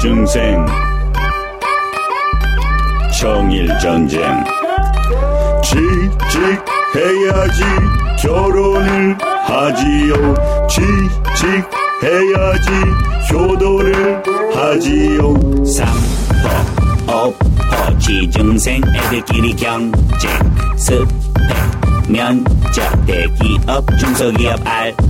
[0.00, 0.64] 취중생.
[3.20, 4.22] 청일전쟁.
[5.62, 7.62] 취직해야지
[8.18, 10.34] 결혼을 하지요.
[10.68, 12.70] 취직해야지
[13.30, 14.22] 효도를
[14.54, 15.34] 하지요.
[15.66, 20.30] 삼포 오포 취중생 애들끼리 경쟁
[20.76, 21.06] 스펙
[22.10, 25.04] 면접 대기업 중소기업 알바.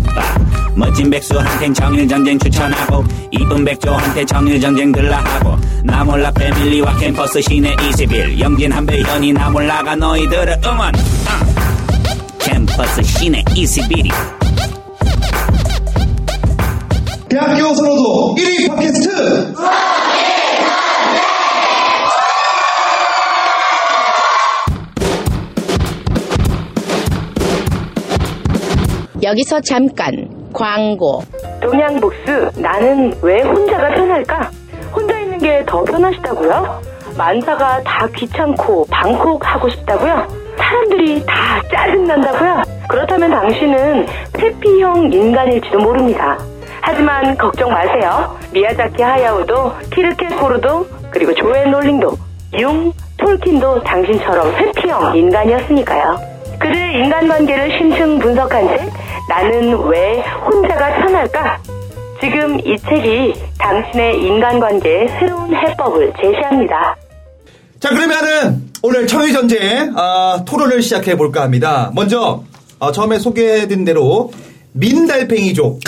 [0.75, 8.71] 멋진 백수한텐 청일전쟁 추천하고 이쁜 백조한테 청일전쟁 들라하고 나 몰라 패밀리와 캠퍼스 시내 21 영진
[8.73, 10.95] 한배 현이 나 몰라가 너희들을 응원.
[10.95, 12.39] 어.
[12.39, 14.11] 캠퍼스 시내 21이.
[17.29, 19.55] 대학교 선호도 1위 팟캐스트
[29.31, 30.13] 여기서 잠깐
[30.53, 31.23] 광고.
[31.63, 34.51] 동양복수 나는 왜 혼자가 편할까?
[34.93, 36.81] 혼자 있는 게 더 편하시다고요?
[37.17, 40.27] 만사가 다 귀찮고 방콕 하고 싶다고요?
[40.59, 42.63] 사람들이 다 짜증난다고요?
[42.89, 46.37] 그렇다면 당신은 페피형 인간일지도 모릅니다.
[46.81, 48.37] 하지만 걱정 마세요.
[48.53, 52.17] 미야자키 하야오도 키르케 코르도 그리고 조엘 롤링도
[52.59, 56.30] 융, 톨킨도 당신처럼 회피형 인간이었으니까요.
[56.71, 58.93] 그들의 인간관계를 심층 분석한 책
[59.29, 61.59] 나는 왜 혼자가 편할까?
[62.21, 66.97] 지금 이 책이 당신의 인간관계의 새로운 해법을 제시합니다.
[67.81, 72.43] 자 그러면은 오늘 청일전쟁 아, 토론을 시작해 볼까 합니다 먼저
[72.79, 74.31] 어, 처음에 소개해드린 대로
[74.73, 75.81] 민달팽이족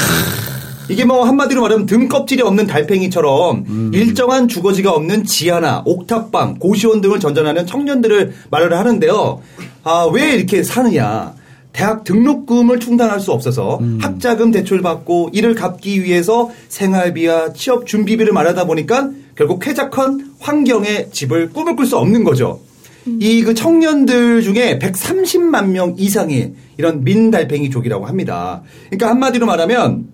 [0.89, 7.67] 이게 뭐 한마디로 말하면 등껍질이 없는 달팽이처럼 일정한 주거지가 없는 지하나 옥탑방, 고시원 등을 전전하는
[7.67, 9.41] 청년들을 말을 하는데요.
[9.85, 11.35] 아, 왜 이렇게 사느냐.
[11.73, 18.67] 대학 등록금을 충당할 수 없어서 학자금 대출 받고 이를 갚기 위해서 생활비와 취업 준비비를 말하다
[18.67, 22.61] 보니까 결국 쾌적한 환경의 집을 꿈을 꿀 수 없는 거죠.
[23.07, 28.63] 이그 청년들 중에 130만 명 이상이 이런 민달팽이족이라고 합니다.
[28.91, 30.05] 그러니까 한마디로 말하면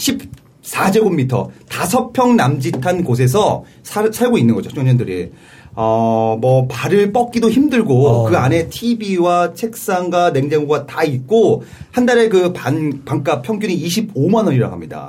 [0.00, 5.30] 14제곱미터, 5평 남짓한 곳에서 살, 살고 있는 거죠, 청년들이.
[5.72, 11.62] 어, 뭐, 발을 뻗기도 힘들고, 그 안에 TV와 책상과 냉장고가 다 있고,
[11.92, 15.08] 한 달에 그 반, 반값 평균이 25만원이라고 합니다.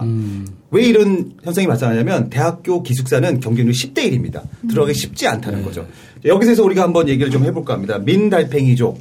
[0.70, 4.44] 왜 이런 현상이 발생하냐면, 대학교 기숙사는 경쟁률 10대 1입니다.
[4.70, 5.88] 들어가기 쉽지 않다는 거죠.
[6.24, 7.98] 여기서 우리가 한번 얘기를 좀 해볼까 합니다.
[7.98, 9.00] 민달팽이족.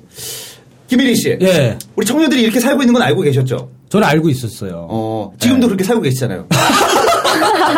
[0.89, 1.39] 김일희 씨.
[1.41, 1.78] 예.
[1.95, 3.79] 우리 청년들이 이렇게 살고 있는 건 알고 계셨죠?
[3.91, 4.87] 저는 알고 있었어요.
[4.89, 6.47] 어, 지금도 그렇게 살고 계시잖아요.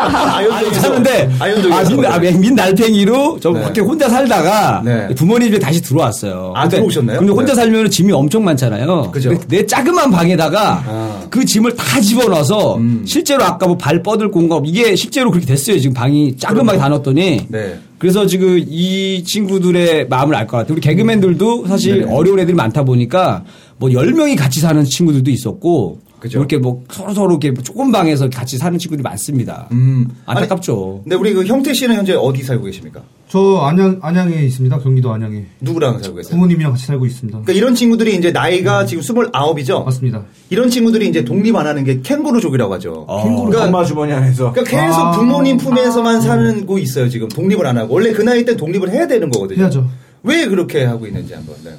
[0.02, 2.06] 아니, 사는데, 아연족에서.
[2.08, 3.60] 아, 민, 아, 민 달팽이로 저 네.
[3.62, 5.08] 밖에 혼자 살다가 네.
[5.14, 6.52] 부모님 집에 다시 들어왔어요.
[6.54, 7.18] 아, 근데- 들어오셨나요?
[7.18, 7.56] 근데 혼자 네.
[7.62, 9.10] 살면 짐이 엄청 많잖아요.
[9.12, 9.38] 그죠.
[9.48, 11.20] 내 작은만 방에다가 아.
[11.22, 11.26] 음.
[11.30, 15.78] 그 짐을 다 집어넣어서 실제로 아까 뭐 발 뻗을 공간 이게 실제로 그렇게 됐어요.
[15.78, 17.46] 지금 방이 작은 방에 다 넣었더니.
[17.48, 17.78] 네.
[17.98, 20.72] 그래서 지금 이 친구들의 마음을 알 것 같아요.
[20.74, 22.12] 우리 개그맨들도 사실 네.
[22.12, 23.44] 어려운 애들이 많다 보니까
[23.78, 26.38] 뭐 10명이 같이 사는 친구들도 있었고 그죠.
[26.38, 29.66] 이렇게 뭐 서로 서로 이렇게 조금 방에서 같이 사는 친구들이 많습니다.
[29.72, 30.06] 음.
[30.24, 31.00] 안타깝죠.
[31.02, 33.02] 근데 우리 그 형태 씨는 현재 어디 살고 계십니까?
[33.28, 34.78] 저 안양 안양에 있습니다.
[34.78, 36.30] 경기도 안양에 누구랑 살고 계세요?
[36.30, 37.40] 부모님이랑 같이 살고 있습니다.
[37.40, 39.84] 그러니까 이런 친구들이 이제 나이가 지금 29이죠?
[39.84, 40.22] 맞습니다.
[40.48, 43.04] 이런 친구들이 이제 독립 안 하는 게 캥거루족이라고 하죠.
[43.06, 44.52] 그러니까, 엄마 주머니 안에서.
[44.52, 45.10] 그러니까 계속 아.
[45.10, 47.28] 부모님 품에서만 사는 고 있어요, 지금.
[47.28, 47.94] 독립을 안 하고.
[47.94, 49.62] 원래 그 나이 때 독립을 해야 되는 거거든요.
[49.62, 49.90] 해야죠.
[50.22, 51.56] 왜 그렇게 하고 있는지 한번.
[51.64, 51.72] 네.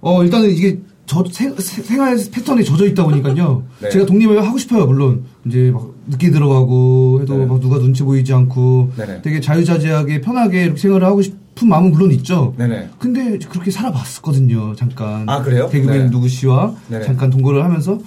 [0.00, 0.78] 어 일단은 이게
[1.08, 3.64] 저 생, 생활 패턴에 젖어 있다 보니까요.
[3.80, 3.88] 네.
[3.88, 4.86] 제가 독립을 하고 싶어요.
[4.86, 7.46] 물론 이제 막 늦게 들어가고 해도 네.
[7.46, 9.22] 막 누가 눈치 보이지 않고 네네.
[9.22, 12.54] 되게 자유자재하게 편하게 이렇게 생활을 하고 싶은 마음은 물론 있죠.
[12.58, 12.90] 네네.
[12.98, 14.76] 근데 그렇게 살아봤었거든요.
[14.76, 15.26] 잠깐.
[15.28, 15.68] 아, 그래요?
[15.70, 16.10] 개그맨 네.
[16.10, 16.74] 누구 씨와.
[17.04, 17.98] 잠깐 동거를 하면서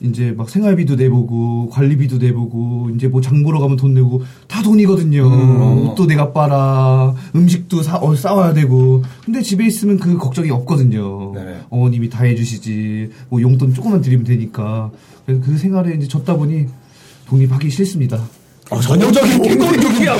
[0.00, 5.26] 이제 막 생활비도 내보고 관리비도 내보고 이제 뭐 장 보러 가면 돈 내고 다 돈이거든요.
[5.26, 5.88] 음.
[5.88, 11.32] 옷도 내가 빨아 음식도 사, 어, 싸와야 되고 근데 집에 있으면 그 걱정이 없거든요.
[11.34, 11.56] 네네.
[11.70, 14.90] 어머님이 다 해주시지 뭐 용돈 조금만 드리면 되니까
[15.26, 16.66] 그래서 그 생활에 이제 졌다 보니
[17.26, 18.22] 독립하기 싫습니다.
[18.70, 20.14] 어, 전형적인 캥거루족이에요.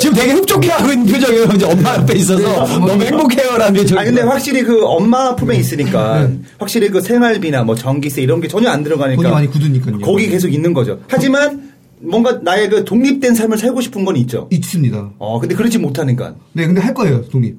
[0.00, 1.44] 지금 되게 흡족해하고 있는 표정이에요.
[1.54, 3.98] 이제 엄마 옆에 있어서 너무 행복해요라는 표정.
[3.98, 6.28] 아 근데 확실히 그 엄마 품에 있으니까
[6.58, 10.00] 확실히 그 생활비나 뭐 전기세 이런 게 전혀 안 들어가니까 돈이 많이 굳으니까요.
[10.00, 10.98] 거기 계속 있는 거죠.
[11.08, 14.48] 하지만 뭔가 나의 그 독립된 삶을 살고 싶은 건 있죠.
[14.50, 15.12] 있습니다.
[15.18, 16.34] 어 근데 그렇지 못하니까.
[16.52, 17.56] 네, 근데 할 거예요, 독립.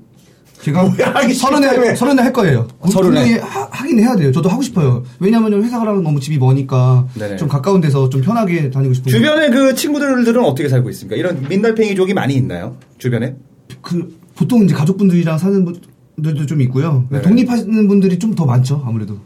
[0.62, 0.92] 제가
[1.36, 2.68] 서른에 서른에 할 거예요.
[2.92, 3.14] 서른에?
[3.22, 4.32] 분명히 하, 하긴 해야 돼요.
[4.32, 5.04] 저도 하고 싶어요.
[5.20, 7.38] 왜냐하면 회사랑 너무 집이 머니까 네네.
[7.38, 11.16] 좀 가까운 데서 좀 편하게 다니고 싶은 주변에 그 친구들은 어떻게 살고 있습니까?
[11.18, 12.78] 이런 민달팽이족이 많이 있나요?
[12.98, 13.36] 주변에?
[13.82, 15.66] 그 보통 이제 가족분들이랑 사는
[16.16, 17.06] 분들도 좀 있고요.
[17.10, 17.24] 네네.
[17.24, 19.18] 독립하시는 분들이 좀 더 많죠, 아무래도.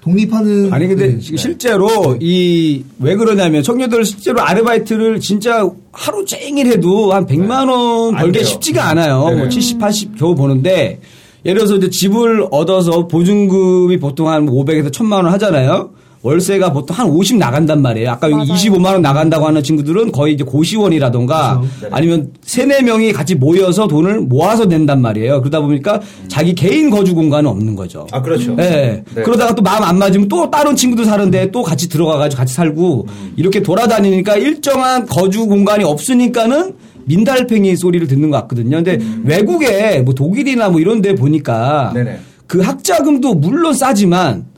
[0.00, 1.18] 독립하는 아니 근데 네.
[1.18, 8.16] 지금 실제로 이 왜 그러냐면 청년들 실제로 아르바이트를 진짜 하루 종일 해도 한 100만 원안
[8.32, 8.44] 벌기.
[8.44, 9.24] 쉽지가 않아요.
[9.28, 9.38] 네네.
[9.40, 11.00] 뭐 70, 80 겨우 버는데
[11.44, 15.90] 예를 들어서 이제 집을 얻어서 보증금이 보통 한 500에서 1000만 원 하잖아요.
[16.22, 18.10] 월세가 보통 한 50 나간단 말이에요.
[18.10, 23.88] 아까 여기 25만 원 나간다고 하는 친구들은 거의 이제 고시원이라던가 아니면 세네 명이 같이 모여서
[23.88, 25.40] 돈을 모아서 낸단 말이에요.
[25.40, 28.06] 그러다 보니까 자기 개인 거주 공간은 없는 거죠.
[28.12, 28.54] 아, 그렇죠.
[28.54, 29.02] 네.
[29.14, 29.22] 네.
[29.22, 33.06] 그러다가 또 마음 안 맞으면 또 다른 친구도 사는데 또 같이 들어가 가지고 같이 살고
[33.36, 36.74] 이렇게 돌아다니니까 일정한 거주 공간이 없으니까는
[37.06, 38.76] 민달팽이 소리를 듣는 것 같거든요.
[38.76, 42.20] 근데 외국에 뭐 독일이나 뭐 이런 데 보니까 네네.
[42.46, 44.49] 그 학자금도 물론 싸지만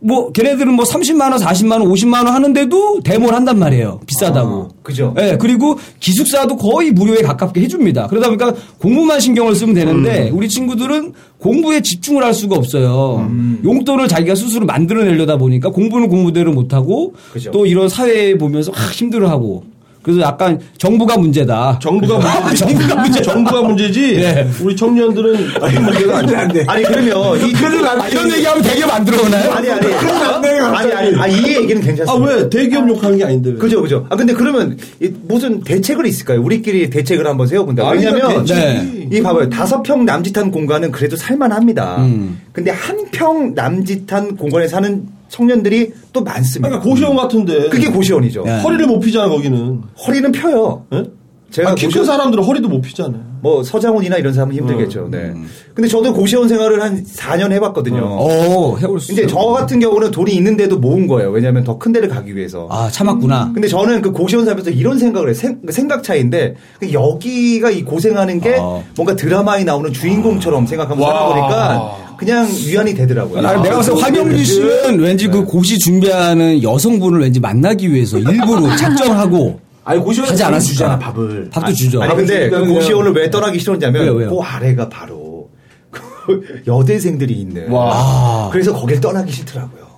[0.00, 4.00] 뭐 걔네들은 뭐 30만 원, 40만 원, 50만 원 하는데도 데모를 한단 말이에요.
[4.06, 4.68] 비싸다고.
[4.70, 5.14] 아, 그죠.
[5.18, 8.06] 예, 그리고 기숙사도 거의 무료에 가깝게 해 줍니다.
[8.08, 10.36] 그러다 보니까 공부만 신경을 쓰면 되는데 음.
[10.36, 13.26] 우리 친구들은 공부에 집중을 할 수가 없어요.
[13.28, 13.60] 음.
[13.62, 17.50] 용돈을 자기가 스스로 만들어 내려다 보니까 공부는 공부대로 못 하고 그죠.
[17.50, 19.64] 또 이런 사회 보면서 아, 힘들어 하고
[20.02, 21.78] 그래서 약간 정부가 문제다.
[21.82, 22.56] 정부가 문제지.
[22.64, 23.22] 정부가 문제.
[23.22, 24.16] 정부가 문제지.
[24.16, 24.48] 네.
[24.62, 26.40] 우리 청년들은 큰 문제가 아니야.
[26.66, 27.54] 아니 그러면 이
[27.86, 29.50] 아, 이런 얘기하면 되게 만들어 오나요?
[29.52, 32.14] 아니 아니 아니 아니 아, 이 얘기는 아, 괜찮습니다.
[32.34, 32.48] 왜?
[32.48, 33.56] 대기업 욕하는 게 아닌데 왜?
[33.56, 34.06] 그죠 그죠.
[34.08, 36.40] 아 근데 그러면 이 무슨 대책을 있을까요?
[36.42, 37.88] 우리끼리 대책을 한번 세워본다.
[37.88, 39.08] 아니, 왜냐면 네.
[39.12, 41.96] 이 봐봐요 다섯 평 남짓한 공간은 그래도 살만합니다.
[42.04, 42.40] 음.
[42.52, 46.68] 근데 한 평 남짓한 공간에 사는 청년들이 또 많습니다.
[46.68, 47.68] 그러니까 고시원 같은데.
[47.70, 48.42] 그게 고시원이죠.
[48.44, 48.60] 네.
[48.60, 49.80] 허리를 못 피잖아, 거기는.
[50.06, 50.84] 허리는 펴요.
[50.92, 51.04] 예?
[51.50, 53.22] 제가 아, 키큰 고시원- 사람들은 허리도 못 피잖아요.
[53.42, 55.06] 뭐 서장훈이나 이런 사람은 힘들겠죠.
[55.06, 55.10] 음.
[55.10, 55.32] 네.
[55.74, 58.02] 근데 저도 고시원 생활을 한 4년 해봤거든요.
[58.04, 59.34] 오, 해볼 수 이제 있어요.
[59.34, 61.30] 저 같은 경우는 돈이 있는데도 모은 거예요.
[61.30, 62.68] 왜냐하면 더 큰 데를 가기 위해서.
[62.70, 63.50] 아, 참았구나.
[63.54, 65.34] 근데 저는 그 고시원 살면서 이런 생각을 해요.
[65.34, 68.80] 생, 생각 차이인데 그 여기가 이 고생하는 게 아.
[68.94, 71.12] 뭔가 드라마에 나오는 주인공처럼 생각하면서 와.
[71.14, 73.46] 살아보니까 그냥 위안이 되더라고요.
[73.46, 78.68] 아, 내가 봤을 때 황영진 씨는 왠지 그 고시 준비하는 여성분을 왠지 만나기 위해서 일부러
[78.76, 80.72] 작정하고 아니 고시원에 하지 않았을까?
[80.72, 81.48] 주잖아 밥을.
[81.50, 82.02] 밥도 주죠.
[82.02, 84.30] 아니 근데 그 그냥- 고시원을 왜 떠나기 싫었냐면 왜요, 왜요?
[84.30, 85.48] 그 아래가 바로
[85.90, 87.70] 그 여대생들이 있는.
[87.70, 88.50] 와.
[88.52, 89.89] 그래서 거길 떠나기 싫더라고요.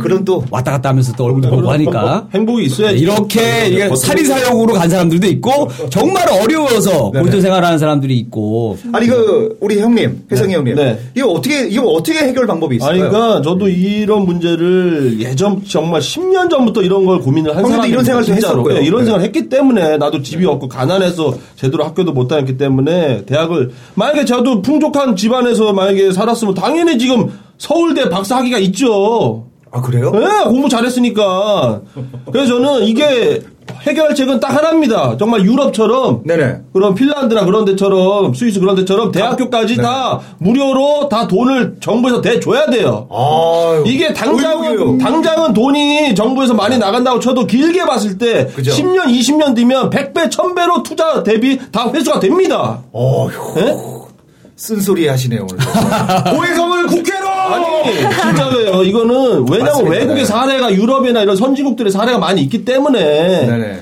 [0.00, 2.28] 그런 또 왔다 갔다 하면서 또 얼굴도 보고 하니까.
[2.32, 2.98] 행복이 있어야지.
[2.98, 7.10] 이렇게 이게 버티고 사리사욕으로 간 사람들도 있고 정말 어려워서.
[7.10, 10.98] 고시원 생활하는 사람들이 있고 아니 그 우리 형님 혜성이 형님 네.
[11.16, 13.10] 이거 어떻게 이거 어떻게 해결 방법이 아니, 있을까요?
[13.10, 18.32] 그러니까 저도 이런 문제를 예전 정말 10년 전부터 이런 걸 고민을 한 사람이 이런 생활도
[18.32, 18.80] 했었고요.
[18.80, 19.04] 이런 네.
[19.06, 24.62] 생활을 했기 때문에 나도 집이 없고 가난해서 제대로 학교도 못 다녔기 때문에 대학을 만약에 저도
[24.62, 29.46] 풍족한 집안에서 만약에 살았으면 당연히 지금 서울대 박사 학위가 있죠.
[29.70, 30.10] 아 그래요?
[30.12, 31.80] 네, 공부 잘했으니까.
[32.30, 33.40] 그래서 저는 이게
[33.82, 35.16] 해결책은 딱 하나입니다.
[35.16, 36.56] 정말 유럽처럼 네네.
[36.74, 39.82] 그런 핀란드나 그런 데처럼 스위스 그런 데처럼 대학교까지 네.
[39.82, 43.08] 다 무료로 다 돈을 정부에서 대줘야 돼요.
[43.10, 44.98] 아 이게 당장은 의욕이에요.
[44.98, 48.72] 당장은 돈이 정부에서 많이 나간다고 쳐도 길게 봤을 때 그죠.
[48.72, 52.80] 10년 20년 뒤면 100배 1000배로 투자 대비 다 회수가 됩니다.
[52.92, 53.74] 어휴 예?
[54.56, 55.64] 쓴소리 하시네요 오늘.
[56.36, 57.21] 고해성을 국회로.
[57.52, 58.82] 아니 진짜예요.
[58.84, 59.86] 이거는 왜냐면.
[59.86, 60.24] 외국의 네.
[60.24, 63.80] 사례가 유럽이나 이런 선진국들의 사례가 많이 있기 때문에 네네.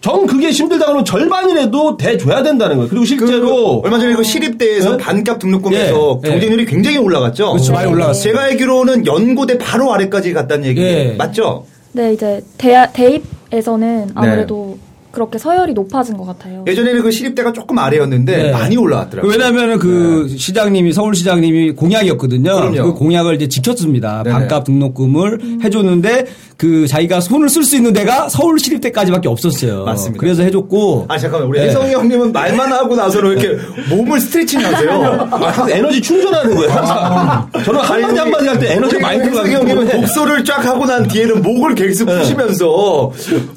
[0.00, 2.88] 정 그게 힘들다 그러면 절반이라도 대줘야 된다는 거예요.
[2.88, 4.96] 그리고 실제로 그 얼마 전에 그 시립대에서 네?
[4.98, 6.30] 반값 등록금에서 예, 예.
[6.32, 7.50] 경쟁률이 굉장히 올라갔죠.
[7.52, 8.22] 그렇죠, 많이 올라갔어요.
[8.22, 11.14] 제가 알기로는 연고대 바로 아래까지 갔다는 얘기 예.
[11.18, 11.64] 맞죠?
[11.92, 14.78] 네, 이제 대, 대입에서는 아무래도
[15.16, 16.62] 그렇게 서열이 높아진 것 같아요.
[16.66, 18.52] 예전에는 그 시립대가 조금 아래였는데 네.
[18.52, 19.32] 많이 올라왔더라고요.
[19.32, 22.54] 왜냐면은 그 시장님이 서울 시장님이 공약이었거든요.
[22.54, 22.92] 그럼요.
[22.92, 24.22] 그 공약을 이제 지켰습니다.
[24.24, 24.34] 네네.
[24.38, 26.26] 반값 등록금을 해줬는데
[26.58, 29.84] 그 자기가 손을 쓸 수 있는 데가 서울 시립대까지밖에 없었어요.
[29.84, 30.20] 맞습니다.
[30.20, 31.06] 그래서 해줬고.
[31.08, 31.66] 아 잠깐만 우리 네.
[31.68, 35.28] 혜성이 형님은 말만 하고 나서는 왜 이렇게 몸을 스트레칭 하세요?
[35.30, 36.70] 아, 에너지 충전하는 거예요.
[36.72, 37.50] 항상.
[37.64, 41.74] 저는 한마디 한마디 할 때 에너지 많이 들어가기 형님은 독소를 쫙 하고 난 뒤에는 목을
[41.74, 43.12] 계속 푸시면서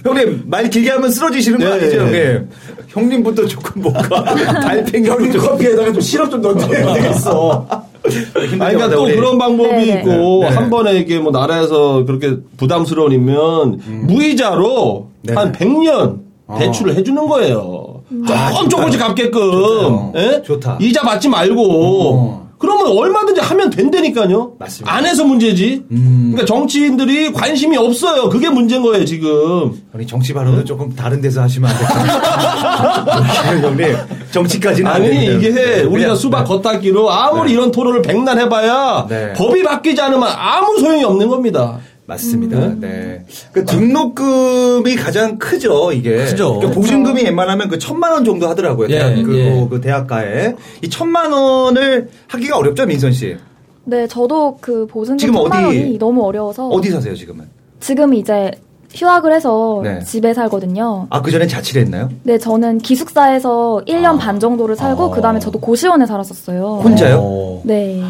[0.05, 1.71] 형님 말 길게 하면 쓰러지시 는거 네.
[1.71, 2.49] 아니죠 형님?
[2.89, 4.23] 형님부터 조금 뭔가
[4.61, 7.65] 달팽이 형님 커피에다가 좀 시럽 좀 넣어줘야 되겠어.
[7.69, 9.99] 아니, 그러니까 또 그런 방법이 네네.
[9.99, 10.47] 있고 네.
[10.47, 15.33] 한 번에 이게 뭐 나라에서 그렇게 부담스러우면 무이자로 네.
[15.33, 16.19] 한 100년
[16.57, 18.01] 대출을 해주는 거예요.
[18.27, 19.41] 조금 조금씩 갚게끔.
[19.41, 20.11] 좋다.
[20.15, 20.41] 예?
[20.41, 20.77] 좋다.
[20.81, 22.48] 이자 받지 말고.
[22.59, 24.55] 그러면 얼마든지 하면 된다니까요.
[24.59, 24.93] 맞습니다.
[24.93, 25.85] 안 해서 문제지.
[25.89, 28.27] 그러니까 정치인들이 관심이 없어요.
[28.27, 29.81] 그게 문제인 거예요, 지금.
[29.93, 32.21] 우리 정치 발언은 조금 다른 데서 하시면 안 될까요?
[33.63, 33.95] 형님
[34.31, 35.33] 정치까지는 안 아니 됩니다.
[35.33, 36.49] 이게 네, 우리가 그냥, 수박 네.
[36.49, 37.53] 겉핥기로 아무리 네.
[37.53, 39.33] 이런 토론을 백날 해봐야 네.
[39.33, 41.79] 법이 바뀌지 않으면 아무 소용이 없는 겁니다.
[42.09, 42.73] 맞습니다.
[42.79, 43.23] 네.
[43.53, 46.17] 그 등록금이 가장 크죠, 이게.
[46.25, 46.55] 크죠.
[46.55, 48.89] 그러니까 보증금이 웬만하면 그 천만 원 정도 하더라고요.
[48.89, 49.67] 예, 대학, 그, 예.
[49.69, 50.55] 그 대학가에.
[50.83, 53.37] 이 천만 원을 하기가 어렵죠, 민선 씨?
[53.85, 57.45] 네, 저도 그 보증금 지금 천만 어디- 원이 너무 어려워서 어디 사세요 지금은?
[57.79, 58.51] 지금 이제
[58.93, 59.99] 휴학을 해서 네.
[60.03, 61.07] 집에 살거든요.
[61.11, 62.09] 아 그 전에 자취를 했나요?
[62.23, 65.09] 네, 저는 기숙사에서 1년 반 정도를 살고 아.
[65.11, 66.81] 그 다음에 저도 고시원에 살았었어요.
[66.83, 67.19] 혼자요?
[67.21, 67.61] 어.
[67.65, 68.01] 네.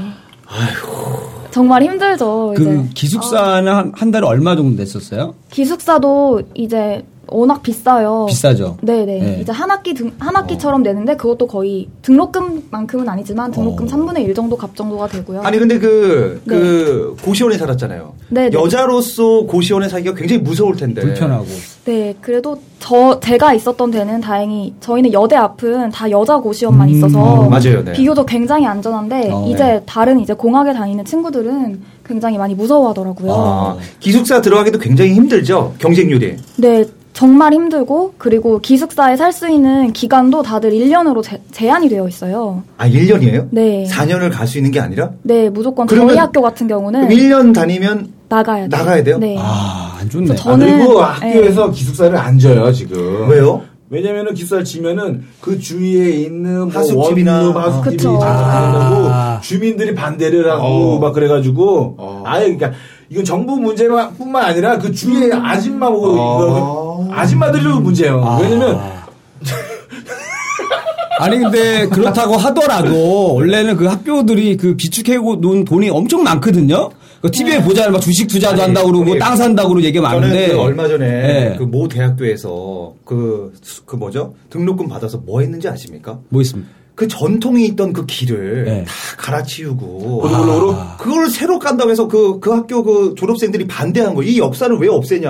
[1.52, 2.54] 정말 힘들죠.
[2.56, 5.36] 이제 그 기숙사는 한, 한 달에 얼마 정도 냈었어요?
[5.50, 8.26] 기숙사도 이제 워낙 비싸요.
[8.28, 8.78] 비싸죠.
[8.82, 9.20] 네네.
[9.20, 9.40] 네.
[9.42, 13.90] 이제 한 학기 등, 한 학기처럼 내는데 그것도 거의 등록금만큼은 아니지만 등록금 어.
[13.90, 15.42] 3분의 1 정도 값 정도가 되고요.
[15.42, 18.14] 아니 근데 그, 그 고시원에 살았잖아요.
[18.30, 18.58] 네, 네.
[18.58, 21.02] 여자로서 고시원에 살기가 굉장히 무서울 텐데.
[21.02, 21.46] 불편하고.
[21.86, 27.50] 네, 그래도 저 제가 있었던 데는 다행히 저희는 여대 앞은 다 여자 고시원만 음, 있어서
[27.50, 27.94] 맞아요, 네.
[27.94, 29.84] 비교적 굉장히 안전한데 어, 이제 네.
[29.86, 33.32] 다른 이제 공학에 다니는 친구들은 굉장히 많이 무서워하더라고요.
[33.32, 35.76] 아, 기숙사 들어가기도 굉장히 힘들죠.
[35.78, 36.38] 경쟁률이.
[36.58, 36.86] 네,
[37.20, 42.64] 정말 힘들고 그리고 기숙사에 살 수 있는 기간도 다들 1년으로 제, 제한이 되어 있어요.
[42.78, 43.48] 아 1년이에요?
[43.52, 43.86] 네.
[43.90, 45.12] 4년을 갈 수 있는 게 아니라?
[45.24, 48.80] 네, 무조건 저희 학교 같은 경우는 그럼 1년 다니면 나가야 돼요.
[48.80, 49.18] 나가야 돼요?
[49.18, 49.36] 네.
[49.38, 50.28] 아, 안 좋네.
[50.28, 51.02] 그래서 아, 저는 그리고 네.
[51.04, 53.30] 학교에서 기숙사를 안 줘요 지금.
[53.30, 53.64] 왜요?
[53.90, 58.18] 왜냐면은 기숙사를 지면은 그 주위에 있는 뭐 하숙집이나- 원룸 하숙집이 그쵸.
[58.20, 59.40] 장난다고 아.
[59.42, 60.64] 주민들이 반대를 하고
[60.96, 61.00] 어.
[61.00, 62.24] 막 그래가지고 어.
[62.26, 62.72] 아예 그러니까
[63.10, 68.24] 이건 정부 문제뿐만 아니라 그 주위에 아줌마 보고 이거 아줌마들도 문제예요.
[68.26, 68.40] 아.
[68.40, 68.80] 왜냐면
[71.20, 76.90] 아니 근데 그렇다고 하더라도 원래는 그 학교들이 그 비축해고 놓은 돈이 엄청 많거든요.
[77.22, 77.92] 그 TV에 보잖아요.
[77.92, 80.54] 막 주식 투자도 아니, 한다고 그러고 우리- 땅 산다고 그러고 얘기 많은데.
[80.54, 81.06] 그 얼마 전에
[81.50, 81.56] 네.
[81.58, 84.36] 그모 대학교에서 그, 수- 그 뭐죠?
[84.50, 86.20] 등록금 받아서 뭐 했는지 아십니까?
[86.30, 86.72] 뭐 있습니까?
[86.96, 88.84] 그 전통이 있던 그 길을 네.
[88.86, 94.24] 다 갈아치우고 골고루 그걸 새로 깐다고 해서 그, 그 학교 그 졸업생들이 반대한 거.
[94.24, 95.30] 이 역사를 왜 없애냐.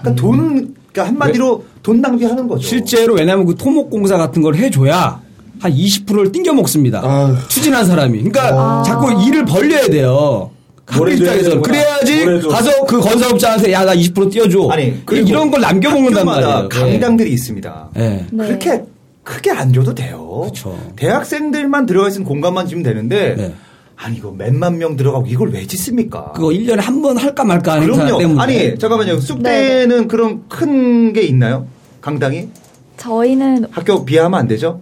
[0.00, 2.66] 그러니까 돈, 그러니까 한마디로 돈 낭비하는 거죠.
[2.66, 5.20] 실제로 왜냐하면 그 토목공사 같은 걸 해줘야
[5.60, 7.00] 한 20%를 띵겨 먹습니다.
[7.04, 7.36] 아휴.
[7.48, 8.18] 추진한 사람이.
[8.22, 10.50] 그러니까 자꾸 일을 벌려야 돼요.
[10.86, 11.60] 되는구나.
[11.60, 12.24] 그래야지.
[12.48, 14.68] 가서 그 건설업자한테 야 나 20% 띄워줘.
[14.70, 16.68] 아니, 그리고 이런 걸 남겨 먹는단 학교마다 말이에요.
[16.68, 17.90] 강당들이 있습니다.
[17.94, 18.26] 네.
[18.32, 18.46] 네.
[18.46, 18.82] 그렇게
[19.22, 20.42] 크게 안 줘도 돼요.
[20.46, 20.76] 그쵸.
[20.96, 23.54] 대학생들만 들어가 있으면 공간만 지면 되는데 네.
[24.02, 26.32] 아니 이거 몇만 명 들어가고 이걸 왜 짓습니까?
[26.32, 28.18] 그거 1년에 한 번 할까 말까 하는 그럼요.
[28.18, 28.40] 때문에.
[28.42, 29.18] 아니 잠깐만요.
[29.20, 31.66] 쑥대는 그런 큰게 있나요?
[32.00, 32.48] 강당이
[32.96, 34.80] 저희는 학교 비하면 안 되죠?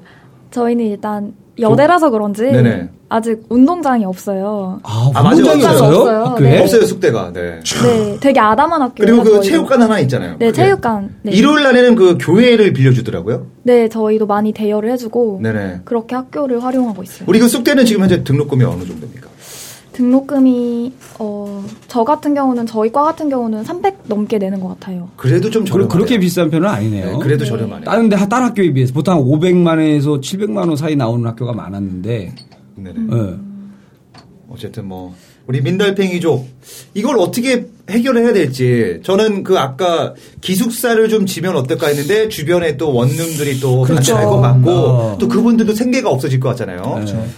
[0.53, 2.89] 저희는 일단 여대라서 그런지 네네.
[3.09, 4.81] 아직 운동장이 없어요.
[4.83, 5.37] 아, 아, 맞아요.
[5.39, 5.89] 운동장이 없어요.
[5.89, 5.99] 없어요?
[6.01, 6.25] 없어요.
[6.25, 6.51] 학교에?
[6.51, 6.61] 네.
[6.61, 7.33] 없어요 쑥대가.
[7.33, 7.61] 네.
[7.65, 9.23] 네, 되게 아담한 학교예요.
[9.23, 9.43] 그리고 그.
[9.43, 10.37] 체육관 하나 있잖아요.
[10.39, 10.53] 네, 그게.
[10.53, 11.15] 체육관.
[11.23, 11.33] 네.
[11.33, 13.47] 일요일 날에는 그 교회를 빌려주더라고요.
[13.63, 15.81] 네, 저희도 많이 대여를 해주고 네네.
[15.85, 17.25] 그렇게 학교를 활용하고 있어요.
[17.27, 19.29] 우리 그 쑥대는 지금 현재 등록금이 어느 정도입니까?
[19.99, 25.11] 등록금이 어, 저 같은 경우는 저희 과 같은 경우는 300 넘게 내는 것 같아요.
[25.17, 25.89] 그래도 좀 저렴.
[25.89, 27.13] 그렇게 비싼 편은 아니네요.
[27.13, 27.51] 네, 그래도 네.
[27.51, 27.85] 저렴하네.
[27.85, 32.35] 다른 데 다른 학교에 비해서 보통 한 500만 원에서 700만 원 사이 나오는 학교가 많았는데
[32.77, 32.95] 네네.
[33.13, 33.35] 예.
[34.51, 35.15] 어쨌든 뭐
[35.49, 36.47] 우리 민달팽이족
[36.95, 42.95] 이걸 어떻게 해결을 해야 될지 저는 그 아까 기숙사를 좀 지면 어떨까 했는데 주변에 또
[42.95, 44.15] 원룸들이 또 그렇죠.
[44.15, 45.19] 반대할 것 같고 어.
[45.19, 47.03] 또 그분들도 생계가 없어질 것 같잖아요.
[47.05, 47.29] 네.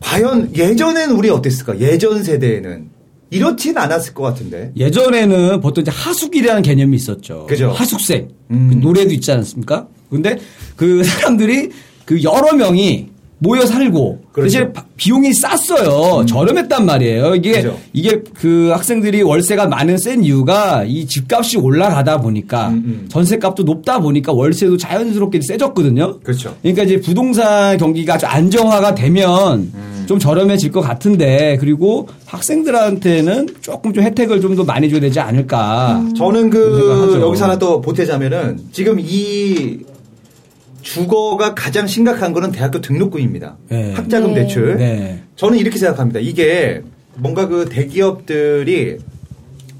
[0.00, 1.80] 과연 예전엔 우리 어땠을까?
[1.80, 2.90] 예전 세대에는
[3.30, 4.72] 이렇진 않았을 것 같은데.
[4.76, 7.46] 예전에는 보통 이제 하숙이라는 개념이 있었죠.
[7.48, 7.70] 그죠.
[7.70, 8.28] 하숙생.
[8.50, 8.68] 음.
[8.70, 9.88] 그 노래도 있지 않습니까?
[10.10, 10.38] 근데
[10.76, 11.70] 그 사람들이
[12.04, 14.46] 그 여러 명이 모여 살고 그렇죠.
[14.58, 14.60] 음.
[14.60, 16.24] 대신 바- 비용이 쌌어요.
[16.24, 17.34] 저렴했단 말이에요.
[17.34, 17.78] 이게 그죠.
[17.92, 23.06] 이게 그 학생들이 월세가 많은 센 이유가 이 집값이 올라가다 보니까 음, 음.
[23.10, 26.20] 전세값도 높다 보니까 월세도 자연스럽게 세졌거든요.
[26.20, 26.56] 그렇죠.
[26.62, 30.04] 그러니까 이제 부동산 경기가 아주 안정화가 되면 음.
[30.08, 36.02] 좀 저렴해질 것 같은데 그리고 학생들한테는 조금 좀 혜택을 좀 더 많이 줘야 되지 않을까.
[36.16, 37.18] 저는 그.
[37.20, 39.80] 여기서 하나 또 보태자면은 지금 이
[40.86, 43.56] 주거가 가장 심각한 거는 대학교 등록금입니다.
[43.68, 43.92] 네.
[43.92, 44.42] 학자금 네.
[44.42, 44.76] 대출.
[44.76, 45.20] 네.
[45.34, 46.20] 저는 이렇게 생각합니다.
[46.20, 46.80] 이게
[47.16, 48.98] 뭔가 그 대기업들이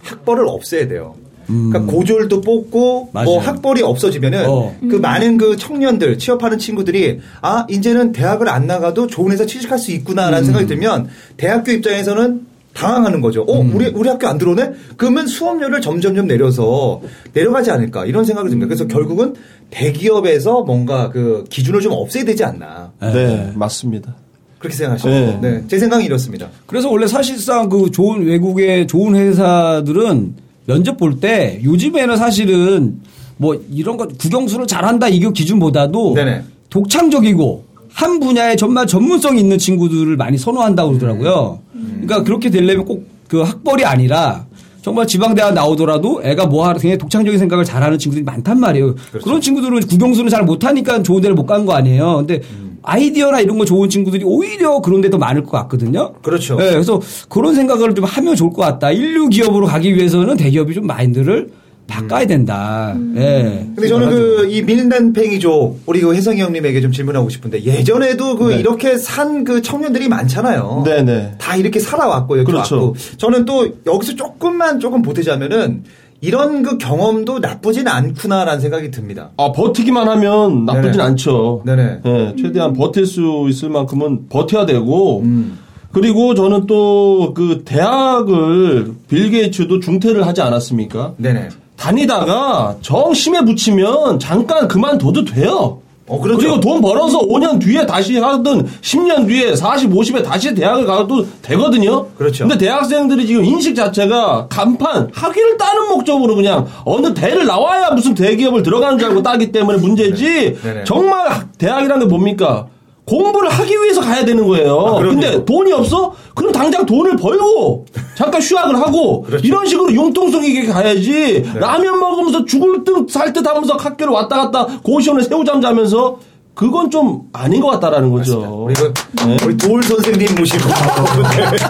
[0.01, 1.15] 학벌을 없애야 돼요.
[1.47, 3.09] 그러니까 고졸도 뽑고 음.
[3.13, 3.25] 맞아요.
[3.27, 4.77] 뭐 학벌이 없어지면은 어.
[4.81, 9.93] 그 많은 그 청년들 취업하는 친구들이 아 이제는 대학을 안 나가도 좋은 회사 취직할 수
[9.93, 10.45] 있구나라는 음.
[10.45, 12.47] 생각이 들면 대학교 입장에서는
[12.77, 13.43] 당황하는 거죠.
[13.49, 13.75] 어 음.
[13.75, 14.73] 우리 우리 학교 안 들어오네?
[14.99, 17.01] 그러면 수업료를 점점점 내려서
[17.33, 18.69] 내려가지 않을까 이런 생각이 듭니다.
[18.69, 19.35] 그래서 결국은
[19.71, 24.15] 대기업에서 뭔가 그 기준을 좀 없애야 되지 않나 네, 맞습니다.
[24.59, 25.09] 그렇게 생각하시죠.
[25.09, 25.39] 네.
[25.41, 25.65] 네.
[25.69, 26.49] 제 생각이 이렇습니다.
[26.67, 30.35] 그래서 원래 사실상 그 좋은 외국의 좋은 회사들은
[30.67, 33.01] 면접 볼 때 요즘에는 사실은
[33.39, 36.43] 뭐 이런 거 국영수를 잘한다 이거 기준보다도 네네.
[36.71, 37.65] 독창적이고
[37.97, 41.61] 한 분야에 정말 전문성 있는 친구들을 많이 선호한다고 그러더라고요.
[41.73, 44.47] 그러니까 그렇게 되려면 꼭 그 학벌이 아니라
[44.83, 48.95] 정말 지방대학 나오더라도 애가 뭐 하러 굉장히 독창적인 생각을 잘하는 친구들이 많단 말이에요.
[49.25, 52.19] 그런 친구들은 국영수는 잘 못하니까 좋은 데를 못 간 거 아니에요.
[52.19, 52.41] 근데
[52.83, 56.13] 아이디어나 이런 거 좋은 친구들이 오히려 그런 데 더 많을 것 같거든요.
[56.23, 56.55] 그렇죠.
[56.55, 58.93] 네, 그래서 그런 생각을 좀 하면 좋을 것 같다.
[58.93, 61.49] 인류 기업으로 가기 위해서는 대기업이 좀 마인드를
[61.87, 62.95] 바꿔야 된다.
[63.17, 63.67] 예.
[63.75, 68.59] 근데 저는 그 이 밀단팽이족 우리 그 혜성이 형님에게 좀 질문하고 싶은데 예전에도 그 네.
[68.59, 70.83] 이렇게 산 그 청년들이 많잖아요.
[70.85, 71.35] 네네.
[71.39, 72.75] 다 이렇게 살아왔고 여기 그렇죠.
[72.77, 75.85] 왔고 저는 또 여기서 조금만 조금 보태자면은
[76.23, 79.31] 이런 그 경험도 나쁘진 않구나라는 생각이 듭니다.
[79.37, 81.03] 아, 버티기만 하면 나쁘진 네네.
[81.05, 81.63] 않죠.
[81.67, 82.01] 네네.
[82.07, 85.59] 예, 최대한 버틸 수 있을 만큼은 버텨야 되고, 음.
[85.93, 91.15] 그리고 저는 또 그 대학을 빌 게이츠도 중퇴를 하지 않았습니까?
[91.19, 91.49] 네네.
[91.77, 95.79] 다니다가 정 심에 붙이면 잠깐 그만둬도 돼요.
[96.09, 96.39] 어, 그렇죠.
[96.39, 102.07] 그리고 돈 벌어서 5년 뒤에 다시 하든 10년 뒤에 40, 50에 다시 대학을 가도 되거든요.
[102.17, 102.47] 그렇죠.
[102.47, 108.63] 근데 대학생들이 지금 인식 자체가 간판, 학위를 따는 목적으로 그냥 어느 대를 나와야 무슨 대기업을
[108.63, 110.57] 들어가는 줄 알고 따기 때문에 문제지.
[110.63, 110.85] 네네.
[110.85, 112.67] 정말 학- 대학이라는 게 뭡니까?
[113.07, 114.79] 공부를 하기 위해서 가야 되는 거예요.
[114.79, 114.99] 아.
[115.01, 116.13] 근데 돈이 없어?
[116.35, 117.87] 그럼 당장 돈을 벌고
[118.17, 119.47] 잠깐 휴학을 하고 그렇죠.
[119.47, 125.61] 이런 식으로 융통성 있게 가야지 라면 먹으면서 죽을 듯살듯 하면서 학교를 왔다 갔다 고시원에 새우잠
[125.61, 126.19] 자면서
[126.57, 128.65] 그건 좀 아닌 것 같다라는 거죠.
[128.65, 128.93] 우리 그
[129.27, 129.37] 네.
[129.45, 130.65] 우리 도울 선생님 모시고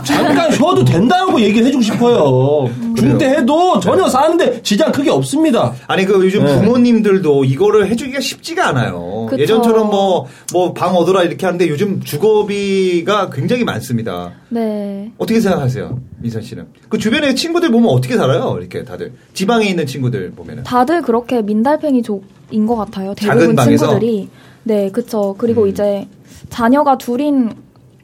[0.04, 2.70] 잠깐 쉬어도 된다고 얘기를 해주고 싶어요.
[2.96, 5.74] 중퇴해도 전혀 사는데 지장 크게 없습니다.
[5.88, 6.60] 아니 그 요즘 네.
[6.60, 9.26] 부모님들도 이거를 해주기가 쉽지가 않아요.
[9.28, 9.42] 그쵸.
[9.42, 14.30] 예전처럼 뭐 뭐 방 얻어라 이렇게 하는데 요즘 주거비가 굉장히 많습니다.
[14.50, 15.10] 네.
[15.18, 16.66] 어떻게 생각하세요, 민선 씨는?
[16.88, 18.56] 그 주변에 친구들 보면 어떻게 살아요?
[18.60, 20.62] 이렇게 다들 지방에 있는 친구들 보면은.
[20.62, 23.14] 다들 그렇게 민달팽이 족 인것 같아요.
[23.14, 23.56] 대부분?
[23.56, 24.28] 친구들이.
[24.64, 25.34] 네, 그쵸.
[25.38, 25.68] 그리고 음.
[25.68, 26.06] 이제
[26.50, 27.50] 자녀가 둘인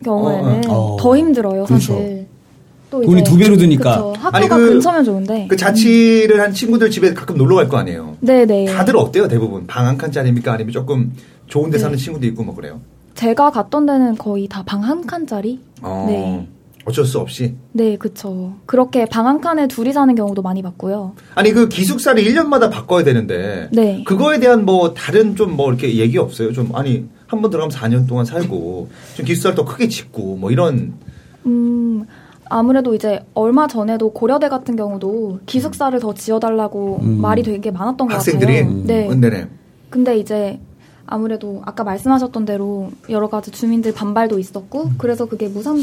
[0.05, 0.97] 경우에는 어, 어.
[1.01, 1.93] 더 힘들어요, 그렇죠.
[1.95, 2.27] 사실.
[2.91, 3.97] 또 돈이 두 배로 드니까.
[3.97, 4.13] 그쵸.
[4.19, 5.47] 학교가 아니, 그- 근처면 좋은데.
[5.49, 8.17] 그 자취를 한 친구들 집에 가끔 놀러 갈 거 아니에요.
[8.21, 8.67] 네네.
[8.67, 9.67] 다들 어때요, 대부분?
[9.67, 10.53] 방 한 칸짜리입니까?
[10.53, 11.13] 아니면 조금
[11.47, 11.83] 좋은 데 네.
[11.83, 12.81] 사는 친구도 있고 뭐 그래요?
[13.15, 15.61] 제가 갔던 데는 거의 다 방 한 칸짜리?
[15.83, 16.49] 어, 네.
[16.85, 17.55] 어쩔 수 없이.
[17.73, 18.55] 네, 그쵸.
[18.67, 21.15] 그렇게 방한 칸에 둘이 사는 경우도 많이 봤고요.
[21.35, 24.03] 아니 그 기숙사를 1년마다 바꿔야 되는데 네.
[24.05, 26.53] 그거에 대한 뭐 다른 좀 뭐 이렇게 얘기 없어요?
[26.53, 30.93] 좀 아니 한 번 들어가면 4년 동안 살고 좀 기숙사를 더 크게 짓고 뭐 이런
[31.47, 32.05] 음,
[32.49, 37.21] 아무래도 이제 얼마 전에도 고려대 같은 경우도 기숙사를 더 지어달라고 음.
[37.21, 38.83] 말이 되게 많았던 것 학생들이 같아요.
[38.85, 39.09] 네.
[39.09, 39.47] 음, 네네.
[39.91, 40.59] 근데 이제
[41.07, 45.79] 아무래도 아까 말씀하셨던 대로 여러 가지 주민들 반발도 있었고 그래서 그게 무산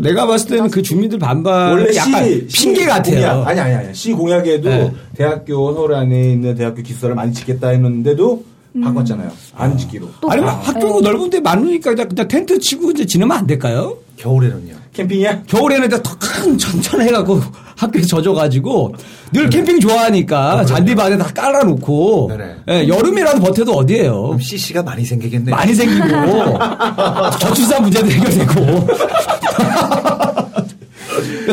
[0.00, 3.14] 내가 봤을 때는 그 주민들 반발 원래 약간 시, 핑계 시 같아요.
[3.14, 4.92] 공약, 아니 아니 아니 시 공약에도 네.
[5.14, 8.44] 대학교 서울 안에 있는 대학교 기숙사를 많이 짓겠다 했는데도
[8.82, 9.30] 바꿨잖아요.
[9.56, 10.08] 안 짓기로.
[10.20, 11.10] 또 아니면 아, 학교가 네.
[11.10, 13.96] 넓은데 많으니까 그냥, 그냥 텐트 치고 이제 지내면 안 될까요?
[14.16, 14.74] 겨울에는요.
[14.92, 15.42] 캠핑이야?
[15.44, 17.40] 겨울에는 이제 더큰 천천 해갖고
[17.76, 18.94] 학교에 젖어가지고
[19.32, 22.54] 늘 캠핑 좋아하니까 잔디밭에 다 깔아놓고 네네.
[22.68, 24.22] 예, 여름이라도 버텨도 어디에요?
[24.22, 25.54] 그럼 CC가 많이 생기겠네요.
[25.54, 26.06] 많이 생기고
[27.40, 28.86] 저출산 문제도 해결되고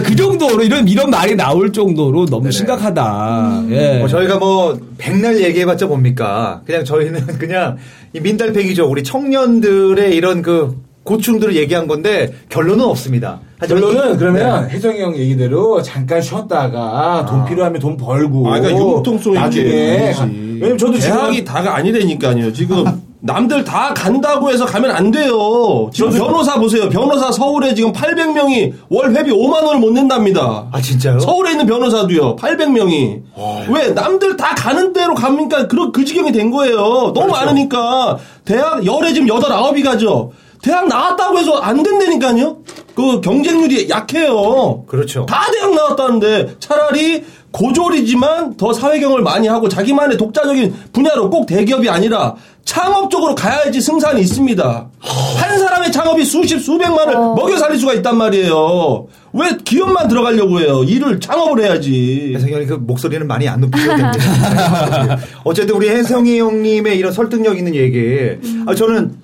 [0.04, 3.64] 그 정도로 이런 이런 말이 나올 정도로 너무 심각하다.
[3.70, 3.98] 예.
[4.00, 6.62] 뭐 저희가 뭐 백날 얘기해봤자 뭡니까?
[6.66, 7.78] 그냥 저희는 그냥
[8.14, 8.86] 이 민달팽이죠.
[8.90, 13.40] 우리 청년들의 이런 그 고충들을 얘기한 건데 결론은 없습니다.
[13.68, 14.74] 결론은 이- 그러면 네.
[14.74, 20.14] 혜정이 형 얘기대로 잠깐 쉬었다가 돈 필요하면 돈 벌고 아, 그러니까 융통성 나중에
[20.60, 22.52] 왜냐면 저도 대학이 지금 다가 아니라니까요.
[22.54, 22.84] 지금
[23.26, 25.90] 남들 다 간다고 해서 가면 안 돼요.
[25.92, 26.88] 지금 변호사 보세요.
[26.90, 30.68] 변호사 서울에 지금 800명이 월 회비 5만 원을 못 낸답니다.
[30.72, 31.20] 아 진짜요?
[31.20, 32.36] 서울에 있는 변호사도요.
[32.36, 33.22] 800명이.
[33.70, 35.66] 왜 남들 다 가는 대로 갑니까?
[35.68, 36.78] 그런 그 지경이 된 거예요.
[36.78, 37.32] 너무 그렇죠.
[37.32, 40.32] 많으니까 대학 열에 지금 여덟 아홉이 가죠.
[40.62, 42.58] 대학 나왔다고 해서 안 된다니까요.
[42.94, 44.84] 그 경쟁률이 약해요.
[44.86, 45.26] 그렇죠.
[45.26, 52.36] 다 대학 나왔다는데 차라리 고졸이지만 더 사회경험을 많이 하고 자기만의 독자적인 분야로 꼭 대기업이 아니라
[52.66, 54.90] 창업적으로 가야지 승산이 있습니다.
[55.00, 57.36] 한 사람의 창업이 수십 수백만을 어.
[57.36, 59.08] 먹여 살릴 수가 있단 말이에요.
[59.34, 60.84] 왜 기업만 들어가려고 해요?
[60.84, 62.34] 일을 창업을 해야지.
[62.34, 65.20] 혜성이 형이 그 목소리는 많이 안 높이셔도 됩니다.
[65.46, 68.36] 어쨌든 우리 혜성이 형님의 이런 설득력 있는 얘기.
[68.66, 69.16] 아, 저는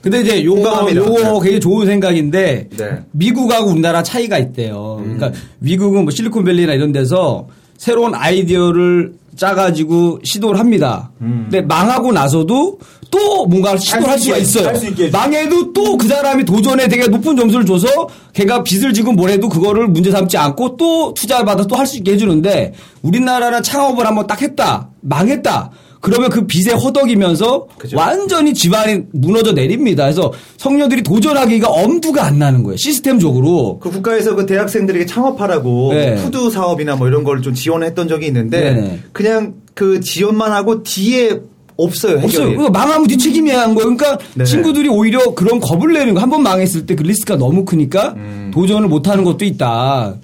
[0.00, 0.88] 근데 이제 요거.
[0.94, 1.22] 요거 네.
[1.22, 2.98] 굉장히 좋은 생각인데 네.
[3.10, 5.00] 미국하고 우리나라 차이가 있대요.
[5.02, 11.10] 그러니까 미국은 뭐 실리콘밸리나 이런 데서 새로운 아이디어를 짜가지고 시도를 합니다.
[11.18, 12.78] 근데 망하고 나서도
[13.10, 14.64] 또 뭔가 시도를 할수 수가 있어요.
[15.10, 17.86] 망해도 또 그 사람이 도전에 되게 높은 점수를 줘서
[18.32, 22.74] 걔가 빚을 지고 뭐래도 그거를 문제 삼지 않고 또 투자받아 또 할 수 있게 해주는데
[23.02, 24.88] 우리나라는 창업을 한번 딱 했다.
[25.00, 25.70] 망했다.
[26.00, 27.96] 그러면 그 빚에 허덕이면서 그죠.
[27.96, 30.04] 완전히 집안이 무너져 내립니다.
[30.04, 32.76] 그래서 청년들이 도전하기가 엄두가 안 나는 거예요.
[32.76, 33.78] 시스템적으로.
[33.80, 36.14] 그 국가에서 그 대학생들에게 창업하라고 네.
[36.14, 39.00] 뭐 푸드 사업이나 뭐 이런 걸 좀 지원했던 적이 있는데 네네.
[39.12, 41.40] 그냥 그 지원만 하고 뒤에
[41.76, 42.16] 없어요.
[42.18, 42.24] 해결이.
[42.26, 42.48] 없어요.
[42.56, 43.94] 그러니까 망하면 네 책임이야 한 거예요.
[43.96, 44.44] 그러니까 네.
[44.44, 46.20] 친구들이 오히려 그런 겁을 내는 거.
[46.20, 48.14] 한 번 망했을 때 그 리스크가 너무 크니까
[48.52, 50.14] 도전을 못 하는 것도 있다.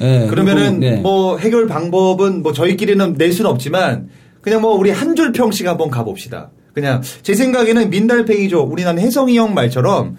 [0.00, 0.26] 예, 음.
[0.30, 1.00] 그러면은 그리고, 네.
[1.00, 4.08] 뭐 해결 방법은 뭐 저희끼리는 낼 수는 없지만
[4.44, 6.50] 그냥 뭐 우리 한 줄 평씩 한번 가봅시다.
[6.74, 8.60] 그냥 제 생각에는 민달팽이죠.
[8.62, 10.16] 우리 난 혜성이 형 말처럼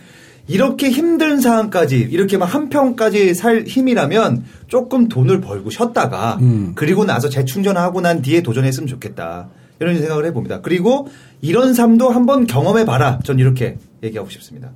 [0.48, 6.72] 이렇게 힘든 상황까지 이렇게 막 한 평까지 살 힘이라면 조금 돈을 벌고 쉬었다가 음.
[6.76, 9.50] 그리고 나서 재충전하고 난 뒤에 도전했으면 좋겠다.
[9.80, 10.62] 이런 생각을 해봅니다.
[10.62, 11.08] 그리고
[11.42, 13.20] 이런 삶도 한번 경험해 봐라.
[13.24, 14.72] 전 이렇게 얘기하고 싶습니다.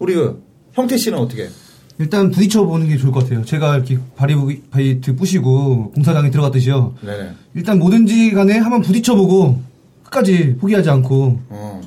[0.00, 0.42] 우리 그
[0.72, 1.48] 형태 씨는 어떻게?
[1.98, 3.44] 일단 부딪혀 보는 게 좋을 것 같아요.
[3.44, 4.34] 제가 이렇게 바리
[4.70, 6.94] 바이트 부시고 공사장에 들어갔듯이요.
[7.02, 7.30] 네네.
[7.54, 9.60] 일단 뭐든지 간에 한번 부딪혀 보고
[10.02, 11.80] 끝까지 포기하지 않고 어.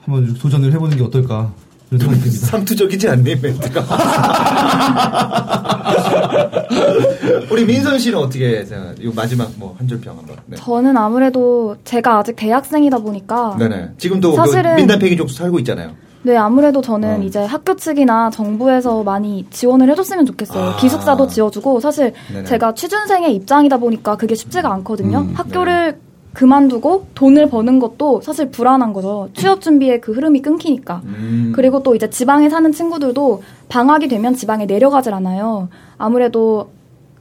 [0.00, 1.52] 한번 도전을 해보는 게 어떨까
[1.88, 2.46] 그런 생각이 듭니다.
[2.46, 3.84] 상투적이지 않니 멘트가?
[7.50, 8.94] 우리 민선 씨는 어떻게 생각?
[9.02, 10.36] 이 마지막 뭐 한 줄 평 한번.
[10.46, 10.56] 네.
[10.56, 13.90] 저는 아무래도 제가 아직 대학생이다 보니까 네네.
[13.98, 15.92] 지금도 사실은- 그 민단팽이 족수 살고 있잖아요.
[16.22, 17.22] 네, 아무래도 저는 어.
[17.22, 20.70] 이제 학교 측이나 정부에서 많이 지원을 해줬으면 좋겠어요.
[20.70, 20.76] 아.
[20.76, 22.44] 기숙사도 지어주고 사실 네네.
[22.44, 25.20] 제가 취준생의 입장이다 보니까 그게 쉽지가 않거든요.
[25.20, 25.98] 음, 학교를
[26.34, 29.30] 그만두고 돈을 버는 것도 사실 불안한 거죠.
[29.34, 31.00] 취업 준비의 그 흐름이 끊기니까.
[31.04, 31.52] 음.
[31.54, 35.68] 그리고 또 이제 지방에 사는 친구들도 방학이 되면 지방에 내려가질 않아요.
[35.98, 36.70] 아무래도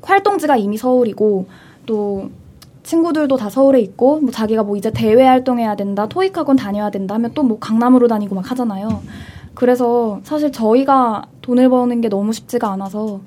[0.02, 1.48] 활동지가 이미 서울이고
[1.86, 2.30] 또
[2.94, 7.14] 친구들도 다 서울에 있고 뭐 자기가 뭐 이제 대외 활동해야 된다, 토익 학원 다녀야 된다
[7.16, 9.02] 하면 또 뭐 강남으로 다니고 막 하잖아요.
[9.54, 13.22] 그래서 사실 저희가 돈을 버는 게 너무 쉽지가 않아서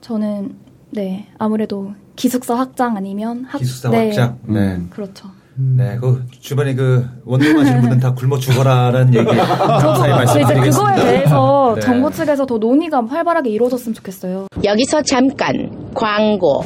[0.00, 0.56] 저는
[0.90, 4.38] 네 아무래도 기숙사 확장 아니면 학, 기숙사 네, 확장.
[4.44, 4.80] 네.
[4.90, 5.28] 그렇죠.
[5.54, 5.96] 네.
[6.00, 10.94] 그 주변에 그 원룸 하시는 분은 다 굶어 죽어라라는 얘기 감사히 근데 이제 말씀드리겠습니다.
[10.94, 11.80] 그거에 대해서 네.
[11.80, 14.46] 정부 측에서 더 논의가 활발하게 이루어졌으면 좋겠어요.
[14.64, 16.64] 여기서 잠깐 광고.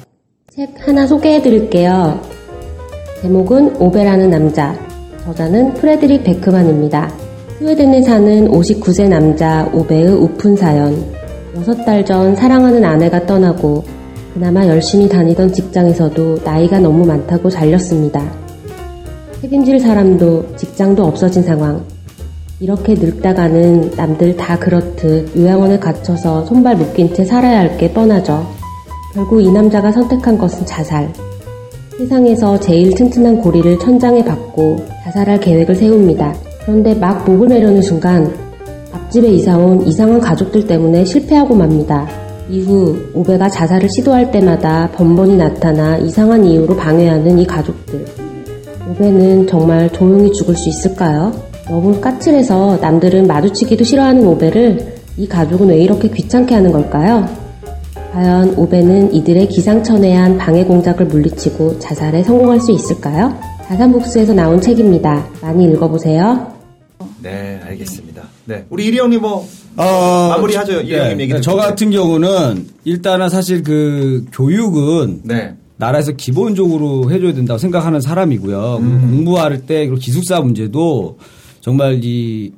[0.50, 2.20] 책 하나 소개해 드릴게요.
[3.22, 4.74] 제목은 오베라는 남자.
[5.24, 7.08] 저자는 프레드릭 베크만입니다.
[7.58, 10.96] 스웨덴에 사는 59세 남자 오베의 우픈 사연.
[11.54, 13.84] 6달 전 사랑하는 아내가 떠나고
[14.34, 18.20] 그나마 열심히 다니던 직장에서도 나이가 너무 많다고 잘렸습니다.
[19.40, 21.84] 책임질 사람도 직장도 없어진 상황.
[22.58, 28.59] 이렇게 늙다가는 남들 다 그렇듯 요양원에 갇혀서 손발 묶인 채 살아야 할 게 뻔하죠.
[29.12, 31.12] 결국 이 남자가 선택한 것은 자살.
[31.98, 36.34] 세상에서 제일 튼튼한 고리를 천장에 박고 자살할 계획을 세웁니다.
[36.62, 38.32] 그런데 막 목을 매려는 순간
[38.92, 42.08] 앞집에 이사온 이상한 가족들 때문에 실패하고 맙니다.
[42.48, 48.04] 이후 오베가 자살을 시도할 때마다 번번이 나타나 이상한 이유로 방해하는 이 가족들.
[48.90, 51.32] 오베는 정말 조용히 죽을 수 있을까요?
[51.68, 57.39] 너무 까칠해서 남들은 마주치기도 싫어하는 오베를 이 가족은 왜 이렇게 귀찮게 하는 걸까요?
[58.12, 63.38] 과연 오베는 이들의 기상천외한 방해 공작을 물리치고 자살에 성공할 수 있을까요?
[63.68, 65.28] 자산북스에서 나온 책입니다.
[65.40, 66.52] 많이 읽어보세요.
[67.22, 68.22] 네, 알겠습니다.
[68.46, 68.64] 네.
[68.68, 69.46] 우리 이리 형님 뭐
[69.76, 70.80] 어, 마무리하죠.
[70.80, 71.56] 이 형님 얘기 저 듣고.
[71.56, 75.54] 같은 경우는 일단은 사실 그 교육은 네.
[75.76, 78.78] 나라에서 기본적으로 해줘야 된다고 생각하는 사람이고요.
[78.80, 79.00] 음.
[79.14, 81.16] 공부할 때 그리고 기숙사 문제도
[81.60, 82.52] 정말 이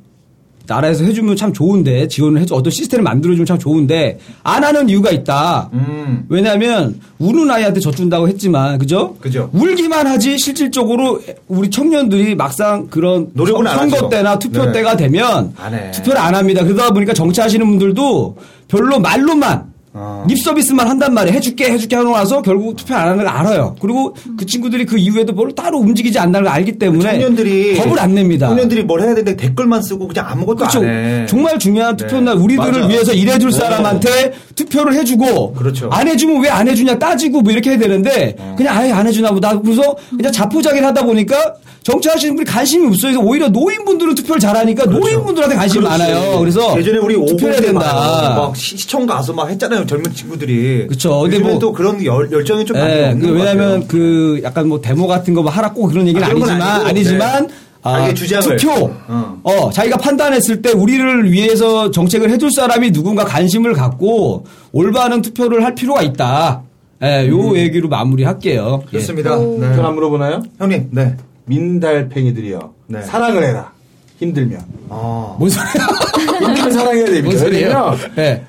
[0.66, 5.70] 나라에서 해주면 참 좋은데 지원을 해줘 어떤 시스템을 만들어주면 참 좋은데 안 하는 이유가 있다.
[5.72, 6.25] 음.
[6.29, 9.16] 왜냐하면 우는 아이한테 젖준다고 했지만 그죠?
[9.20, 9.51] 그죠.
[9.53, 14.09] 울기만 하지 실질적으로 우리 청년들이 막상 그런 노력은 안 선거.
[14.09, 14.72] 때나 투표 네.
[14.72, 15.90] 때가 되면 안.
[15.92, 16.64] 투표를 안 합니다.
[16.64, 18.37] 그러다 보니까 정치하시는 분들도
[18.68, 20.24] 별로 말로만 어.
[20.26, 21.37] 립 서비스만 한단 말이에요.
[21.37, 23.76] 해줄게, 해줄게 하고 나서 결국 투표 안 하는 걸 알아요.
[23.78, 28.14] 그리고 그 친구들이 그 이후에도 뭘 따로 움직이지 않는다는 걸 알기 때문에 청년들이 겁을 안
[28.14, 28.48] 냅니다.
[28.48, 30.78] 청년들이 뭘 해야 되는데 댓글만 쓰고 그냥 아무것도 그렇죠.
[30.78, 31.26] 안 해.
[31.26, 32.07] 정말 중요한 네.
[32.07, 32.87] 투표날 우리들을 맞아.
[32.87, 33.59] 위해서 일해줄 네.
[33.59, 34.33] 사람한테
[34.64, 35.88] 투표를 해주고 그렇죠.
[35.92, 39.59] 안 해주면 왜 안 해주냐 따지고 뭐 이렇게 해야 되는데 그냥 아예 안 해주나 보다
[39.59, 43.12] 그래서 그냥 자포자기를 하다 보니까 정치하시는 분이 관심이 없어요.
[43.14, 45.98] 그래서 오히려 노인분들은 투표를 잘하니까 노인분들한테 관심이 그렇지.
[46.03, 46.38] 많아요.
[46.38, 48.35] 그래서 예전에 우리 투표해야 50대 된다.
[48.38, 49.85] 막 시- 시청 가서 막 했잖아요.
[49.87, 50.87] 젊은 친구들이.
[50.88, 51.20] 그쵸.
[51.22, 53.85] 근데 뭐- 또 그런 열, 열정이 좀 많이 예, 없는 그것 왜냐면 같아요.
[53.88, 57.46] 그 약간 뭐 데모 같은 거 뭐 하라 꼭 그런 얘기는 아, 건 아니지만 아니지만
[57.48, 57.53] 네.
[57.82, 58.56] 아, 주장을.
[58.56, 59.40] 투표 어.
[59.42, 59.70] 어.
[59.70, 66.02] 자기가 판단했을 때 우리를 위해서 정책을 해줄 사람이 누군가 관심을 갖고 올바른 투표를 할 필요가
[66.02, 66.62] 있다.
[67.02, 68.84] 예, 요 얘기로 마무리할게요.
[68.92, 68.96] 예.
[68.96, 69.00] 음.
[69.00, 69.36] 좋습니다.
[69.36, 69.74] 네.
[69.74, 70.42] 전화 물어보나요?
[70.58, 71.16] 형님, 네.
[71.46, 72.74] 민달팽이들이요.
[72.86, 73.02] 네.
[73.02, 73.72] 사랑을 해라.
[74.18, 74.60] 힘들면.
[74.88, 75.34] 아.
[75.36, 75.86] 뭔 소리야?
[76.38, 77.24] 힘들면 사랑해야 됩니다.
[77.24, 77.96] 뭔 소리예요?
[78.18, 78.44] 예.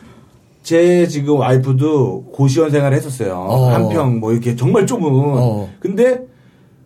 [0.62, 3.34] 제 지금 와이프도 고시원 생활을 했었어요.
[3.36, 3.72] 어.
[3.74, 5.08] 한평 뭐 이렇게 정말 좁은.
[5.12, 5.70] 어.
[5.80, 6.20] 근데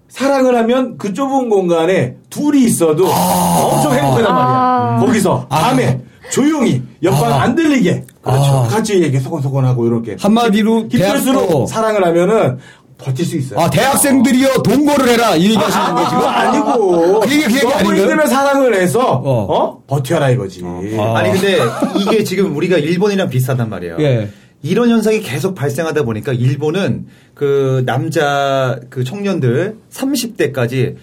[0.10, 4.34] 사랑을 하면 그 좁은 공간에 둘이 있어도 엄청 행복하단 말이야.
[4.34, 5.00] 아.
[5.00, 8.04] 거기서 밤에 조용히 옆방 안 들리게.
[8.22, 8.44] 그렇죠.
[8.44, 8.68] 아.
[8.68, 10.16] 같이 이렇게 소곤소곤하고 이렇게.
[10.20, 12.58] 한마디로 깊을수록 대학도 사랑을 하면은
[12.98, 13.60] 버틸 수 있어요.
[13.60, 15.36] 아, 대학생들이요, 동거를 해라.
[15.36, 16.18] 이 얘기 하시는 거 지금?
[16.18, 17.20] 그거 아니고.
[17.20, 18.02] 그 얘기, 그 얘기 너무 아닌가요?
[18.02, 19.56] 힘들면 사랑을 해서, 어.
[19.56, 19.82] 어?
[19.86, 20.64] 버텨라 이거지.
[21.14, 21.60] 아니 근데
[22.00, 23.98] 이게 지금 우리가 일본이랑 비슷하단 말이에요.
[24.00, 24.30] 예.
[24.64, 30.96] 이런 현상이 계속 발생하다 보니까 일본은 그 남자 그 청년들 30대까지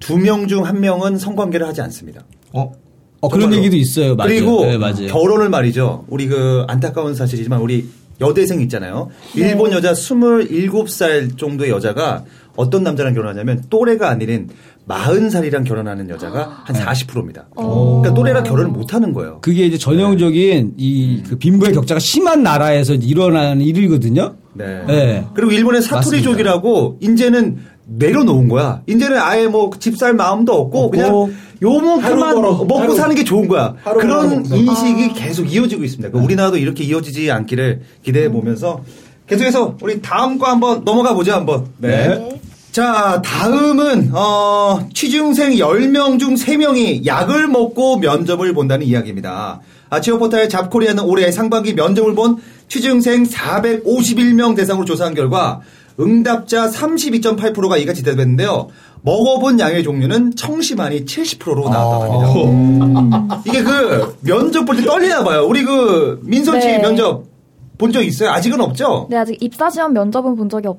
[0.00, 2.22] 두 명 중 한 명은 성관계를 하지 않습니다.
[2.52, 2.72] 어?
[3.20, 3.58] 어, 그런 정말로.
[3.58, 4.16] 얘기도 있어요.
[4.16, 4.28] 맞아요.
[4.28, 5.06] 그리고 네.
[5.06, 6.06] 결혼을 말이죠.
[6.08, 7.86] 우리 그 안타까운 사실이지만 우리
[8.20, 9.10] 여대생 있잖아요.
[9.36, 12.24] 일본 여자 27살 정도의 여자가
[12.56, 14.48] 어떤 남자랑 결혼하냐면 또래가 아닌
[14.88, 17.46] 40살이랑 결혼하는 여자가 한 40%입니다.
[17.54, 19.38] 그러니까 또래랑 결혼을 못 하는 거예요.
[19.40, 24.34] 그게 이제 전형적인 이 그 빈부의 격차가 심한 나라에서 일어나는 일이거든요.
[24.54, 24.84] 네.
[24.86, 25.26] 네.
[25.34, 28.82] 그리고 일본의 사투리족이라고 이제는 내려놓은 거야.
[28.86, 31.30] 이제는 아예 뭐 집살 마음도 없고 그냥 하루
[31.62, 32.34] 요만큼만.
[32.42, 32.94] 먹고 하루.
[32.94, 33.74] 사는 게 좋은 거야.
[33.84, 34.44] 그런.
[34.46, 36.08] 인식이 계속 이어지고 있습니다.
[36.10, 38.82] 그러니까 우리나라도 이렇게 이어지지 않기를 기대해 보면서
[39.28, 41.66] 계속해서 우리 다음 거 한번 넘어가 보죠 한번.
[41.78, 42.40] 네.
[42.72, 49.60] 자, 다음은 어, 취중생 10명 중 3명이 약을 먹고 면접을 본다는 이야기입니다.
[49.90, 55.60] 아, 취업포탈 잡코리아는 올해 상반기 면접을 본 취중생 451명 대상으로 조사한 결과
[56.00, 58.68] 응답자 32.8%가 이같이 대답했는데요.
[59.02, 63.42] 먹어본 양의 종류는 청심환이 70%로 나왔다고 합니다.
[63.44, 65.44] 이게 그 면접 볼 때 떨리나 봐요.
[65.46, 66.78] 우리 그 민선 씨 네.
[66.78, 67.24] 면접
[67.82, 68.30] 본 적 있어요?
[68.30, 69.08] 아직은 없죠?
[69.10, 70.78] 네, 아직 입사 시험 면접은 본 적이 없,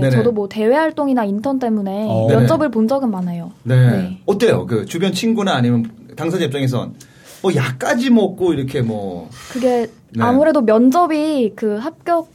[0.00, 0.10] 네네.
[0.10, 2.26] 저도 뭐 대외 활동이나 인턴 때문에 어.
[2.28, 3.52] 면접을 본 적은 많아요.
[3.64, 3.90] 네.
[3.90, 4.18] 네.
[4.24, 4.64] 어때요?
[4.64, 6.94] 그 주변 친구나 아니면 당사자 입장에선
[7.42, 10.22] 뭐 약까지 먹고 이렇게 뭐 그게 네.
[10.24, 12.28] 아무래도 면접이 그 합격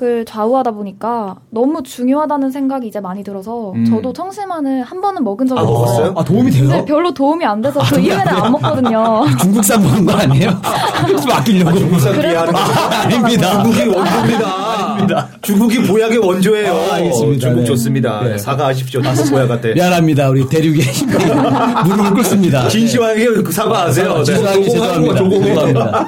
[0.00, 3.84] 을 좌우하다 보니까 너무 중요하다는 생각이 이제 많이 들어서 음.
[3.84, 5.74] 저도 청심환을 한 번은 먹은 적이 아, 있어요.
[5.78, 6.14] 먹었어요?
[6.16, 6.68] 아, 도움이 돼요?
[6.68, 9.24] 근데 별로 도움이 안 돼서 그 이후에는 안 먹거든요.
[9.42, 10.50] 중국산 먹는 거 아니에요?
[11.20, 11.76] 좀 아끼려고.
[11.78, 13.50] 중국산 비하는 거 아, 아닙니다.
[13.62, 15.28] 중국이 원조입니다.
[15.42, 16.72] 중국이 보약의 원조예요.
[16.72, 17.40] 아, 알겠습니다.
[17.40, 17.64] 중국 네.
[17.64, 18.22] 좋습니다.
[18.22, 18.38] 네.
[18.38, 19.02] 사과하십시오.
[19.02, 19.74] 중국 보약한테.
[19.74, 20.28] 미안합니다.
[20.28, 20.78] 우리 대륙에
[21.86, 22.68] 무릎을 꿇습니다.
[22.68, 24.14] 진시황에게 그 사과하세요.
[24.18, 24.24] 네.
[24.24, 25.28] 죄송합니다.
[25.28, 26.06] 죄송합니다.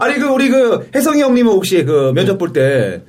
[0.00, 3.02] 아니 그 우리 그 혜성이 형님은 혹시 그 면접 볼때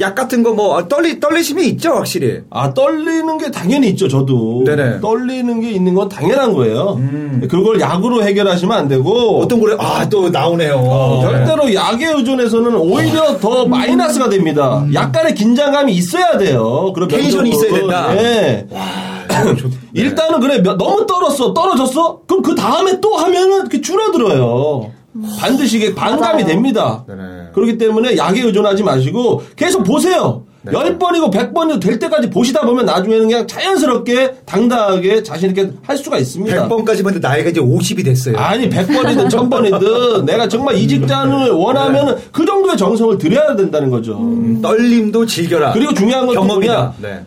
[0.00, 2.40] 약 같은 거 뭐 떨리 떨리심이 있죠 확실히.
[2.50, 4.98] 아 떨리는 게 당연히 있죠 저도 네네.
[5.00, 7.00] 떨리는 게 있는 건 당연한 거예요
[7.48, 10.74] 그걸 약으로 해결하시면 안 되고 어떤 거래 아또 나오네요.
[10.78, 14.84] 어, 절대로 약에 의존해서는 오히려 더 마이너스가 됩니다.
[14.92, 16.90] 약간의 긴장감이 있어야 돼요.
[16.92, 17.50] 그런 텐션이.
[17.50, 18.12] 있어야 된다.
[18.14, 18.66] 네.
[19.94, 24.90] 일단은 그래 몇- 너무 떨었어 떨어졌어 그럼 그 다음에 또 하면은 그 줄어들어요.
[25.38, 27.04] 반드시 이게 반감이 됩니다.
[27.06, 27.22] 네네.
[27.54, 30.42] 그렇기 때문에 약에 의존하지 마시고 계속 보세요.
[30.62, 30.72] 네.
[30.72, 35.96] 열 번이고 백 번이고 될 때까지 보시다 보면 나중에는 그냥 자연스럽게 당당하게 자신 있게 할
[35.98, 36.68] 수가 있습니다.
[36.68, 38.38] 100번까지 봤는데 나이가 이제 50이 됐어요.
[38.38, 44.16] 아니 100번이든 1000번이든 내가 정말 이 직장을 원하면 그 정도의 정성을 들여야 된다는 거죠.
[44.18, 45.72] 음, 떨림도 즐겨라.
[45.72, 46.46] 그리고 중요한 건.
[46.46, 46.94] 뭐냐?
[47.00, 47.20] 네.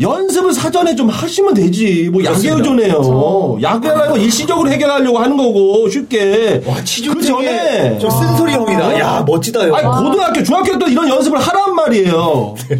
[0.00, 2.08] 연습을 사전에 좀 하시면 되지.
[2.12, 2.50] 뭐 약에.
[2.50, 3.58] 의존해요.
[3.62, 6.62] 약이라고 일시적으로 해결하려고 하는 거고 쉽게.
[6.66, 8.98] 와그 치즈팅에 전에 좀 쓴소리 형이다.
[9.00, 9.74] 야 멋지다 형.
[9.74, 12.54] 아니 고등학교 중학교 때 이런 연습을 하란 말이에요.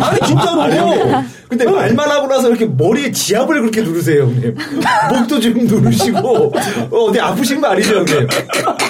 [0.00, 0.62] 아니 진짜로.
[0.62, 1.38] 아니.
[1.48, 4.54] 근데 말만 하고 나서 이렇게 머리에 지압을 그렇게 누르세요, 형님.
[5.10, 6.52] 목도 좀 누르시고,
[6.90, 8.28] 어, 어디 아프신 거 아니죠, 형님?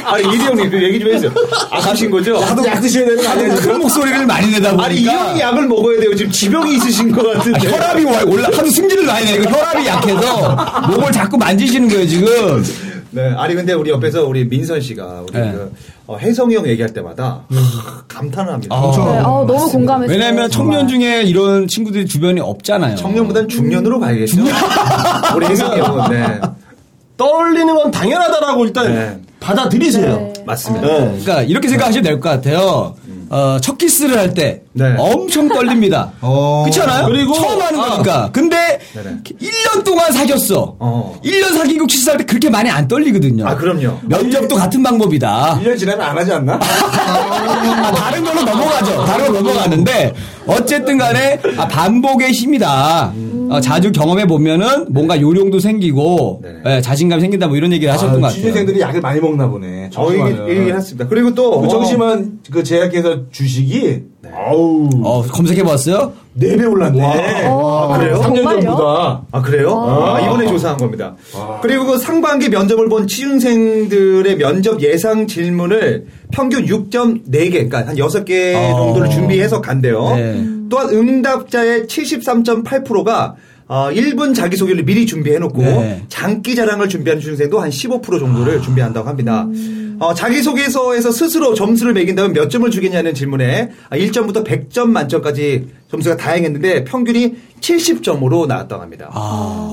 [0.04, 1.30] 아니, 이리 형님, 그 얘기 좀 해주세요.
[1.70, 2.32] 아프신 거죠?
[2.40, 3.54] 나도 약 드셔야 되는 거 아니에요?
[3.54, 6.16] 큰 목소리를 많이 내다 보니까 아니, 이 형이 약을 먹어야 돼요.
[6.16, 7.70] 지금 지병이 있으신 것 같은데.
[7.70, 10.56] 혈압이 와- 올라 하도 승질을 많이 내니까 혈압이 약해서
[10.90, 12.64] 목을 자꾸 만지시는 거예요 지금.
[13.10, 15.52] 네, 아니 근데 우리 옆에서 우리 민선 씨가 우리 네.
[15.52, 15.72] 그
[16.06, 18.76] 어, 혜성이 형 얘기할 때마다 하, 감탄을 합니다.
[18.76, 18.80] 아.
[18.80, 20.16] 네, 어, 너무 공감했어요.
[20.16, 20.88] 왜냐면 청년.
[20.88, 22.96] 중에 이런 친구들이 주변에 없잖아요.
[22.96, 24.42] 청년보다는 중년으로 가야겠죠.
[25.36, 26.40] 우리 혜성이 형은 네,
[27.16, 29.20] 떨리는 건 당연하다라고 일단 네.
[29.40, 30.16] 받아들이세요.
[30.16, 30.32] 네.
[30.46, 30.86] 맞습니다.
[30.86, 30.94] 네.
[31.04, 32.94] 그러니까 이렇게 생각하시면 될 것 같아요.
[33.30, 34.94] 어, 첫 키스를 할때 네.
[34.98, 36.12] 엄청 떨립니다.
[36.22, 36.62] 어.
[36.64, 37.06] 그렇지 않아요?
[37.08, 37.88] 그리고- 처음 하는 아.
[37.90, 38.30] 거니까.
[38.32, 39.16] 근데 네네.
[39.38, 40.76] 1년 동안 사귀었어.
[40.78, 41.20] 어.
[41.22, 43.46] 1년 사귀고 키스할 때 그렇게 많이 안 떨리거든요.
[43.46, 43.98] 아, 그럼요.
[44.04, 45.60] 면접도 같은 방법이다.
[45.62, 46.54] 1년 지나면 안 하지 않나?
[46.54, 49.04] 아, 다른 걸로 넘어가죠.
[49.04, 50.14] 다른 걸로 넘어가는데
[50.46, 53.12] 어쨌든 간에 아, 반복의 힘이다.
[53.50, 56.76] 어, 자주 경험해 보면은 뭔가 요령도 생기고 네네.
[56.76, 58.36] 예, 자신감 생긴다 뭐 이런 얘기를 하셨던 것 같아요.
[58.36, 59.90] 취준생들이 약을 많이 먹나 보네.
[59.92, 60.48] 저희 정심환은.
[60.48, 61.08] 얘기 했습니다.
[61.08, 66.12] 그리고 또그 어, 정심한 그 제약회사 주식이 아우 어, 검색해 봤어요?
[66.34, 67.46] 네배 올랐네.
[67.48, 68.16] 어, 아, 그래요?
[68.20, 68.60] 3년 정말요?
[68.60, 69.22] 전보다.
[69.32, 69.70] 아 그래요?
[69.80, 71.16] 아, 이번에 조사한 겁니다.
[71.62, 79.10] 그리고 그 상반기 면접을 본 취준생들의 면접 예상 질문을 평균 6.4개, 그러니까 한 6개 정도를
[79.10, 80.14] 준비해서 간대요.
[80.14, 80.44] 네.
[80.68, 86.04] 또한 응답자의 73.8%가 어, 1분 자기소개를 미리 준비해놓고 네.
[86.08, 89.46] 장기 자랑을 준비하는 취준생도 한 15% 정도를 준비한다고 합니다.
[90.00, 96.84] 어, 자기소개서에서 스스로 점수를 매긴다면 몇 점을 주겠냐는 질문에 아, 1점부터 100점 만점까지 점수가 다양했는데
[96.84, 99.10] 평균이 70점으로 나왔다고 합니다.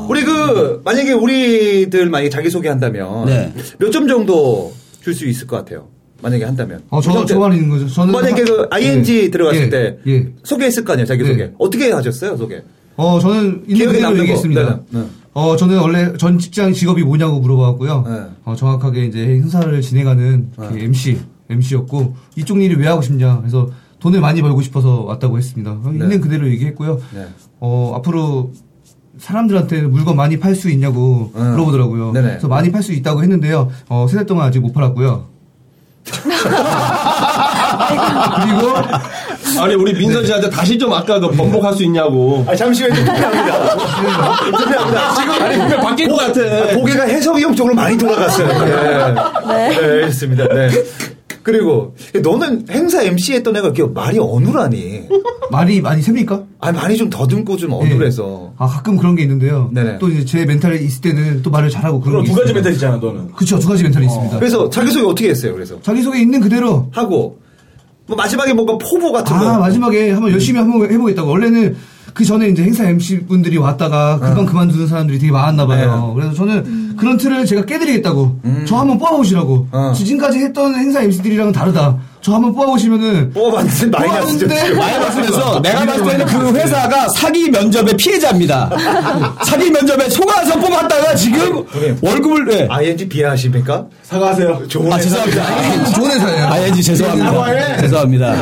[0.10, 3.53] 우리 그 만약에 우리들 만약에 자기소개 한다면 네.
[3.77, 5.88] 몇점 정도 줄 수 있을 것 같아요.
[6.21, 6.82] 만약에 한다면.
[6.89, 7.88] 어, 저, 저만 있는 거죠.
[7.88, 8.12] 저는.
[8.13, 10.28] 만약에 그 하- ing 예, 들어갔을 예, 때 예.
[10.43, 11.36] 소개했을 거 아니에요, 자기소개.
[11.45, 11.54] 네.
[11.60, 12.63] 어떻게 하셨어요, 소개?
[12.95, 14.17] 어, 저는 있는 그대로.
[14.19, 14.63] 얘기했습니다.
[14.91, 15.06] 네, 네.
[15.34, 18.06] 어, 저는 원래 전 직장 직업이 뭐냐고 물어봤고요.
[18.08, 18.21] 네.
[18.45, 23.39] 어, 정확하게 이제 행사를 진행하는 그 MC, MC였고, 이쪽 일을 왜 하고 싶냐.
[23.39, 25.78] 그래서 돈을 많이 벌고 싶어서 왔다고 했습니다.
[25.91, 26.99] 있는 그대로 얘기했고요.
[27.13, 27.25] 네.
[27.60, 28.51] 어, 앞으로
[29.17, 31.51] 사람들한테 물건 많이 팔 수 있냐고 음.
[31.51, 32.12] 물어보더라고요.
[32.13, 32.28] 네네.
[32.30, 33.69] 그래서 많이 팔 수 있다고 했는데요.
[33.89, 35.34] 어, 세달 동안 아직 못 팔았고요.
[38.41, 38.75] 그리고
[39.61, 42.45] 아니 우리 민선 씨한테 다시 좀 아까 그 번복할 수 있냐고.
[42.47, 42.95] 아, 잠시만요.
[43.05, 43.75] 투표합니다.
[44.57, 45.13] 투표합니다.
[45.15, 46.41] 지금 아니 분명 바뀐 것 같아.
[46.75, 48.47] 고개가 해석이 형 쪽으로 많이 돌아갔어요.
[49.47, 49.69] 네.
[49.69, 50.47] 네, 알겠습니다.
[50.47, 50.69] 네.
[51.45, 55.03] 그리고 너는 행사 MC 했던 애가 이렇게 말이 어눌하니?
[55.51, 56.41] 말이 많이 셉니까?
[56.60, 58.53] 아니 많이 좀 더듬고 좀 어눌해서.
[58.58, 59.69] 아, 가끔 그런 게 있는데요.
[59.71, 59.99] 네네.
[59.99, 62.53] 또 이제 제 멘탈이 있을 때는 또 말을 잘하고 그런 그럼 게 두 가지.
[62.55, 63.31] 멘탈 있잖아, 너는.
[63.34, 64.39] 그쵸, 두 가지 멘탈이 있습니다.
[64.39, 65.53] 그래서 자기 소개 어떻게 했어요?
[65.53, 66.89] 그래서 자기 소개 있는 그대로.
[66.91, 67.38] 하고
[68.08, 69.47] 뭐 마지막에 뭔가 포부 같은 거.
[69.47, 71.29] 아, 마지막에 한번 열심히 한번 해보겠다고.
[71.29, 71.75] 원래는
[72.15, 76.12] 그 전에 이제 행사 MC 분들이 왔다가 금방 그만두는 사람들이 되게 많았나 봐요.
[76.15, 78.39] 그래서 저는 그런 틀을 제가 깨드리겠다고.
[78.67, 79.67] 저 한번 뽑아보시라고.
[79.71, 79.93] 어.
[79.95, 81.97] 지금까지 했던 행사 MC들이랑은 다르다.
[82.21, 83.31] 저 한번 뽑아보시면은.
[83.34, 84.47] 뽑아봤는데 마이너스죠.
[84.75, 88.69] 마이너스에서 내가 봤을 때는 그 회사가 사기 면접의 피해자입니다.
[89.45, 91.63] 사기 면접에 속아서 뽑았다가 지금
[92.01, 92.67] 월급을 네.
[92.69, 93.86] ING 비하하십니까?
[94.03, 94.67] 사과하세요.
[94.67, 95.23] 좋은 아 회사.
[95.23, 95.86] 죄송합니다.
[95.93, 96.45] 좋은 회사예요.
[96.47, 97.31] 아예지 죄송합니다.
[97.31, 97.77] 사과해.
[97.81, 98.36] 죄송합니다.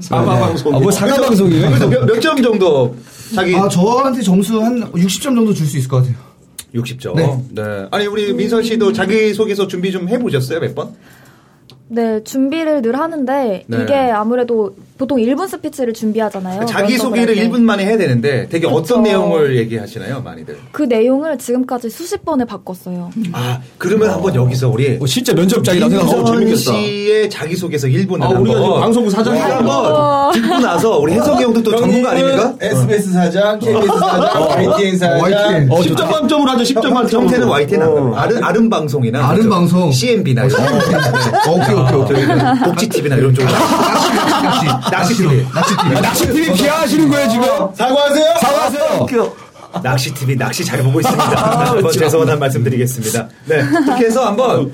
[0.00, 0.74] 사과 방송.
[0.74, 1.66] 아, 뭐 사과 방송이에요?
[1.70, 2.94] 그래서 몇점 정도
[3.34, 6.14] 자기 아, 저한테 점수 한 60점 정도 줄 수 있을 것 같아요.
[6.74, 7.14] 60점.
[7.16, 7.44] 네.
[7.50, 7.88] 네.
[7.90, 10.94] 아니 우리 민선 씨도 자기 소개서 준비 좀 해보셨어요 몇 번?
[11.88, 13.82] 네, 준비를 늘 하는데 네.
[13.82, 16.66] 이게 아무래도 보통 1분 스피치를 준비하잖아요.
[16.66, 17.48] 자기 소개를 할 때.
[17.48, 18.76] 1분 만에 해야 되는데 되게 그쵸.
[18.76, 20.58] 어떤 내용을 얘기하시나요 많이들?
[20.72, 23.10] 그 내용을 지금까지 수십 번을 바꿨어요.
[23.32, 26.72] 아 그러면 한번 여기서 우리 뭐 실제 면접장이라고 생각하고 민선 재밌겠다.
[26.72, 29.56] 씨의 자기 소개서 1분을 아, 우리가 지금 방송국 사장이야.
[29.56, 32.54] 한번 듣고 나서 우리 혜석이 형도 또 전문가 아닙니까?
[32.60, 35.20] SBS 사장, KBS 사장, YTN 사장.
[35.22, 35.70] YTN.
[35.72, 36.62] 어, 10점 만점으로 하죠.
[36.74, 37.22] 10점 만점.
[37.22, 39.90] 형태는 YTN 안 아른 아름 방송이나 아름 방송.
[39.90, 42.64] CNB나 이런 어, 오케이, 오케이, 오케이.
[42.66, 45.96] 복지 TV나 이런 쪽 낚시, 낚시 TV 낚시 TV.
[45.96, 47.44] 아, 낚시 TV 비하하시는 거예요 지금?
[47.74, 48.24] 사과하세요.
[48.40, 49.06] 사과하세요.
[49.82, 51.24] 낚시 TV 낚시 잘 보고 있습니다.
[51.70, 53.28] 한번 죄송하다는 말씀드리겠습니다.
[53.46, 54.70] 네 그렇게 해서 한번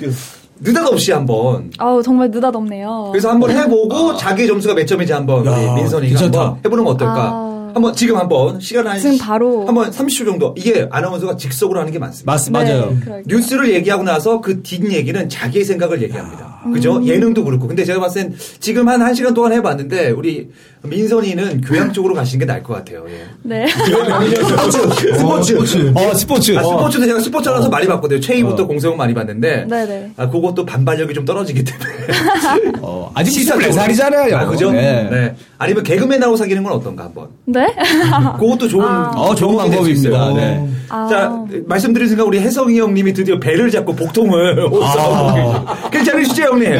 [0.60, 3.08] 느닷없이 한번 아우 정말 느닷없네요.
[3.12, 6.40] 그래서 한번 해보고 자기 점수가 몇 점인지 한번 우리 민선이가 괜찮다.
[6.40, 7.14] 한번 해보는 건 어떨까?
[7.18, 7.46] 아.
[7.74, 9.66] 한번 지금 한번 시간 한 지금 바로.
[9.66, 12.32] 한번 30초 정도 이게 아나운서가 직속으로 하는 게 많습니다.
[12.32, 12.86] 맞, 맞아요.
[12.90, 13.22] 네, 그럴게요.
[13.26, 16.45] 뉴스를 얘기하고 나서 그 뒷 얘기는 자기의 생각을 얘기합니다.
[16.72, 16.96] 그죠?
[16.96, 17.06] 음.
[17.06, 17.66] 예능도 그렇고.
[17.66, 20.50] 근데 제가 봤을 땐 지금 한 1시간 동안 해봤는데 우리
[20.88, 23.04] 민선이는 교양 쪽으로 가시는 게 나을 것 같아요.
[23.08, 23.26] 예.
[23.42, 23.66] 네.
[23.68, 25.14] 스포츠.
[25.16, 25.92] 스포츠.
[25.94, 26.58] 어 스포츠.
[26.58, 28.20] 아, 스포츠도 제가 스포츠 하나서 많이 봤거든요.
[28.20, 29.66] 최이부터 공세훈 많이 봤는데.
[29.68, 30.12] 네네.
[30.16, 32.72] 아, 그것도 반발력이 좀 떨어지기 때문에.
[32.82, 34.32] 어, 아직 24살이잖아요.
[34.34, 34.70] 아, 그죠?
[34.72, 35.08] 네.
[35.10, 35.34] 네.
[35.58, 37.28] 아니면 개그맨하고 사귀는 건 어떤가 한번.
[37.44, 37.66] 네?
[38.38, 40.12] 그것도 좋은, 어, 좋은 방법이 될수 있어요.
[40.18, 40.46] 방법입니다.
[40.46, 40.68] 네.
[40.88, 41.08] 아.
[41.08, 45.88] 자, 말씀드린 순간 우리 혜성이 형님이 드디어 배를 잡고 복통을 아.
[45.90, 46.72] 괜찮으시죠, 형님?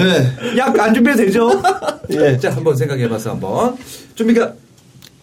[0.57, 1.51] 약안 준비해도 되죠?
[2.11, 2.39] 예.
[2.39, 3.77] 자, 한번 생각해봐서 한번.
[4.15, 4.53] 준비가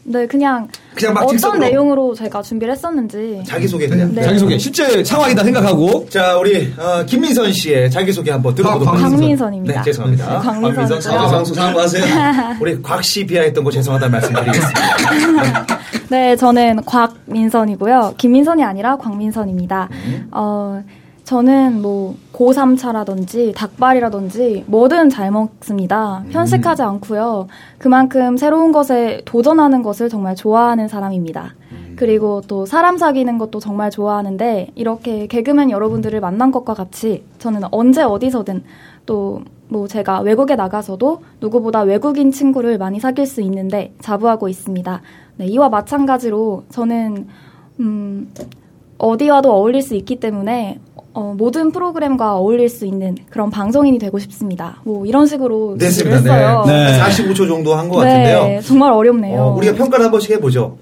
[0.05, 1.59] 네, 그냥, 그냥 막 어떤 직선으로.
[1.65, 3.41] 내용으로 제가 준비를 했었는지.
[3.47, 4.13] 자기소개 그냥.
[4.13, 4.21] 네.
[4.23, 4.57] 자기소개.
[4.57, 6.05] 실제 상황이다 생각하고.
[6.09, 9.17] 자, 우리 어, 김민선 씨의 자기소개 한번 들어보도록 곽- 하겠습니다.
[9.21, 9.75] 광민선입니다.
[9.79, 10.29] 네, 죄송합니다.
[10.39, 10.99] 네, 광민선.
[11.01, 12.05] 사과방송 사과하세요.
[12.59, 15.67] 우리 곽씨 비하했던 거 죄송하다는 말씀드리겠습니다.
[16.11, 18.15] 네, 저는 곽민선이고요.
[18.17, 19.87] 김민선이 아니라 광민선입니다.
[20.31, 20.83] 어,
[21.23, 26.23] 저는 뭐 고삼차라든지 닭발이라든지 뭐든 잘 먹습니다.
[26.31, 27.47] 편식하지 않고요.
[27.77, 31.55] 그만큼 새로운 것에 도전하는 것을 정말 좋아하는 사람입니다.
[31.95, 38.03] 그리고 또 사람 사귀는 것도 정말 좋아하는데 이렇게 개그맨 여러분들을 만난 것과 같이 저는 언제
[38.03, 38.63] 어디서든
[39.05, 39.41] 또
[39.73, 45.01] 뭐 제가 외국에 나가서도 누구보다 외국인 친구를 많이 사귈 수 있는데 자부하고 있습니다.
[45.37, 47.27] 네, 이와 마찬가지로 저는
[47.79, 48.31] 음,
[48.99, 50.79] 어디와도 어울릴 수 있기 때문에
[51.13, 54.81] 어, 모든 프로그램과 어울릴 수 있는 그런 방송인이 되고 싶습니다.
[54.83, 56.17] 뭐 이런 식으로 됐습니다.
[56.17, 56.63] 준비를 했어요.
[56.65, 56.91] 네.
[56.91, 56.99] 네.
[56.99, 58.61] 45초 정도 한것 네, 같은데요.
[58.61, 59.39] 정말 어렵네요.
[59.41, 60.77] 어, 우리가 평가를 한 번씩 해보죠.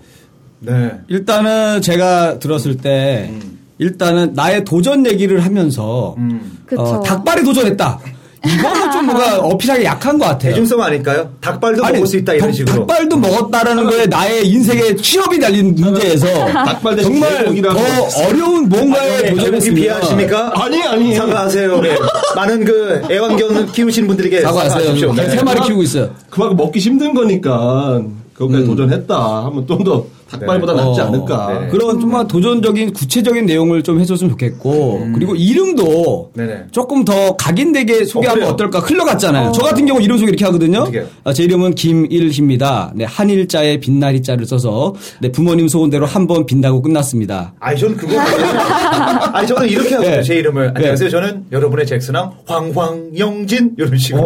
[0.60, 0.92] 네.
[1.10, 3.32] 일단은 제가 들었을 때
[3.78, 6.60] 일단은 나의 도전 얘기를 하면서 음.
[6.78, 8.00] 어, 닭발에 도전했다.
[8.44, 10.52] 이거는 좀 뭔가 어필하기 약한 것 같아요.
[10.54, 11.30] 대중성 아닐까요?
[11.42, 12.74] 닭발도 아니, 먹을 수 있다 이런 닭- 식으로.
[12.88, 17.46] 닭발도 먹었다라는 거에 나의 인생에 취업이 달린 문제에서 닭발 대신 정말.
[17.62, 19.82] 더 어려운 뭔가에 도전했습니다.
[19.82, 20.52] 비하하십니까?
[20.56, 21.16] 아니, 아니.
[21.16, 21.82] 사과하세요.
[21.82, 21.96] 네.
[22.36, 24.70] 많은 그 애완견 키우시는 분들에게 사과하세요.
[24.72, 25.14] 사과하십시오.
[25.14, 25.30] 개 네.
[25.30, 26.10] 세 마리 키우고 있어요.
[26.32, 28.02] 그만큼 먹기 힘든 거니까
[28.34, 31.60] 그것까지 도전했다 하면 좀 더 닭발보다 낫지 어, 않을까.
[31.60, 31.68] 네.
[31.68, 36.68] 그런 좀만 도전적인 구체적인 내용을 좀 해줬으면 좋겠고 그리고 이름도 네네.
[36.72, 38.48] 조금 더 각인되게 소개하면?
[38.50, 39.52] 어, 떨까 흘러갔잖아요.
[39.52, 40.86] 저 같은 경우 이름 소개 이렇게 하거든요.
[41.24, 42.94] 아, 제 이름은 김일희입니다.
[42.96, 47.56] 네, 한일자에 빛나리자를 써서 네, 부모님 소원대로 한 번 빛나고 끝났습니다.
[47.60, 48.14] 아니 저는 그거
[49.34, 50.24] 아니 저는 이렇게 하거든요 네.
[50.24, 51.10] 제 이름을 안녕하세요 네.
[51.10, 54.24] 저는 여러분의 잭슨왕 황황영진 이런 식으로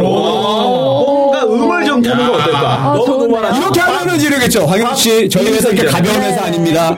[1.64, 3.42] 음을 좀 타는 거 어떨까 너무 좋은데요?
[3.42, 4.66] 너무 이렇게 하면은 이러겠죠.
[4.66, 6.98] 황영 씨, 저희 회사 이렇게 가벼운 회사 아닙니다.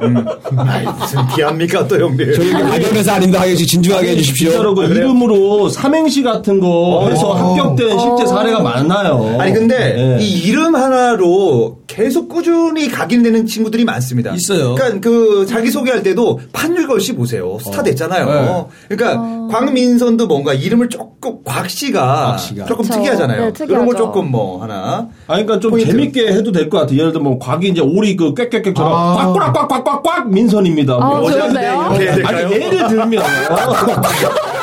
[0.57, 3.41] 아이 무슨 비합니까 또 형님 저희 이렇게 가벼운 회사 아닙니다.
[3.41, 4.49] 황영 씨 진중하게 해주십시오.
[4.49, 9.37] 진짜로 그 이름으로 삼행시 같은 거 해서 합격된 실제 사례가 많아요.
[9.39, 10.17] 아니 근데 네.
[10.19, 14.31] 이 이름 하나로 계속 꾸준히 각인 되는 친구들이 많습니다.
[14.35, 14.75] 있어요.
[14.75, 17.57] 그러니까 그 자기 소개할 때도 판율걸 씨 보세요.
[17.59, 18.69] 스타 됐잖아요.
[18.87, 22.65] 그러니까 광민선도 뭔가 이름을 조금 곽 씨가 곽 씨가.
[22.65, 22.93] 조금 그쵸.
[22.99, 23.51] 특이하잖아요.
[23.51, 23.97] 네, 그런 걸 특이하죠.
[23.97, 25.07] 조금 뭐 하나.
[25.25, 25.89] 아니, 그러니까 좀 포인트.
[25.89, 26.99] 재밌게 해도 될 것 같아요.
[26.99, 30.93] 예를 들면 뭐 곽이 이제 오리 그 꽥꽥꽥처럼 꽉꽉꽉꽉꽉꽉 민선입니다.
[30.93, 31.81] 아, 뭐 이런 될까요?
[32.27, 33.23] 아니 예를 들면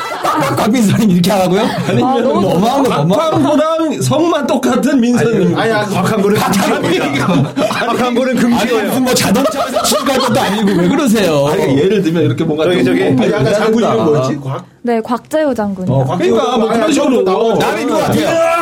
[0.56, 1.62] 곽민선님 이렇게 하라고요?
[1.88, 3.14] 아니면 너무 뭐거 너무.
[3.14, 5.60] 곽광보랑 성만 똑같은 민선입니다.
[5.60, 7.26] 아니, 곽한 거는 금지입니다.
[7.26, 8.84] 곽한 거는 아니 금지예요.
[8.86, 11.46] 무슨 뭐 자동차에서 취직할 것도 아니고 왜 그러세요?
[11.48, 13.02] 아니, 예를 들면 이렇게 뭔가 저기, 좀 저기.
[13.04, 13.82] 아니, 해야 장군.
[13.82, 14.36] 이름 뭐였지?
[14.42, 14.64] 곽?
[14.82, 16.04] 네, 곽재우 장군이요.
[16.18, 17.22] 그러니까 뭐 그런 식으로
[17.58, 18.54] 나는 이거 같아요.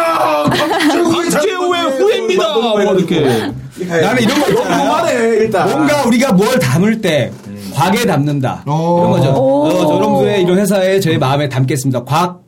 [1.22, 2.52] 박재우의 후예입니다.
[2.54, 3.20] 뭐 이렇게.
[3.20, 4.52] 나는 이런 거.
[4.68, 5.70] 너무하네 일단.
[5.70, 7.30] 뭔가 우리가 뭘 담을 때
[7.74, 8.62] 곽에 담는다.
[8.66, 9.30] 이런 거죠.
[9.34, 9.66] 오.
[9.66, 12.04] 어, 저놈의 이런 회사에 제 마음에 담겠습니다.
[12.04, 12.42] 곽.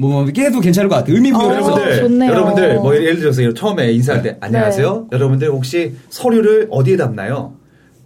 [0.00, 1.16] 뭐 이렇게 해도 괜찮을 것 같아요.
[1.16, 1.72] 의미 부여해서.
[1.72, 2.30] 어, 좋네요.
[2.30, 5.08] 여러분들 뭐 예를 들어서 처음에 인사할 때 안녕하세요.
[5.12, 7.54] 여러분들 혹시 서류를 어디에 담나요?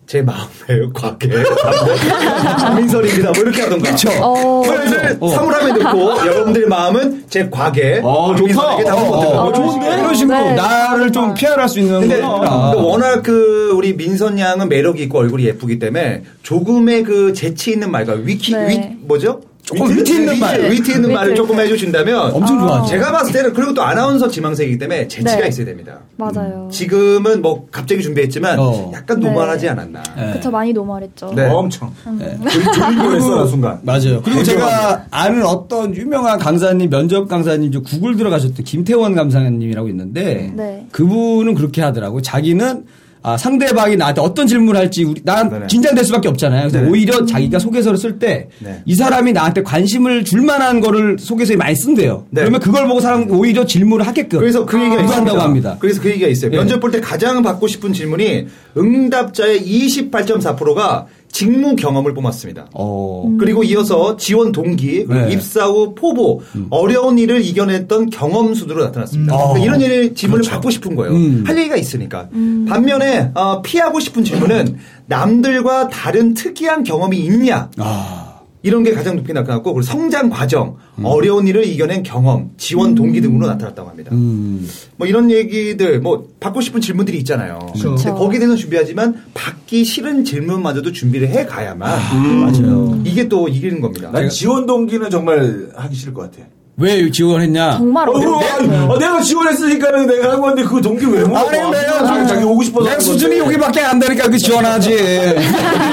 [0.07, 0.48] 제 마음에
[0.92, 1.28] 곽에
[2.76, 3.30] 민설입니다.
[3.32, 3.84] 뭐 이렇게 하던가.
[3.84, 4.11] 그렇죠.
[4.20, 4.62] 어.
[4.64, 5.28] 서류를 어.
[5.28, 8.42] 사물함에 넣고 여러분들의 마음은 제 곽에 어, 좋다.
[8.46, 9.42] 민설에게 담아보든가.
[9.42, 9.86] 어, 어, 좋은데?
[9.86, 10.55] 이런 식으로 네.
[10.55, 12.16] 나를 좀 피할할 수 있는 근데.
[12.16, 17.90] 근데 워낙 그 우리 민선 양은 매력이 있고 얼굴이 예쁘기 때문에 조금의 그 재치 있는
[17.90, 18.68] 말과 위키 네.
[18.68, 19.40] 위 뭐죠?
[19.77, 20.61] 조금 위트 있는 말.
[20.70, 21.64] 위트 있는 위트 말을 조금 있는.
[21.64, 22.87] 해주신다면 엄청 좋아하죠.
[22.89, 25.49] 제가 봤을 때는 그리고 또 아나운서 지망생이기 때문에 재치가 네.
[25.49, 25.99] 있어야 됩니다.
[26.16, 26.68] 맞아요.
[26.70, 28.91] 지금은 뭐 갑자기 준비했지만 어.
[28.95, 29.29] 약간 네.
[29.29, 30.03] 노멀하지 않았나.
[30.16, 30.33] 네.
[30.35, 31.33] 그쵸, 많이 노말했죠.
[31.35, 31.49] 네.
[31.49, 31.93] 엄청.
[32.07, 32.18] 음.
[32.75, 33.79] 졸리고 나 순간.
[33.83, 34.23] 맞아요.
[34.23, 40.87] 그리고 제가 아는 어떤 유명한 강사님, 면접 강사님, 저 구글 들어가셨던 김태원 강사님이라고 있는데 네.
[40.93, 42.18] 그분은 그렇게 하더라고.
[42.18, 42.85] 요 자기는
[43.25, 45.66] 아, 상대방이 나한테 어떤 질문을 할지 우리, 난.
[45.68, 46.62] 긴장될 수밖에 없잖아요.
[46.62, 46.91] 그래서 네네.
[46.91, 48.83] 오히려 자기가 소개서를 쓸 때이 네.
[48.95, 52.27] 사람이 나한테 관심을 줄 만한 거를 소개서에 많이 쓴대요.
[52.31, 52.41] 네.
[52.41, 55.39] 그러면 그걸 보고 사람 오히려 질문을 하게끔 그래서 그 얘기가 한다고.
[55.41, 55.77] 합니다.
[55.79, 56.51] 그래서 그 얘기가 있어요.
[56.53, 56.57] 예.
[56.57, 58.47] 면접 볼 때 가장 받고 싶은 질문이
[58.77, 62.66] 응답자의 28.4%가 직무 경험을 뽑았습니다.
[62.74, 63.35] 어.
[63.41, 65.33] 그리고 이어서 지원 동기, 네.
[65.33, 69.35] 입사 후 포부, 어려운 일을 이겨냈던 경험 수두로 나타났습니다.
[69.35, 69.39] 음.
[69.39, 69.64] 그러니까 어.
[69.64, 70.51] 이런 일 질문을 그렇죠.
[70.53, 71.14] 받고 싶은 거예요.
[71.14, 71.45] 음.
[71.47, 72.28] 할 얘기가 있으니까.
[72.68, 74.76] 반면에 어, 피하고 싶은 질문은
[75.07, 77.70] 남들과 다른 특이한 경험이 있냐?
[77.78, 78.22] 아.
[78.63, 81.05] 이런 게 가장 높이 나타났고 그리고 성장 과정, 음.
[81.05, 84.11] 어려운 일을 이겨낸 경험, 지원 동기 등으로 나타났다고 합니다.
[84.15, 84.69] 음.
[84.97, 87.59] 뭐 이런 얘기들 뭐 받고 싶은 질문들이 있잖아요.
[87.73, 88.15] 근데 그렇죠.
[88.15, 93.01] 거기에 대해서 준비하지만 받기 싫은 질문마저도 준비를 해 가야만 맞아요.
[93.05, 94.11] 이게 또 이기는 겁니다.
[94.13, 96.47] 난 지원 동기는 정말 하기 싫을 것 같아.
[96.79, 97.77] 왜 지원했냐?
[97.79, 98.89] 정말 어, 어려워요.
[98.91, 101.41] 어, 내가 지원했으니까는 내가 한 건데 그 동기 왜 물어봐?
[101.51, 102.89] 아니, 내가 자기, 자기 오고 싶어서.
[102.91, 103.39] 내 수준이.
[103.39, 104.91] 여기밖에 안 되니까 그 지원하지.
[104.91, 105.39] 이렇게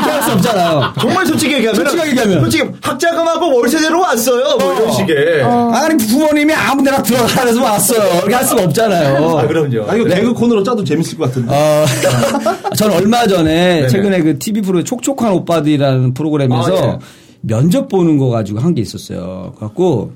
[0.09, 0.93] 할 수 없잖아요.
[0.99, 2.39] 정말 솔직히 얘기하면 솔직하게 얘기하면.
[2.41, 4.57] 솔직히 학자금하고 월세대로 왔어요.
[4.57, 5.43] 뭐 이런 식의.
[5.43, 8.17] 아니 부모님이 아무 데나 들어가서 왔어요.
[8.19, 9.37] 이렇게 할 수가 없잖아요.
[9.37, 9.85] 아 그럼요.
[9.89, 11.53] 아, 이거 개그 코너로 짜도 재밌을 것 같은데.
[11.53, 11.85] 어,
[12.75, 13.87] 전 얼마 전에 네네.
[13.89, 16.97] 최근에 그 TV 프로 촉촉한 오빠들이라는 프로그램에서 아, 예.
[17.41, 19.53] 면접 보는 거 가지고 한 게 있었어요.
[19.57, 20.11] 그래갖고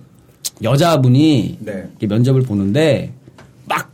[0.61, 1.89] 여자분이 네.
[1.99, 3.13] 면접을 보는데
[3.65, 3.91] 막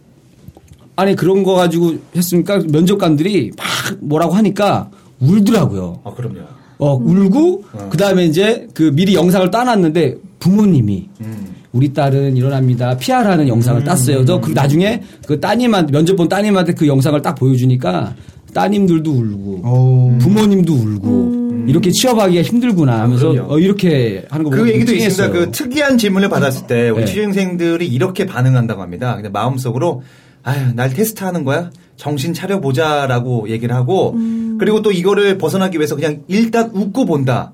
[0.96, 3.68] 아니 그런 거 가지고 했으니까 면접관들이 막
[4.02, 4.90] 뭐라고 하니까
[5.20, 6.02] 울더라고요.
[6.04, 6.40] 아 그럼요.
[6.80, 11.56] 어, 울고, 그 다음에 이제 그 미리 영상을 따놨는데 부모님이 음.
[11.74, 12.96] 우리 딸은 일어납니다.
[12.98, 14.18] 피하라는 영상을 땄어요.
[14.20, 18.16] 그래서 그 나중에 그 따님한테, 면접 본 따님한테 그 영상을 딱 보여주니까
[18.54, 20.18] 따님들도 울고, 어.
[20.22, 21.39] 부모님도 울고,
[21.70, 23.30] 이렇게 취업하기가 힘들구나 하면서.
[23.48, 25.28] 어, 이렇게 하는 거 보고 그 얘기도 찡했어요.
[25.28, 25.34] 있습니다.
[25.46, 27.06] 그 특이한 질문을 받았을 때 우리 네.
[27.06, 29.16] 취준생들이 이렇게 반응한다고 합니다.
[29.16, 30.02] 근데 마음속으로
[30.44, 31.70] 아유 날 테스트하는 거야?
[31.98, 34.18] 정신 차려 보자라고 얘기를 하고
[34.58, 37.52] 그리고 또 이거를 벗어나기 위해서 그냥 일단 웃고 본다.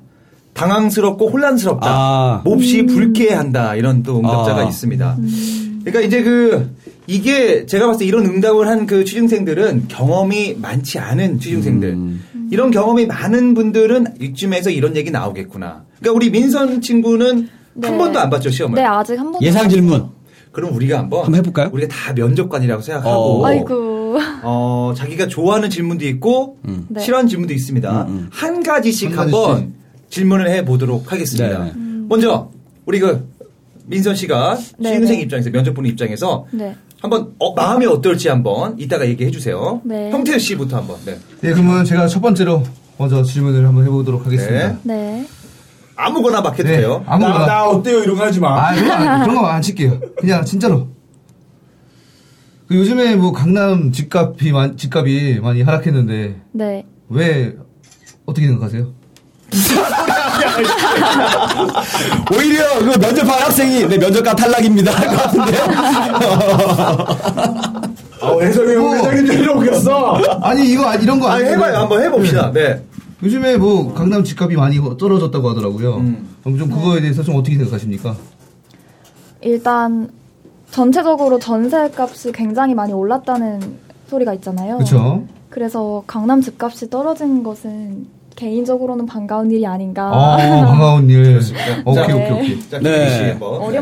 [0.53, 1.88] 당황스럽고 혼란스럽다.
[1.89, 2.41] 아.
[2.45, 3.76] 몹시 불쾌한다.
[3.76, 4.63] 이런 또 응답자가 아.
[4.63, 5.18] 있습니다.
[5.84, 6.72] 그러니까 이제 그
[7.07, 11.89] 이게 제가 봤을 때 이런 응답을 한 그 취중생들은 경험이 많지 않은 취중생들.
[11.89, 12.24] 음.
[12.51, 15.85] 이런 경험이 많은 분들은 이쯤에서 이런 얘기 나오겠구나.
[15.99, 17.97] 그러니까 우리 민선 친구는 한 네.
[17.97, 18.75] 번도 안 봤죠 시험을.
[18.75, 19.45] 네, 아직 한 번도.
[19.45, 20.09] 예상 질문.
[20.51, 21.69] 그럼 우리가 한번 한번 해볼까요?
[21.73, 23.45] 우리가 다 면접관이라고 생각하고 어.
[23.45, 24.17] 아이고.
[24.43, 27.01] 어, 자기가 좋아하는 질문도 있고 네.
[27.01, 28.07] 싫어하는 질문도 있습니다.
[28.31, 29.69] 한 가지씩 한 가지씩.
[30.09, 31.65] 질문을 해 보도록 하겠습니다.
[31.65, 31.73] 네.
[32.07, 32.51] 먼저
[32.85, 33.27] 우리 그
[33.87, 35.23] 민선 씨가 네, 시흥생 네.
[35.23, 36.75] 입장에서 면접본 입장에서 네.
[37.06, 39.80] 한번 어, 마음이 어떨지 한번 이따가 얘기해 주세요.
[39.84, 40.10] 네.
[40.12, 40.97] 형태 씨부터 한번.
[41.06, 41.14] 네.
[41.41, 42.64] 네, 그러면 제가 첫 번째로
[42.97, 44.78] 먼저 질문을 한번 해보도록 하겠습니다.
[44.84, 44.95] 네.
[44.95, 45.28] 네.
[45.95, 47.03] 아무거나 막 해도 네, 돼요.
[47.08, 47.39] 아무거나.
[47.39, 47.99] 나, 나 어때요?
[48.03, 48.70] 이런 거 하지 마.
[48.70, 49.99] 아, 그런 거 안, 그런 거안 칠게요.
[50.18, 50.88] 그냥 진짜로.
[52.68, 56.86] 그 요즘에 뭐 강남 집값이 많- 집값이 많이 하락했는데 네.
[57.10, 57.56] 왜
[58.26, 58.91] 어떻게 생각하세요?
[62.36, 64.91] 오히려 그 면접한 학생이 네, 면접관 탈락입니다.
[64.91, 65.58] 할 것 같은데.
[68.22, 68.95] 아, 해설이 형 뭐.
[68.95, 70.16] 회장님 줄 웃겼어.
[70.41, 71.78] 아니 이거 아- 이런 거 아, 아니고 해봐요.
[71.78, 72.51] 한번 해봅시다.
[72.51, 72.82] 네.
[73.24, 75.95] 요즘에 뭐 강남 집값이 많이 떨어졌다고 하더라고요.
[75.97, 76.36] 음.
[76.43, 78.16] 그럼 좀 그거에 대해서 좀 어떻게 생각하십니까?
[79.41, 80.10] 일단
[80.72, 83.62] 전체적으로 전세 값이 굉장히 많이 올랐다는
[84.10, 84.76] 소리가 있잖아요.
[84.78, 85.24] 그렇죠.
[85.49, 90.03] 그래서 강남 집값이 떨어진 것은 개인적으로는 반가운 일이 아닌가.
[90.13, 91.39] 아 반가운 일.
[91.41, 91.53] 자,
[91.86, 92.13] 오케이 네.
[92.13, 92.69] 오케이 오케이.
[92.69, 93.38] 자, 네.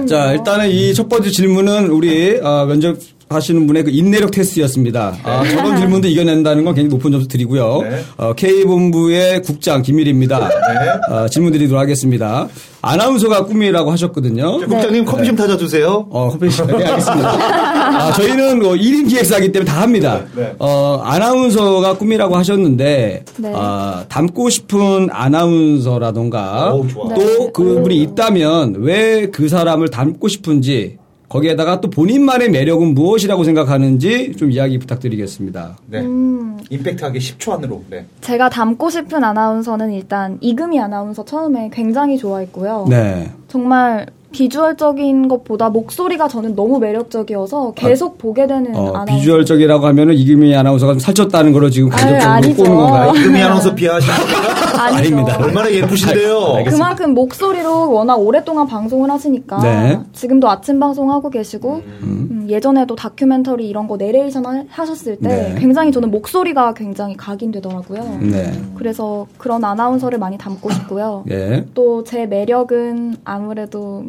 [0.07, 2.97] 자, 일단은 이 첫 번째 질문은 우리 어, 면접
[3.33, 5.15] 하시는 분의 그 인내력 테스트였습니다.
[5.23, 7.81] 아, 저런 질문도 이겨낸다는 건 굉장히 높은 점수 드리고요.
[7.83, 8.01] 네.
[8.17, 10.39] 어, K본부의 국장 김일입니다.
[10.49, 11.13] 네.
[11.15, 12.47] 어, 질문 드리도록 하겠습니다.
[12.81, 14.59] 아나운서가 꿈이라고 하셨거든요.
[14.59, 16.07] 자, 국장님 커피 좀 타줘주세요.
[16.09, 16.61] 어, 커피 씨.
[16.65, 17.29] 네, 알겠습니다.
[17.29, 20.21] 아, 저희는 뭐 1인 기획사이기 때문에 다 합니다.
[20.35, 20.53] 네.
[20.59, 23.53] 어, 아나운서가 꿈이라고 하셨는데, 네.
[23.55, 26.73] 아, 닮고 싶은 아나운서라던가.
[26.93, 27.51] 또 네.
[27.53, 30.97] 그분이 있다면 왜 그 사람을 닮고 싶은지,
[31.33, 35.77] 거기에다가 또 본인만의 매력은 무엇이라고 생각하는지 좀 이야기 부탁드리겠습니다.
[35.87, 36.01] 네.
[36.01, 37.81] 음, 임팩트하게 10초 안으로.
[37.89, 38.05] 네.
[38.21, 42.85] 제가 닮고 싶은 아나운서는 일단 이금희 아나운서 처음에 굉장히 좋아했고요.
[42.87, 43.31] 네.
[43.47, 49.15] 정말 비주얼적인 것보다 목소리가 저는 너무 매력적이어서 계속 보게 되는 어, 아나운서.
[49.15, 52.63] 비주얼적이라고 하면은 이금희 아나운서가 좀 살쪘다는 걸로 지금 간접적으로 아니죠.
[52.63, 53.11] 꼬는 건가요?
[53.15, 54.13] 이금희 아나운서 비하하시는
[54.79, 54.97] 아니죠.
[54.97, 55.37] 아닙니다.
[55.39, 56.63] 얼마나 예쁘신데요.
[56.67, 59.99] 그만큼 목소리로 워낙 오랫동안 방송을 하시니까 네.
[60.13, 65.55] 지금도 아침 방송 하고 계시고 음, 예전에도 다큐멘터리 이런 거 내레이션 하- 하셨을 때 네.
[65.59, 68.19] 굉장히 저는 목소리가 굉장히 각인되더라고요.
[68.21, 68.51] 네.
[68.75, 71.23] 그래서 그런 아나운서를 많이 담고 싶고요.
[71.29, 71.65] 예.
[71.73, 74.05] 또제 매력은 아무래도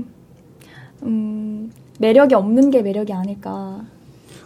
[1.02, 3.80] 음, 매력이 없는 게 매력이 아닐까.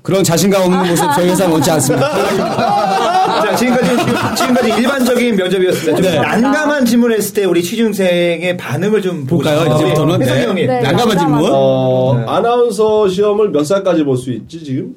[0.09, 2.09] 그런 자신감 없는 모습 저희 회사는 원치 않습니다.
[3.45, 3.91] 자, 지금까지,
[4.37, 5.97] 지금까지 일반적인 면접이었습니다.
[5.97, 6.19] 좀 네.
[6.19, 9.61] 난감한 질문했을 때 우리 취준생의 반응을 좀 볼까요?
[9.61, 9.77] 싶어요.
[9.77, 10.23] 이제부터는?
[10.23, 10.47] 혜성이 네.
[10.47, 10.67] 형님.
[10.67, 10.81] 네.
[10.81, 11.51] 난감한 질문?
[11.53, 12.25] 어, 네.
[12.27, 14.95] 아나운서 시험을 몇 살까지 볼 수 있지 지금?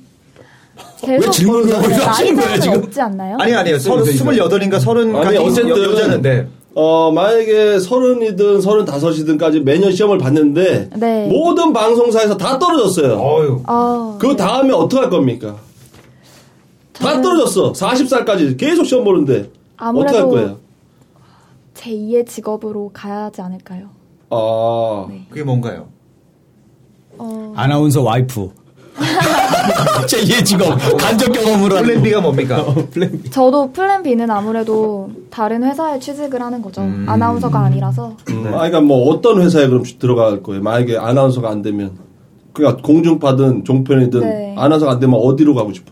[1.05, 2.77] 계속 질문을 네, 거기서 하시는 거예요, 지금?
[2.77, 3.35] 없지 않나요?
[3.37, 3.79] 아니, 아니에요.
[3.79, 6.47] 서른, 스물여덟인가 서른까지 아니 어쨌든 여자는데.
[6.73, 11.27] 어 만약에 서른이든 서른다섯이든까지 매년 시험을 봤는데 네.
[11.27, 13.19] 모든 방송사에서 다 떨어졌어요.
[13.19, 15.57] 어유 아, 그 다음에 어떻게 할 겁니까?
[16.93, 17.73] 다 저는 떨어졌어.
[17.73, 20.57] 40살까지 계속 시험 보는데 어떻게 할 아무래도 거예요?
[21.73, 23.89] 제 2의 직업으로 가야 하지 않을까요?
[24.29, 25.87] 아 그게 뭔가요?
[27.17, 28.49] 어, 아나운서 와이프.
[30.07, 30.77] 제2의 직업.
[30.97, 32.63] 간접 경험으로 plan B가 뭡니까?
[32.91, 33.29] plan B.
[33.29, 36.81] 저도 plan B는 아무래도 다른 회사에 취직을 하는 거죠.
[37.07, 38.15] 아나운서가 아니라서.
[38.29, 40.61] 음, 아, 그러니까 뭐 어떤 회사에 그럼 들어갈 거예요?
[40.61, 41.91] 만약에 아나운서가 안 되면
[42.53, 44.55] 그러니까 공중파든 종편이든 네.
[44.57, 45.91] 아나운서가 안 되면 어디로 가고 싶어?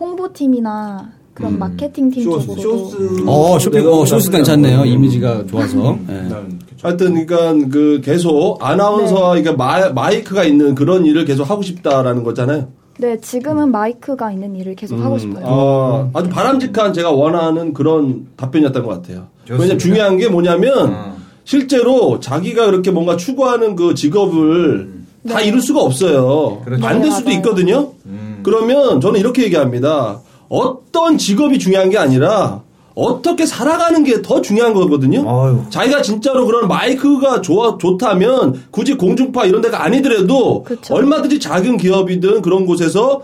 [0.00, 2.62] 홍보팀이나 그런 마케팅 팀 쇼호스트, 쪽으로.
[2.90, 3.24] 쇼호스트.
[3.26, 4.84] 어, 쇼핑, 어, 쇼호스트 괜찮네요.
[4.84, 5.98] 이미지가 좋아서.
[6.08, 6.12] 예.
[6.28, 9.42] 난 하여튼 그러니까 그 계속 아나운서 네.
[9.42, 12.68] 그러니까 마, 마이크가 있는 그런 일을 계속 하고 싶다라는 거잖아요.
[12.98, 15.44] 네, 지금은 마이크가 있는 일을 계속 하고 싶어요.
[15.46, 19.28] 아, 아주 바람직한 제가 원하는 그런 답변이었던 것 같아요.
[19.48, 21.16] 왜냐면 중요한 게 뭐냐면 어.
[21.44, 24.92] 실제로 자기가 그렇게 뭔가 추구하는 그 직업을
[25.28, 25.46] 다 네.
[25.46, 26.60] 이룰 수가 없어요.
[26.64, 26.84] 그렇죠.
[26.86, 27.30] 안될 네, 수도.
[27.30, 27.92] 있거든요.
[28.06, 28.40] 음.
[28.42, 30.20] 그러면 저는 이렇게 얘기합니다.
[30.52, 32.60] 어떤 직업이 중요한 게 아니라
[32.94, 35.20] 어떻게 살아가는 게 더 중요한 거거든요.
[35.26, 35.62] 아유.
[35.70, 40.94] 자기가 진짜로 그런 마이크가 좋아 좋다면 굳이 공중파 이런 데가 아니더라도 그쵸.
[40.94, 43.22] 얼마든지 작은 기업이든 그런 곳에서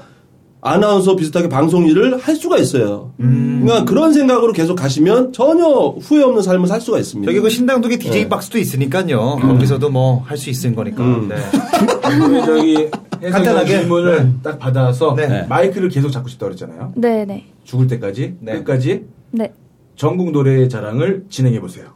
[0.62, 3.12] 아나운서 비슷하게 방송 일을 할 수가 있어요.
[3.20, 3.60] 음.
[3.62, 7.30] 그러니까 그런 생각으로 계속 가시면 전혀 후회 없는 삶을 살 수가 있습니다.
[7.30, 8.28] 저기 그 신당동에 DJ 네.
[8.28, 9.36] 박스도 있으니까요.
[9.40, 11.04] 거기서도 뭐 할 수 있는 거니까.
[11.04, 11.28] 음.
[11.28, 11.36] 네.
[12.46, 12.88] 저기
[13.20, 14.32] 간단하게 질문을 네.
[14.42, 15.26] 딱 받아서 네.
[15.26, 15.46] 네.
[15.48, 16.92] 마이크를 계속 잡고 싶다고 그랬잖아요.
[16.96, 17.46] 네, 네.
[17.64, 18.52] 죽을 때까지 네.
[18.54, 19.52] 끝까지 네.
[19.96, 21.86] 전국 노래의 자랑을 진행해 보세요.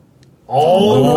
[0.47, 1.15] 오, 오~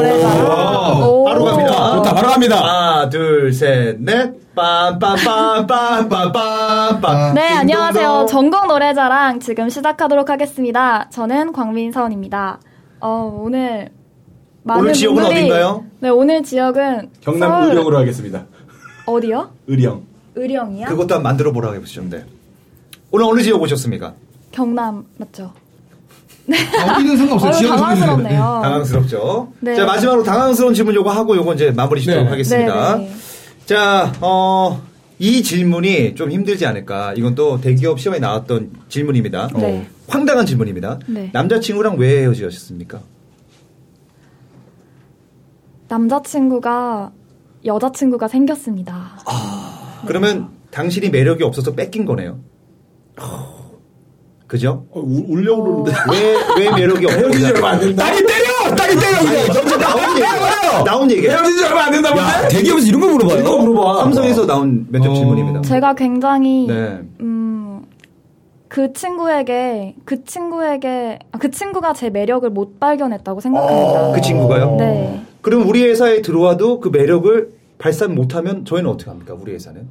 [1.26, 1.96] 바로 갑니다.
[1.98, 2.58] 좋다, 바로 갑니다.
[2.58, 4.34] 하나, 둘, 셋, 넷.
[4.56, 7.34] 빰빰빰빰빰빰빰.
[7.34, 8.28] 네, 안녕하세요.
[8.30, 11.10] 전국 노래자랑 지금 시작하도록 하겠습니다.
[11.10, 12.62] 저는 광민선입니다.
[13.02, 13.90] 어, 오늘
[14.64, 15.84] 많은 오늘 지역은 분들이, 어딘가요?
[16.00, 18.46] 네, 오늘 지역은 경남 서울, 구력으로 하겠습니다.
[19.06, 19.52] 어디요?
[19.68, 20.04] 의령.
[20.36, 20.88] 의령이요?
[20.88, 22.26] 그것도 한번 만들어 보라고 해보셨는데.
[23.12, 24.14] 오늘 어느 지역 오셨습니까?
[24.52, 25.54] 경남 맞죠?
[26.48, 27.52] 어디는 상관없어요.
[27.52, 28.40] 어휴, 지역은 당황스럽네요.
[28.64, 29.54] 당황스럽죠.
[29.62, 29.76] 네.
[29.76, 32.30] 자, 마지막으로 당황스러운 질문 요거 하고 요거 이제 마무리 짓도록 네.
[32.30, 32.98] 하겠습니다.
[32.98, 33.16] 네, 네.
[33.66, 34.82] 자, 어,
[35.18, 37.14] 이 질문이 좀 힘들지 않을까.
[37.16, 39.50] 이건 또 대기업 시험에 나왔던 질문입니다.
[39.56, 39.88] 네.
[40.08, 41.00] 황당한 질문입니다.
[41.08, 41.30] 네.
[41.34, 43.00] 남자친구랑 왜 헤어지셨습니까?
[45.88, 47.12] 남자친구가
[47.66, 49.20] 여자친구가 생겼습니다.
[50.08, 52.38] 그러면 당신이 매력이 없어서 뺏긴 거네요.
[54.48, 54.86] 그죠?
[54.92, 55.92] 어, 우- 울려고 그러는데.
[56.12, 57.22] 왜, 왜 매력이 없어요?
[57.24, 58.06] 헤어진 지 얼마 안 된다.
[58.06, 58.76] 딸이 때려!
[58.76, 59.18] 딸이 때려!
[59.20, 59.46] 그냥!
[59.52, 60.84] 진짜 나온 얘기야.
[60.84, 61.32] 나온 얘기야.
[61.32, 62.56] 헤어진 지 얼마 안 된다 본데?
[62.56, 63.40] 대기업에서 이런 거 물어봐요.
[63.40, 64.04] 이거 물어봐.
[64.04, 65.16] 삼성에서 나온 면접 어.
[65.16, 65.62] 질문입니다.
[65.62, 67.00] 제가 굉장히 네.
[67.22, 67.82] 음,
[68.68, 74.12] 그 친구에게 그 친구에게 아, 그 친구가 제 매력을 못 발견했다고 생각합니다.
[74.12, 74.76] 그 친구가요?
[74.78, 75.22] 네.
[75.46, 79.36] 그럼 우리 회사에 들어와도 그 매력을 발산 못하면 저희는 어떻게 합니까?
[79.40, 79.88] 우리 회사는?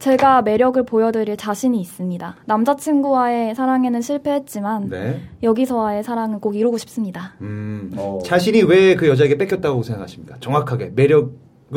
[0.00, 2.36] 제가 매력을 보여드릴 자신이 있습니다.
[2.46, 5.20] 남자친구와의 사랑에는 실패했지만 네.
[5.44, 7.34] 여기서와의 사랑은 꼭 이루고 싶습니다.
[7.42, 8.18] 음, 어.
[8.24, 10.38] 자신이 왜 그 여자에게 뺏겼다고 생각하십니까?
[10.40, 11.30] 정확하게 매력을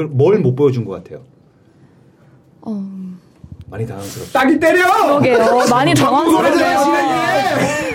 [0.10, 1.22] 뭘 못 보여준 것 같아요.
[2.62, 2.72] 어,
[3.74, 4.32] 많이 당황스럽죠.
[4.34, 4.84] 딸이 때려!
[5.20, 5.66] 그러게요.
[5.72, 6.80] 많이 당황스럽네요.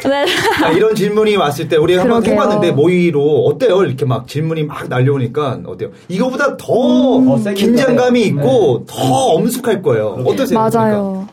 [0.08, 0.26] 네.
[0.60, 2.24] 자, 이런 질문이 왔을 때 우리 한번.
[2.26, 3.84] 해봤는데 모의로 어때요?
[3.84, 5.90] 이렇게 막 질문이 막 날려오니까 어때요?
[6.08, 8.96] 이거보다 더더 세게 긴장감이 있을 있고 더
[9.34, 10.18] 엄숙할 거예요.
[10.26, 10.58] 어떠세요?
[10.58, 11.28] 맞아요.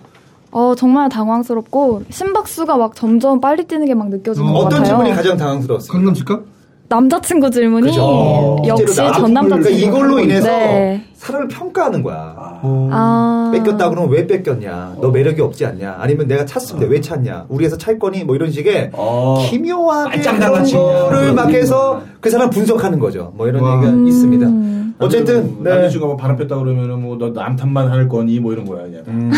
[0.52, 4.86] 어, 정말 당황스럽고 심박수가 막 점점 빨리 뛰는 게 막 느껴지는 것 어떤 같아요.
[4.86, 5.92] 질문이 가장 당황스러웠어요?
[5.92, 6.42] 강남 집값?
[6.88, 8.58] 남자친구 질문이 그죠.
[8.68, 9.64] 역시 실제로 나- 전 남자친구.
[9.64, 11.04] 그러니까 이걸로 인해서 네.
[11.26, 12.60] 사람을 평가하는 거야.
[12.62, 13.52] 아.
[13.54, 14.98] 뺏겼다 그러면 왜 뺏겼냐?
[15.02, 15.96] 너 매력이 없지 않냐?
[16.00, 17.46] 아니면 내가 찼으면 왜 찼냐?
[17.50, 18.24] 우리 회사 찰 거니?
[18.24, 19.44] 뭐 이런 식의 어.
[19.50, 20.64] 기묘하게 그런.
[20.64, 22.02] 거를 막 해서.
[22.22, 23.34] 그 사람 분석하는 거죠.
[23.36, 23.76] 뭐 이런 와.
[23.76, 24.08] 얘기가 음.
[24.08, 24.85] 있습니다.
[24.98, 25.72] 어쨌든 네.
[25.72, 29.04] 남자친구가 뭐 바람 폈다 그러면은 뭐너 남탓만 할 거니 뭐 이런 거야 그냥.
[29.08, 29.32] 음.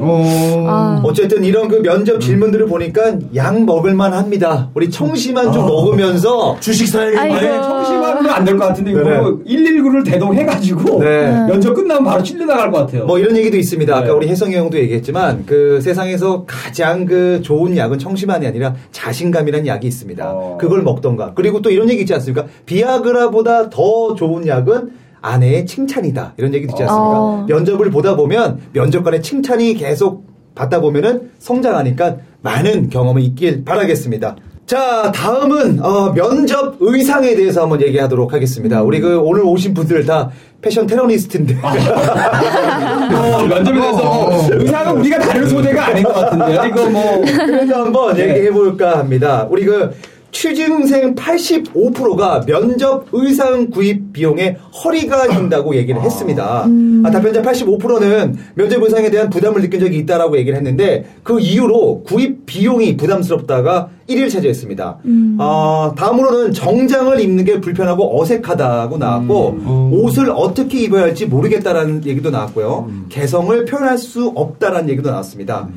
[0.00, 0.64] 어.
[0.68, 1.00] 아.
[1.02, 4.68] 어쨌든 이런 그 면접 질문들을 보니까 양 먹을만 합니다.
[4.74, 7.20] 우리 청심환 좀 먹으면서 주식 사야 겠네.
[7.20, 7.36] 아이고.
[7.36, 9.20] 아니, 청심환은 안될 것 같은데, 이거 네네.
[9.46, 11.46] 119를 대동해가지고, 네.
[11.48, 13.06] 면접 끝나면 바로 찔려 나갈 것 같아요.
[13.06, 13.94] 뭐 이런 얘기도 있습니다.
[13.94, 14.12] 아까 네.
[14.12, 20.30] 우리 혜성이 형도 얘기했지만 그 세상에서 가장 그 좋은 약은 청심환이 아니라 자신감이라는 약이 있습니다.
[20.30, 20.58] 어.
[20.60, 21.32] 그걸 먹던가.
[21.34, 22.46] 그리고 또 이런 얘기 있지 않습니까?
[22.66, 26.34] 비아그라보다 더 좋은 약은 아내의 칭찬이다.
[26.36, 27.20] 이런 얘기도 있지 않습니까?
[27.20, 27.46] 어.
[27.48, 34.36] 면접을 보다 보면 면접관의 칭찬이 계속 받다 보면은 성장하니까 많은 경험이 있길 바라겠습니다.
[34.68, 38.82] 자, 다음은 어, 면접 의상에 대해서 한번 얘기하도록 하겠습니다.
[38.82, 40.28] 우리 그 오늘 오신 분들 다
[40.60, 41.56] 패션 테러리스트인데.
[41.64, 46.64] 어, 면접에 대해서 의상은 우리가 다룰 소재가 아닌 것 같은데요.
[46.66, 47.20] 이거 뭐.
[47.24, 48.28] 그래서 한번 네.
[48.28, 49.46] 얘기해 볼까 합니다.
[49.48, 49.90] 우리 그
[50.38, 56.64] 취준생 85%가 면접 의상 구입 비용에 허리가 진다고 얘기를 했습니다.
[57.04, 62.46] 아, 답변자 85%는 면접 의상에 대한 부담을 느낀 적이 있다라고 얘기를 했는데 그 이후로 구입
[62.46, 64.98] 비용이 부담스럽다가 1위를 차지했습니다.
[65.40, 72.88] 어, 다음으로는 정장을 입는 게 불편하고 어색하다고 나왔고 옷을 어떻게 입어야 할지 모르겠다라는 얘기도 나왔고요.
[73.08, 75.68] 개성을 표현할 수 없다라는 얘기도 나왔습니다.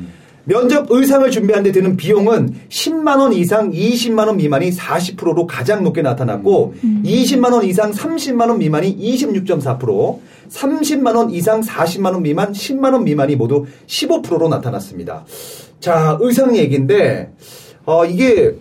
[0.44, 6.02] 면접 의상을 준비하는 데 드는 비용은 10만 원 이상 20만 원 미만이 40%로 가장 높게
[6.02, 6.74] 나타났고
[7.04, 10.18] 20만 원 이상 30만 원 미만이 26.4%,
[10.48, 15.24] 30만 원 이상 40만 원 미만 10만 원 미만이 모두 15%로 나타났습니다.
[15.78, 17.32] 자, 의상 얘기인데
[17.84, 18.54] 어 이게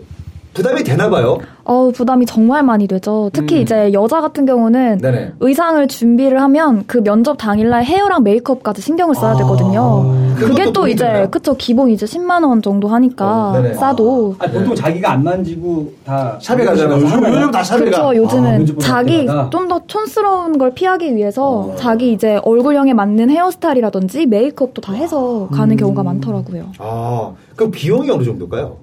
[0.53, 1.39] 부담이 되나 봐요.
[1.63, 3.29] 어 부담이 정말 많이 되죠.
[3.33, 3.61] 특히 음.
[3.61, 5.33] 이제 여자 같은 경우는 네네.
[5.39, 10.13] 의상을 준비를 하면 그 면접 당일날 헤어랑 메이크업까지 신경을 써야 되거든요.
[10.37, 11.27] 그게 그것도 또 이제?
[11.29, 13.73] 그쵸 기본 이제 10만 원 정도 하니까 어.
[13.73, 16.37] 싸도 아니, 보통 자기가 안 만지고 다.
[16.41, 16.95] 샵에 가잖아.
[16.95, 17.85] 요즘, 요즘 다 샵에 가.
[17.85, 18.15] 그렇죠.
[18.15, 19.27] 요즘은 면접보다 자기?
[19.51, 21.75] 좀 더 촌스러운 걸 피하기 위해서 어.
[21.77, 25.55] 자기 이제 얼굴형에 맞는 헤어스타일이라든지 메이크업도 다 해서 음.
[25.55, 26.65] 가는 경우가 많더라고요.
[26.79, 28.75] 아, 그럼 비용이 어느 정도일까요?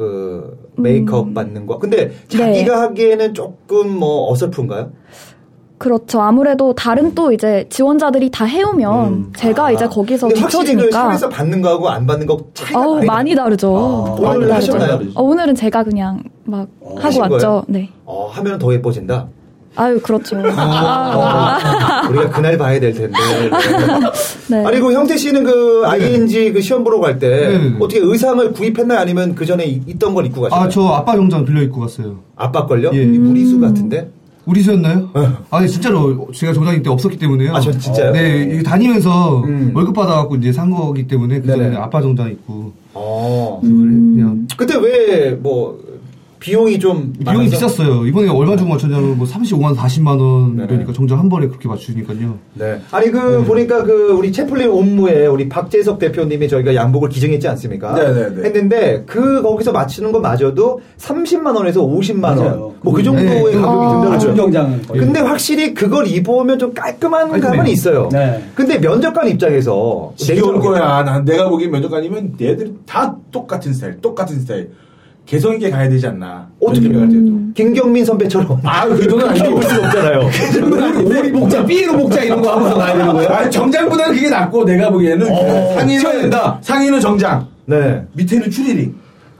[0.00, 1.78] 그 메이크업 받는 거.
[1.78, 2.70] 근데 자기가 네.
[2.70, 4.92] 하기에는 조금 뭐 어설픈가요?
[5.76, 6.22] 그렇죠.
[6.22, 10.28] 아무래도 다른 또 이제 지원자들이 다 해오면 제가 이제 거기서 음.
[10.28, 13.76] 근데 확실히 그 비춰지니까 받는 거하고 안 받는 거 차이가 어우 많이, 많이 다르죠.
[13.76, 14.72] 아, 많이 오늘 다르죠.
[14.74, 15.10] 하셨나요?
[15.14, 17.36] 어, 오늘은 제가 그냥 막 하고 하신 왔죠.
[17.38, 17.64] 거예요?
[17.68, 17.90] 네.
[18.06, 19.28] 어, 하면 더 예뻐진다.
[19.76, 20.36] 아유, 그렇죠.
[20.56, 23.16] 아, 우리가 그날 봐야 될 텐데.
[24.48, 24.64] 네.
[24.64, 27.76] 아니, 그 형태 씨는 그 ING 그 시험 보러 갈때 네.
[27.78, 28.98] 어떻게 의상을 구입했나요?
[28.98, 30.66] 아니면 그 전에 있던 걸 입고 가셨나요?
[30.66, 32.18] 아, 저 아빠 정장 빌려 입고 갔어요.
[32.36, 32.90] 아빠 걸요?
[32.92, 33.02] 예.
[33.02, 34.10] 이 무리수 같은데?
[34.46, 35.10] 우리수였나요?
[35.50, 37.54] 아니, 진짜로 제가 정장이 때 없었기 때문에요.
[37.54, 38.12] 아, 전 진짜요?
[38.12, 39.70] 네, 다니면서 음.
[39.74, 41.64] 월급 받아갖고 이제 산 거기 때문에 그 네네.
[41.64, 42.72] 전에 아빠 정장 입고.
[42.94, 43.60] 어.
[43.62, 44.48] 그냥.
[44.56, 45.78] 그때 왜 뭐
[46.40, 47.68] 비용이 좀 비용이 많아서?
[47.68, 48.06] 비쌌어요.
[48.06, 50.68] 이번에 얼마 주고 맞췄냐면 뭐 35만 40만 원 네네.
[50.70, 52.38] 이러니까 정장 한 번에 그렇게 맞추니까요.
[52.54, 52.80] 네.
[52.90, 57.92] 아니 그 보니까 그 우리 채플린 옴무에 우리 박재석 대표님이 저희가 양복을 기증했지 않습니까?
[57.94, 58.42] 네네네.
[58.46, 62.70] 했는데 그 거기서 맞추는 것마저도 30만 원에서 50만 원.
[62.82, 63.52] 뭐 그 정도의 네.
[63.52, 64.00] 가격이 아.
[64.18, 64.36] 든다고.
[64.36, 65.00] 정장은 거의.
[65.00, 67.58] 근데 확실히 그걸 입어오면 좀 깔끔한 깔끔해요.
[67.58, 68.08] 감은 있어요.
[68.10, 68.42] 네.
[68.54, 71.02] 근데 면접관 입장에서 지겨울 거야.
[71.02, 74.70] 난 내가 보기엔 면접관이면 얘들이 다 똑같은 스타일, 똑같은 스타일.
[75.30, 76.48] 개성 있게 가야 되지 않나.
[76.60, 77.38] 어떻게 면접관 할 때도.
[77.54, 79.46] 김경민 선배처럼 아, 그 정도는 아니고.
[79.46, 80.30] 입을 수는 없잖아요.
[81.06, 83.28] 오리 목자, 삐로 목자 이런 거 하고서 가야 되는 거예요?
[83.28, 85.28] 아니, 정장보다는 그게 낫고, 내가 보기에는.
[85.30, 86.58] 어, 상의는, 된다.
[86.60, 88.02] 상의는 정장, 네.
[88.14, 88.92] 밑에는 추리닝.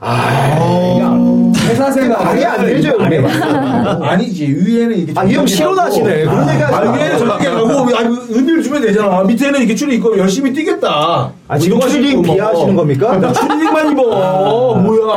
[0.03, 3.19] 아, 회사 생활 말이 안 되죠, 안 형님.
[3.29, 4.03] 해봤어요.
[4.03, 5.13] 아니지, 위에는 이렇게.
[5.15, 6.25] 아, 이형 실현하시네.
[6.25, 6.91] 그런 얘기 하지 아, 마.
[6.97, 9.23] 위에는 저렇게 하고, 아니, 의미를 주면 되잖아.
[9.23, 11.31] 밑에는 이렇게 추리 입고 열심히 뛰겠다.
[11.47, 12.33] 아, 지금 추리닝 뭐.
[12.35, 13.15] 비하하시는 겁니까?
[13.17, 14.75] 나 추리닝만 입어.
[14.79, 15.13] 뭐야.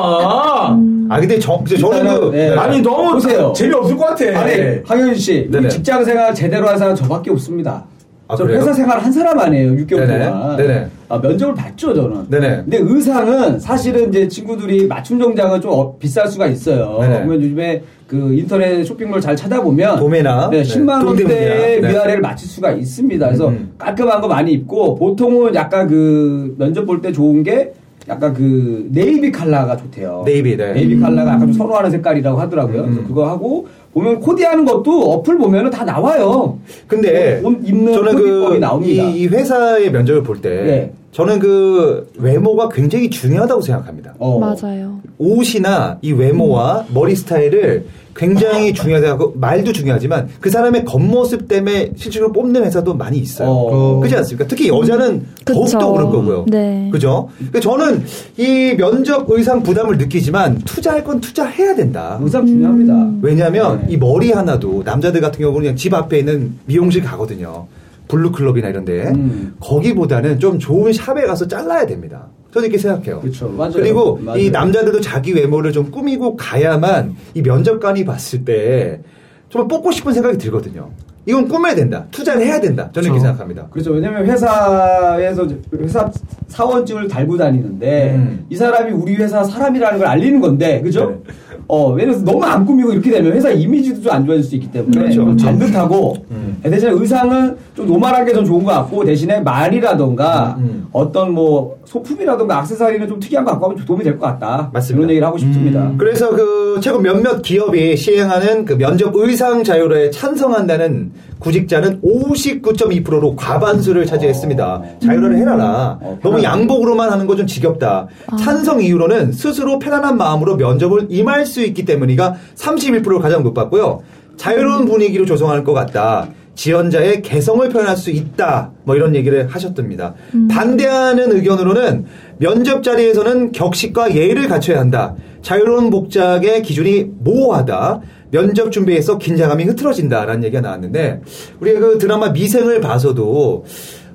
[1.09, 2.55] 아, 근데 저, 근데 저는 그, 네.
[2.55, 3.55] 아니, 너무 보세요.
[3.57, 4.39] 재미없을 것 같아.
[4.41, 5.65] 아니, 황현주 씨, 네네.
[5.65, 7.85] 우리 직장 생활 제대로 한 사람 저밖에 없습니다.
[8.27, 8.47] 아, 저?
[8.47, 10.27] 회사 생활 한 사람 아니에요, 6개월 네네.
[10.31, 10.57] 동안.
[10.57, 10.87] 네네.
[11.11, 12.31] 아, 면접을 봤죠, 저는.
[12.31, 12.49] 네네.
[12.65, 16.99] 근데 의상은 사실은 이제 친구들이 맞춤 정장은 좀 어- 비쌀 수가 있어요.
[17.01, 17.15] 네네.
[17.25, 21.93] 그러면 요즘에 그 인터넷 쇼핑몰 잘 찾아보면 도매나, 네, 네, 10만 원대 동대문이나, 네.
[21.93, 23.27] 위아래를 맞출 수가 있습니다.
[23.27, 23.73] 그래서 음.
[23.79, 27.73] 깔끔한 거 많이 입고 보통은 약간 그 면접 볼 때 좋은 게
[28.09, 30.23] 약간 그 네이비 컬러가 좋대요.
[30.27, 30.73] 네이비, 네.
[30.75, 32.83] 네이비 컬러가 약간 좀 선호하는 색깔이라고 하더라고요.
[32.85, 33.07] 그래서 음.
[33.07, 36.59] 그거 하고 보면 코디하는 것도 어플 보면은 다 나와요.
[36.87, 39.05] 근데 옷 입는 저는 그, 나옵니다.
[39.05, 40.93] 이, 이 회사의 면접을 볼때 네.
[41.15, 44.15] 저는 그 외모가 굉장히 중요하다고 생각합니다.
[44.19, 44.41] 어.
[44.41, 44.99] 맞아요.
[45.17, 47.87] 옷이나 이 외모와 머리 스타일을
[48.17, 53.49] 굉장히 중요하다고 말도 중요하지만 그 사람의 겉모습 때문에 실제로 뽑는 회사도 많이 있어요.
[53.49, 53.99] 어.
[54.01, 54.49] 그렇지 않습니까?
[54.49, 55.55] 특히 여자는 그쵸.
[55.55, 56.47] 더욱더 그럴 거고요.
[56.49, 56.89] 네.
[56.91, 57.29] 그죠?
[57.37, 58.05] 그러니까 저는
[58.37, 62.19] 이 면접 의상 부담을 느끼지만 투자할 건 투자해야 된다.
[62.21, 63.11] 의상 중요합니다.
[63.23, 63.95] 왜냐하면 네.
[63.95, 67.69] 이 머리 하나도 남자들 같은 경우는 그냥 집 앞에 있는 미용실 가거든요.
[68.09, 69.55] 블루클럽이나 이런데 음.
[69.61, 72.29] 거기보다는 좀 좋은 샵에 가서 잘라야 됩니다.
[72.53, 73.21] 저는 이렇게 생각해요.
[73.21, 73.49] 그렇죠.
[73.49, 73.73] 맞아요.
[73.73, 74.41] 그리고 맞아요.
[74.41, 79.01] 이 남자들도 자기 외모를 좀 꾸미고 가야만 이 면접관이 봤을 때
[79.49, 80.91] 정말 뽑고 싶은 생각이 들거든요.
[81.27, 82.05] 이건 꾸며야 된다.
[82.11, 82.91] 투자를 해야 된다.
[82.93, 83.67] 저는 이렇게 생각합니다.
[83.71, 83.93] 그렇죠.
[83.93, 85.49] 왜냐면 회사에서
[85.79, 86.11] 회사
[86.49, 88.47] 사원증을 달고 다니는데 음.
[88.51, 91.23] 이 사람이 우리 회사 사람이라는 걸 알리는 건데, 그죠?
[91.27, 91.33] 네.
[91.67, 94.99] 어, 왜냐면 너무 안 꾸미고 이렇게 되면 회사 이미지도 좀 안 좋아질 수 있기 때문에
[94.99, 95.15] 그렇죠.
[95.17, 96.59] 좀 반듯하고 음.
[96.63, 100.87] 대신에 의상은 좀 normal한 게 좀 좋은 것 같고 대신에 말이라던가 음, 음.
[100.93, 104.71] 어떤 뭐 소품이라던가 액세서리는 좀 특이한 거 갖고 하면 도움이 될 것 같다.
[104.73, 104.97] 맞습니다.
[104.99, 105.93] 그런 얘기를 하고 싶습니다.
[105.99, 114.83] 그래서 그 최근 몇몇 기업이 시행하는 그 면접 의상 자율화에 찬성한다는 구직자는 59.2%로 과반수를 차지했습니다.
[115.01, 115.99] 자율화를 해라라.
[116.01, 116.43] 어, 너무.
[116.43, 118.09] 양복으로만 하는 건좀 지겹다.
[118.39, 124.01] 찬성 이유로는 스스로 편안한 마음으로 면접을 임할 수 있기 때문이가 31%를 가장 높았고요.
[124.37, 126.29] 자유로운 분위기로 조성할 것 같다.
[126.55, 128.71] 지원자의 개성을 표현할 수 있다.
[128.85, 130.15] 뭐 이런 얘기를 하셨답니다.
[130.51, 132.05] 반대하는 의견으로는
[132.39, 135.15] 면접 자리에서는 격식과 예의를 갖춰야 한다.
[135.43, 138.01] 자유로운 복장의 기준이 모호하다.
[138.31, 141.21] 면접 준비에서 긴장감이 흐트러진다라는 얘기가 나왔는데
[141.61, 143.65] 우리가 그 드라마 미생을 봐서도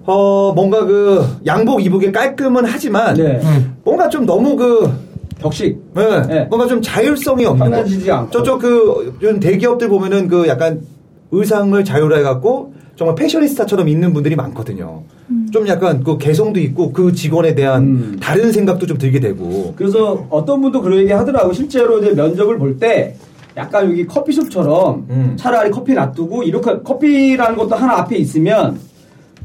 [0.03, 3.39] 어 뭔가 그 양복 입으기 깔끔은 하지만 네.
[3.83, 4.89] 뭔가 좀 너무 그
[5.39, 5.77] 격식.
[5.95, 6.45] 네, 네.
[6.49, 8.29] 뭔가 좀 자율성이 없는 거.
[8.31, 10.81] 저쪽 그 요즘 대기업들 보면은 그 약간
[11.31, 15.03] 의상을 자율화해 갖고 정말 패셔니스타처럼 입는 분들이 많거든요.
[15.51, 18.17] 좀 약간 그 개성도 있고 그 직원에 대한 음.
[18.21, 19.73] 다른 생각도 좀 들게 되고.
[19.75, 21.53] 그래서 어떤 분도 그런 얘기 하더라고.
[21.53, 23.15] 실제로 이제 면접을 볼 때
[23.57, 25.33] 약간 여기 커피숍처럼 음.
[25.37, 28.77] 차라리 커피 놔두고 이렇게 커피라는 것도 하나 앞에 있으면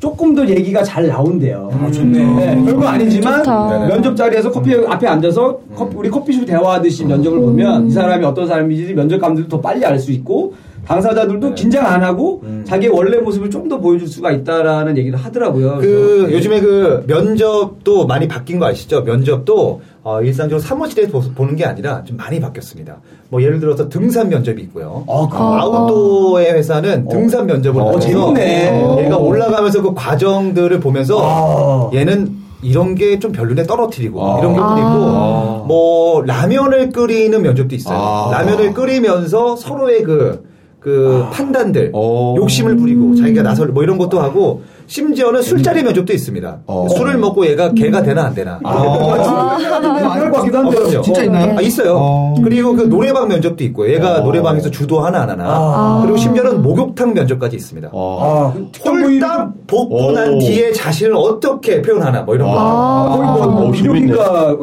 [0.01, 1.71] 조금 더 얘기가 잘 나온대요.
[1.73, 2.19] 아, 좋네.
[2.55, 3.87] 네, 별거 아니지만 좋다.
[3.87, 8.93] 면접 자리에서 커피 앞에 앉아서 커피- 우리 커피숍 대화하듯이 면접을 보면 이 사람이 어떤 사람인지
[8.95, 10.55] 면접관들도 더 빨리 알 수 있고
[10.87, 15.79] 당사자들도 긴장 안 하고 자기의 원래 모습을 좀 더 보여줄 수가 있다라는 얘기를 하더라고요.
[15.81, 15.81] 그
[16.21, 19.01] 그래서 요즘에 그 면접도 많이 바뀐 거 아시죠?
[19.03, 22.97] 면접도 어, 일상적으로 사무실에 서 보는 게 아니라 좀 많이 바뀌었습니다.
[23.31, 25.05] 뭐 예를 들어서 등산 면접이 있고요.
[25.09, 29.05] 아, 그- 아웃도어의 회사는 등산 면접을 어, 재밌네.
[29.07, 32.31] 얘가 올라가면서 그 과정들을 보면서 얘는
[32.63, 34.39] 이런 게 좀 별로네 떨어뜨리고 아.
[34.41, 35.65] 이런 경우도 있고 아.
[35.67, 37.97] 뭐 라면을 끓이는 면접도 있어요.
[37.99, 38.29] 아.
[38.33, 40.45] 라면을 끓이면서 서로의 그
[40.85, 46.59] 그 판단들 욕심을 부리고 자기가 나설 뭐 이런 것도 하고 심지어는 술자리 면접도 있습니다.
[46.97, 48.61] 술을 먹고 얘가 개가 되나 안 되나.
[48.63, 50.77] 할것 같기도 한데.
[50.77, 51.03] 그렇죠.
[51.03, 51.57] 진짜 있나요?
[51.59, 52.35] 아, 있어요.
[52.43, 56.01] 그리고 그 노래방 면접도 있고 얘가 노래방에서 주도 하나 안 하나.
[56.03, 57.91] 그리고 심지어는 목욕탕 면접까지 있습니다.
[57.93, 58.53] 아,
[58.85, 60.39] 홀딱 벗고 난 오.
[60.39, 62.55] 뒤에 자신을 어떻게 표현하나 뭐 이런 거.
[62.55, 64.57] 거기 뭐, 뭐 비료기가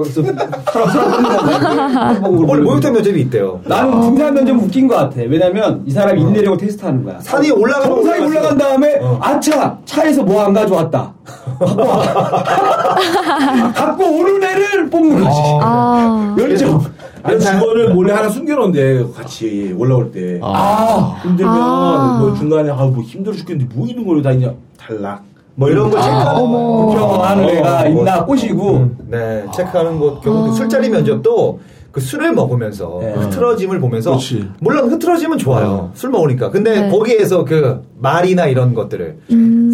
[2.28, 3.60] 오늘 목욕탕 면접이 있대요.
[3.66, 5.16] 나는 등산 면접 웃긴 것 같아.
[5.28, 7.18] 왜냐면 이 사람이 인내력을 테스트하는 거야.
[7.20, 8.26] 산이 올라가면 정상에.
[8.26, 11.14] 올라간 다음에 아차 차에 서 뭐 안 가져왔다.
[11.60, 12.02] 갖고 와.
[13.74, 15.40] 갖고 오는 애를 뽑는 거지.
[15.62, 16.82] 아, 열정.
[17.24, 20.40] 아니, 주머니를 몰래 하나 숨겨놓은데, 같이 올라올 때.
[20.42, 21.16] 아.
[21.24, 22.18] 힘들면, 아.
[22.20, 24.52] 뭐 중간에, 아, 뭐 힘들어 죽겠는데, 뭐 이런 걸로 다니냐.
[24.80, 25.24] 탈락.
[25.54, 26.88] 뭐 이런 거 체크하고.
[26.90, 28.90] 불평하는 애가 있나 꼬시고.
[29.10, 31.60] 네, 체크하는 것 경우도 술자리 면접도
[31.92, 33.14] 그 술을 먹으면서 네.
[33.14, 34.50] 흐트러짐을 보면서 그렇지.
[34.60, 35.92] 물론 흐트러짐은 좋아요.
[35.94, 36.50] 술 먹으니까.
[36.50, 36.90] 근데 네.
[36.90, 39.18] 거기에서 그 말이나 이런 것들을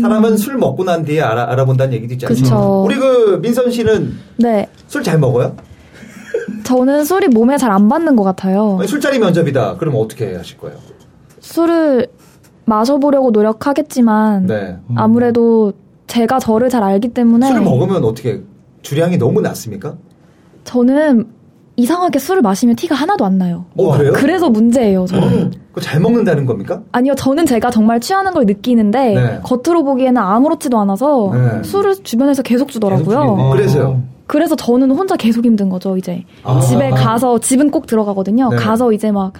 [0.01, 2.59] 사람은 술 먹고 난 뒤에 알아, 알아 본다는 얘기도 있지 않습니까?
[2.69, 4.67] 우리 그 민선 씨는 네.
[4.87, 5.55] 술 잘 먹어요?
[6.63, 8.77] 저는 술이 몸에 잘 안 받는 것 같아요.
[8.79, 9.75] 아니, 술자리 면접이다.
[9.77, 10.77] 그럼 어떻게 하실 거예요?
[11.39, 12.07] 술을
[12.65, 14.77] 마셔보려고 노력하겠지만 네.
[14.95, 15.73] 아무래도
[16.07, 18.41] 제가 저를 잘 알기 때문에 술을 먹으면 어떻게
[18.81, 19.95] 주량이 너무 낮습니까?
[20.63, 21.27] 저는
[21.77, 23.65] 이상하게 술을 마시면 티가 하나도 안 나요.
[23.77, 24.11] 어, 그래요?
[24.13, 25.51] 그래서 문제예요, 저는.
[25.69, 26.81] 그거 잘 먹는다는 겁니까?
[26.91, 29.39] 아니요, 저는 제가 정말 취하는 걸 느끼는데 네.
[29.43, 31.63] 겉으로 보기에는 아무렇지도 않아서 네.
[31.63, 33.19] 술을 주변에서 계속 주더라고요.
[33.19, 34.01] 어, 그래서요.
[34.25, 36.25] 그래서 저는 혼자 계속 힘든 거죠, 이제.
[36.43, 36.59] 아.
[36.59, 38.49] 집에 가서, 집은 꼭 들어가거든요.
[38.49, 38.55] 네.
[38.57, 39.33] 가서 이제 막,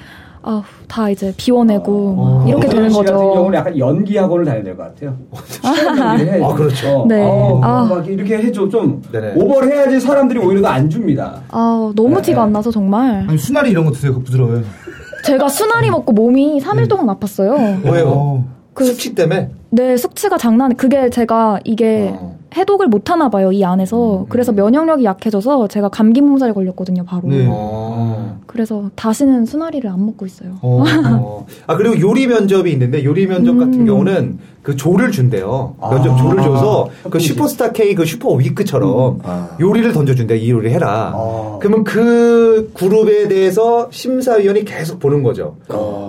[0.50, 2.38] 아, 다 이제 비워내고, 어.
[2.40, 3.34] 막 이렇게 되는 씨 같은 거죠.
[3.34, 5.16] 경우는 약간 연기 학원을 다녀야 될 것 같아요.
[6.10, 6.44] 연기를.
[6.44, 7.06] 아, 그렇죠.
[7.08, 7.22] 네.
[7.22, 7.84] 어, 아.
[7.84, 9.34] 막 이렇게 해줘 좀 네네.
[9.36, 11.42] 오버를 해야지 사람들이 오히려 더 안 줍니다.
[11.50, 12.22] 아, 너무 네.
[12.22, 13.26] 티가 안 나서 정말.
[13.28, 14.14] 아니 수나리 이런 거 드세요.
[14.14, 14.62] 그거 부드러워요.
[15.26, 17.84] 제가 수나리 먹고 몸이 3일 동안 아팠어요.
[17.92, 18.46] 왜요?
[18.74, 19.50] 그- 숙취 때문에?
[19.72, 22.38] 네, 숙취가 장난, 그게 제가 이게 어.
[22.56, 24.26] 해독을 못 하나 봐요, 이 안에서.
[24.30, 27.28] 그래서 면역력이 약해져서 제가 감기 몸살이 걸렸거든요, 바로.
[27.28, 27.46] 네.
[27.50, 28.27] 어.
[28.46, 30.58] 그래서 다시는 수나리를 안 먹고 있어요.
[30.62, 31.46] 어.
[31.68, 33.60] 아 그리고 요리 면접이 있는데 요리 면접 음.
[33.60, 35.76] 같은 경우는 그 조를 준대요.
[35.80, 36.18] 면접 아.
[36.18, 39.22] 조를 줘서 그 슈퍼스타 K 그 슈퍼 위크처럼
[39.62, 41.14] 요리를 던져준대 이 요리 해라.
[41.62, 45.56] 그러면 그 그룹에 대해서 심사위원이 계속 보는 거죠.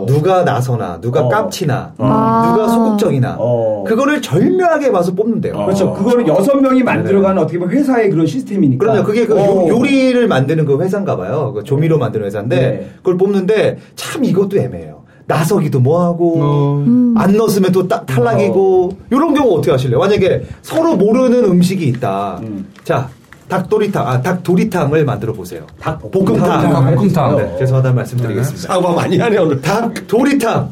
[0.06, 1.28] 누가 나서나 누가 어.
[1.28, 2.50] 깝치나 아.
[2.50, 3.84] 누가 소극적이나 어.
[3.86, 5.54] 그거를 절묘하게 봐서 뽑는데요.
[5.54, 5.92] 그렇죠.
[5.92, 8.84] 그거는 여섯 명이 만들어가는 어떻게 보면 회사의 그런 시스템이니까.
[8.84, 9.04] 그럼요.
[9.04, 9.68] 그게 그 어.
[9.68, 11.52] 요, 리를 만드는 그 회사인가 봐요.
[11.54, 12.90] 그 조미료 만 드는 회사인데 네.
[12.98, 15.02] 그걸 뽑는데 참 이것도 애매해요.
[15.26, 17.14] 나서기도 뭐하고 음.
[17.16, 19.98] 안 나섰으면 또 딱 탈락이고 이런 경우 어떻게 하실래요?
[19.98, 22.40] 만약에 서로 모르는 음식이 있다.
[22.82, 23.10] 자
[23.48, 25.66] 닭도리탕, 아 닭도리탕을 만들어 보세요.
[25.80, 26.36] 닭 볶음탕.
[26.36, 27.36] 닭 볶음탕.
[27.36, 28.68] 네, 죄송하다는 말씀 드리겠습니다.
[28.68, 29.60] 사과 많이 하네 오늘.
[29.60, 30.70] 닭도리탕.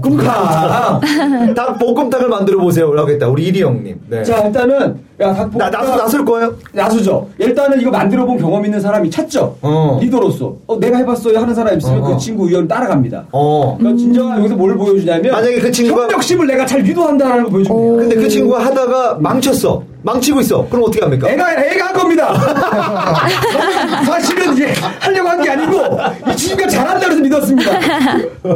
[0.00, 1.00] 볶음탕.
[1.54, 2.92] 닭볶음탕을 만들어 보세요.
[2.92, 3.28] 라고 했다.
[3.28, 4.00] 우리 이리 형님.
[4.08, 4.22] 네.
[4.24, 6.54] 자 일단은 야 닭볶음 나 나서 나설 거예요?
[6.72, 7.28] 나수죠.
[7.38, 9.56] 일단은 이거 만들어 본 경험 있는 사람이 찾죠.
[9.62, 9.98] 어.
[10.00, 12.08] 리더로서 어, 내가 해봤어요 하는 사람 있으면 어.
[12.12, 13.26] 그 친구 의견 따라갑니다.
[13.32, 13.76] 어.
[13.78, 17.96] 그러니까 진정한 여기서 뭘 보여주냐면 만약에 그 친구가- 협력심을 내가 잘 유도한다라는 걸 보여줍니다.
[18.02, 19.82] 근데 그 친구가 하다가 망쳤어.
[20.02, 20.66] 망치고 있어.
[20.68, 21.28] 그럼 어떻게 합니까?
[21.30, 22.34] 애가 애가 한 겁니다.
[24.04, 25.98] 사실은 이게 하려고 한 게 아니고
[26.30, 27.72] 이 친구가 잘한다 그래서 믿었습니다.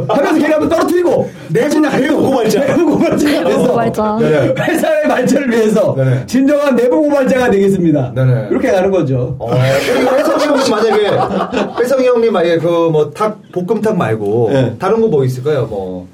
[0.07, 1.67] 하면서 걔가 한번 떨어뜨리고 내가
[1.97, 4.17] 내부 고발자 내부 고발자가 내부 돼서 고발자.
[4.21, 4.53] 네네.
[4.61, 6.25] 회사의 발전을 위해서 네네.
[6.27, 8.13] 진정한 내부 고발자가 되겠습니다.
[8.15, 8.47] 네네.
[8.51, 9.35] 이렇게 가는 거죠.
[9.39, 9.49] 어,
[9.93, 14.75] 그리고 혜성이 형님 만약에 혜성이 형님 만약에 그 뭐 닭 볶음탕 말고 네.
[14.79, 15.65] 다른 거 뭐 있을까요?
[15.65, 16.07] 뭐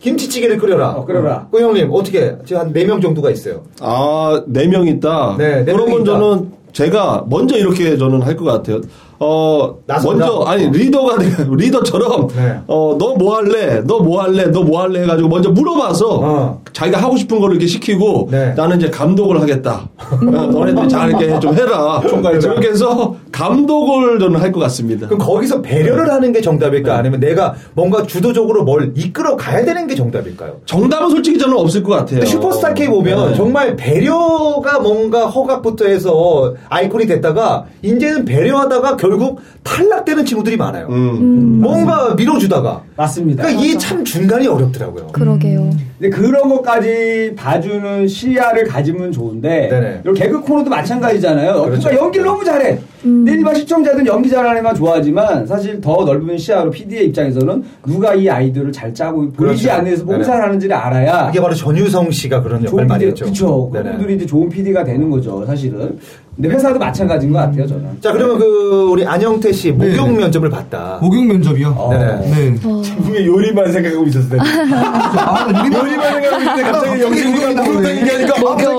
[0.00, 0.90] 김치찌개를 끓여라.
[0.92, 1.48] 어, 끓여라.
[1.50, 3.62] 그 형님 어떻게 지금 한 네 명 정도가 있어요.
[3.80, 5.36] 아, 네 명 있다.
[5.38, 6.04] 네, 네 그러면 있다.
[6.18, 8.80] 저는 제가 먼저 이렇게 저는 할 것 같아요.
[9.22, 10.26] 어, 나선다?
[10.26, 12.58] 먼저, 아니, 리더가, 돼- 리더처럼, 네.
[12.66, 13.80] 어, 너 뭐 할래?
[13.86, 14.46] 너 뭐 할래?
[14.46, 15.02] 너 뭐 할래?
[15.02, 16.60] 해가지고 먼저 물어봐서, 어.
[16.72, 18.54] 자기가 하고 싶은 거를 이렇게 시키고, 네.
[18.56, 19.90] 나는 이제 감독을 하겠다.
[19.98, 22.00] 어, 너네들 잘 이렇게 좀 해라.
[22.40, 25.06] 저렇게 해서 감독을 저는 할 것 같습니다.
[25.06, 26.96] 그럼 거기서 배려를 하는 게 정답일까?
[26.96, 30.56] 아니면 내가 뭔가 주도적으로 뭘 이끌어 가야 되는 게 정답일까요?
[30.66, 32.24] 정답은 솔직히 저는 없을 것 같아요.
[32.24, 33.36] 슈퍼스타 K 보면 네.
[33.36, 40.86] 정말 배려가 뭔가 허각부터 해서 아이콘이 됐다가 이제는 배려하다가 결국 탈락되는 친구들이 많아요.
[40.88, 41.60] 음.
[41.60, 42.82] 뭔가 밀어주다가.
[42.96, 43.42] 맞습니다.
[43.42, 45.08] 그러니까 이게 참 중간이 어렵더라고요.
[45.08, 45.70] 그러게요.
[45.98, 50.00] 근데 그런 것까지 봐주는 시야를 가지면 좋은데 네네.
[50.02, 51.62] 이런 개그 코너도 마찬가지잖아요.
[51.62, 51.80] 그렇죠.
[51.82, 52.78] 그러니까 연기를 너무 잘해.
[53.02, 58.28] 근데 일반 시청자들은 연기 잘하는 애만 좋아하지만 사실 더 넓은 시야로 PD의 입장에서는 누가 이
[58.28, 59.70] 아이디어를 잘 짜고 보이지 그렇죠.
[59.72, 60.04] 않는 데서.
[60.04, 63.24] 봉사를 하는지를 알아야 이게 바로 전유성 씨가 그런 역할 많이 했죠.
[63.24, 63.70] 그렇죠.
[63.70, 65.98] 그분들이 이제 좋은 PD가 되는 거죠, 사실은.
[66.36, 68.00] 근데 회사도 마찬가지인 것 같아요, 저는.
[68.00, 70.98] 자, 그러면 그 우리 안영태 씨 목욕 면접을 봤다.
[71.02, 71.88] 목욕 면접이요?
[71.90, 72.30] 네네.
[72.30, 72.54] 네.
[72.60, 74.38] 분명히 요리만 생각하고 있었을 때.
[74.40, 78.76] 아, 요리만 생각하고 있는데 갑자기 영진이가 목욕탕 얘기하니까 갑자기.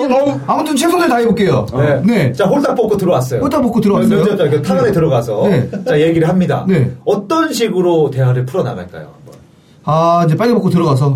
[0.47, 1.65] 아무튼 최선을 다해볼게요.
[1.77, 2.01] 네.
[2.05, 2.33] 네.
[2.33, 3.41] 자, 홀딱 뽑고 들어왔어요.
[3.41, 4.17] 홀딱 벗고 들어왔어요.
[4.17, 5.69] 면접자 그 타간에 들어가서 네.
[5.85, 6.65] 자, 얘기를 합니다.
[6.67, 6.91] 네.
[7.05, 9.20] 어떤 식으로 대화를 풀어나갈까요?
[9.93, 11.07] 아, 이제 빨리 먹고 들어가서.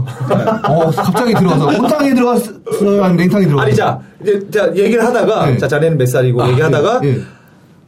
[0.67, 1.65] 어, 갑자기 들어가서.
[1.67, 3.03] 온탕에 들어갔어요?
[3.03, 3.61] 아니면 냉탕에 들어갔어요?
[3.65, 5.57] 아니, 자, 이제, 자, 얘기를 하다가, 네.
[5.57, 7.17] 자, 자네는 몇 살이고 아, 얘기하다가, 예, 예.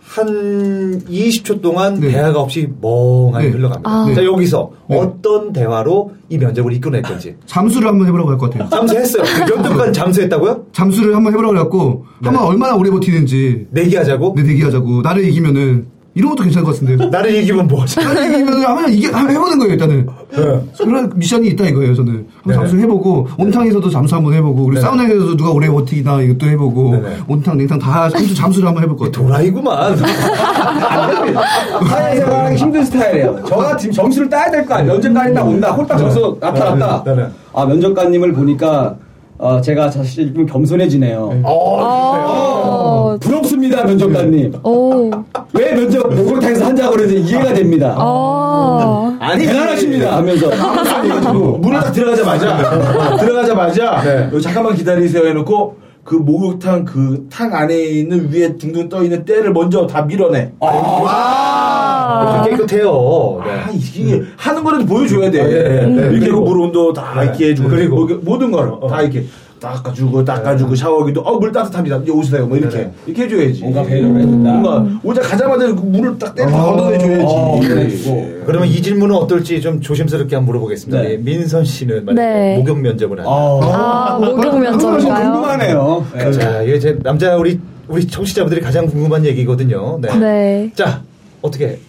[0.02, 0.26] 한
[1.10, 2.08] 20초 동안 네.
[2.12, 3.52] 대화가 없이 멍하게 네.
[3.52, 3.90] 흘러갑니다.
[3.90, 4.08] 아.
[4.16, 4.98] 자, 여기서 네.
[4.98, 7.36] 어떤 대화로 이 면접을 이끌어낼 건지.
[7.46, 8.70] 잠수를 한번 해보라고 할 것 같아요.
[8.70, 9.24] 잠수했어요.
[9.46, 10.68] 그 면접관 잠수했다고요?
[10.72, 14.36] 잠수를 한번 해보라고 해갖고, 한번 얼마나 오래 버티는지, 내기하자고?
[14.38, 15.02] 내 대기하자고.
[15.02, 15.88] 나를 이기면은,
[16.18, 17.10] 이런 것도 괜찮을 것 같은데요.
[17.10, 18.00] 나를 이기면 뭐 하지?
[18.00, 20.08] 나를 이기면은 한번 이게, 한번 해보는 거예요, 일단은.
[20.78, 22.12] 그런 미션이 있다 이거예요, 저는.
[22.14, 22.54] 한번 네.
[22.56, 24.82] 잠수 해보고, 온탕에서도 잠수 한번 해보고, 그리고 네네.
[24.82, 27.18] 사우나에서도 누가 오래 버티나 이것도 해보고, 네네.
[27.28, 29.28] 온탕, 냉탕 다, 아무튼 잠수를 한번 해볼 것 같아요.
[29.28, 29.98] 도라이구만.
[31.88, 33.40] 사회 생활하기 힘든 스타일이에요.
[33.48, 34.94] 저 같은 점수를 따야 될 거 아니에요.
[34.94, 35.72] 면접관이 딱 온다.
[35.72, 37.04] 홀딱 점수 나타났다.
[37.06, 37.28] 네, 네.
[37.54, 38.96] 아, 면접관님을 보니까
[39.40, 41.42] 어, 제가 사실 좀 겸손해지네요.
[41.44, 44.54] 어, 부럽습니다, 면접관님.
[44.64, 45.12] 오,
[45.54, 47.96] 왜 면접 목욕탕에서 한다고 그러는지 이해가 됩니다.
[47.98, 49.16] 어.
[49.20, 50.50] 아니, 대단하십니다 하면서.
[51.34, 54.40] 뭐 문을 딱 들어가자마자 들어가자마자 네.
[54.42, 59.86] 잠깐만 기다리세요 해놓고 그 목욕탕 그 탕 안에 있는 위에 둥둥 떠 있는 때를 먼저
[59.88, 60.52] 다 밀어내.
[60.62, 63.42] 아, 깨끗해요.
[63.46, 63.52] 네.
[63.52, 65.44] 아, 이게 하는 거라도 보여줘야 돼.
[65.44, 66.02] 네, 네.
[66.12, 67.24] 이렇게 그리고- 물 온도 다 네.
[67.26, 69.26] 이렇게 해주고 그리고- 뭐, 모든 거를 다 이렇게
[69.60, 71.98] 닦아주고 닦아주고 샤워기도 어 물 따뜻합니다.
[71.98, 72.46] 이제 오세요.
[72.48, 72.92] 뭐 이렇게 네.
[73.06, 73.62] 이렇게 해줘야지.
[73.62, 74.52] 뭔가 배려를 해준다.
[74.54, 77.24] 뭔가 오자 가자마자 그 물을 딱 때려 걷어내줘야지.
[77.28, 77.90] 어, 그래.
[78.46, 81.02] 그러면 이 질문은 어떨지 좀 조심스럽게 한번 물어보겠습니다.
[81.02, 81.12] 네.
[81.14, 82.58] 예, 민선 씨는 네.
[82.58, 83.30] 목욕 면접을 한다.
[83.32, 85.32] 아, 목욕 면접인가요?
[85.34, 86.06] 궁금하네요.
[86.16, 86.32] 네.
[86.32, 90.00] 자, 이게 제 남자 우리 우리 청취자분들이 가장 궁금한 얘기거든요.
[90.02, 90.18] 네.
[90.18, 90.72] 네.
[90.76, 91.02] 자,
[91.42, 91.80] 어떻게?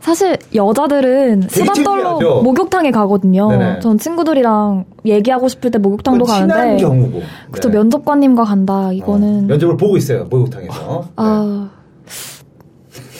[0.00, 2.18] 사실 여자들은 수다 떨러?
[2.42, 3.48] 목욕탕에 가거든요.
[3.50, 3.80] 네네.
[3.80, 7.22] 전 친구들이랑 얘기하고 싶을 때 목욕탕도 친한 가는데 경우고.
[7.50, 7.76] 그쵸 네.
[7.78, 8.90] 면접관님과 간다.
[8.92, 10.24] 이거는 면접을 보고 있어요.
[10.30, 11.04] 목욕탕에서.
[11.16, 11.70] 아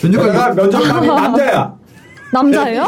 [0.03, 1.80] 면접관이 면접관이 남자야.
[2.33, 2.85] 남자예요?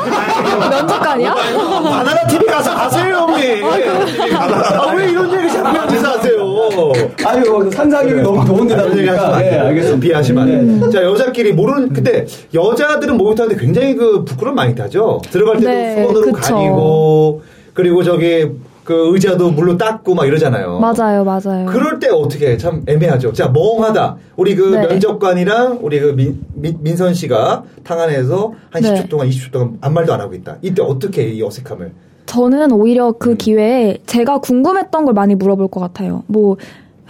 [0.71, 1.35] 면접관이야?
[1.35, 3.65] 바나나 TV 가서 가세요, 형님.
[3.65, 6.93] 아, 왜 이런 얘기 자꾸 여기서 하세요?
[7.27, 9.35] 아유, 산사경이 너무 더운데다 이런 얘기 하시면.
[9.35, 9.59] 안 네.
[9.59, 10.01] 알겠습니다.
[10.01, 10.49] 비하시면 안.
[10.85, 10.91] 음.
[10.91, 12.25] 자, 여자끼리 모르는, 근데
[12.55, 15.21] 여자들은 목욕탕인데 굉장히 그 부끄러움 많이 타죠.
[15.31, 16.55] 들어갈 때도 네, 수건으로 그쵸.
[16.55, 17.43] 가리고,
[17.75, 18.49] 그리고 저기
[18.85, 20.81] 그 의자도 물로 닦고 막 이러잖아요.
[20.81, 21.67] 맞아요, 맞아요.
[21.67, 23.33] 그럴 때 어떻게 참 애매하죠.
[23.33, 24.17] 자, 멍하다.
[24.37, 24.87] 우리 그 네.
[24.87, 28.95] 면접관이랑 우리 그 민, 민, 선 씨가 탕 안에서 한 네.
[28.95, 30.57] 10초 동안, 20초 동안 아무 말도 안 하고 있다.
[30.63, 31.93] 이때 어떻게 이 어색함을.
[32.27, 33.15] 저는 오히려 음.
[33.19, 36.25] 그 기회에 제가 궁금했던 걸 많이 물어볼 것 같아요.
[36.27, 36.57] 뭐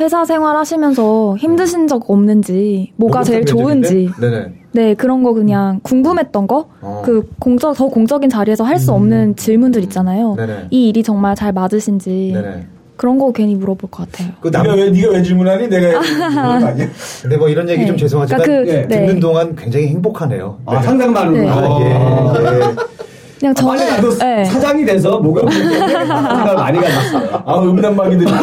[0.02, 3.44] 회사 생활 하시면서 힘드신 적 없는지, 뭐가 제일?
[3.44, 4.52] 좋은지, 네네.
[4.72, 7.02] 네 그런 거 그냥 궁금했던 거, 어.
[7.04, 10.34] 그 공적 더 공적인 자리에서 할 수 없는 질문들 있잖아요.
[10.36, 10.66] 네네.
[10.70, 12.66] 이 일이 정말 잘 맞으신지 네네.
[12.96, 14.32] 그런 거 괜히 물어볼 것 같아요.
[14.40, 15.68] 그 남, 네가 왜 네가 왜 질문하니?
[15.68, 16.00] 내가
[16.66, 16.88] 아니야?
[17.22, 17.86] 근데 뭐 이런 얘기 네.
[17.86, 19.20] 좀 죄송하지만 그러니까 그- 듣는 네.
[19.20, 20.58] 동안 굉장히 행복하네요.
[20.66, 21.52] 아, 상상 많은구나.
[21.54, 22.74] 아, 예, 예.
[23.42, 24.44] 그냥 빨리 저는 나도 네.
[24.44, 27.42] 사장이 돼서 목욕 생각을 많이 가졌어요.
[27.44, 28.30] 아 음란마귀들이.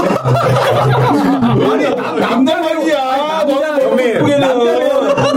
[1.48, 1.86] 아니
[2.20, 2.70] 남자면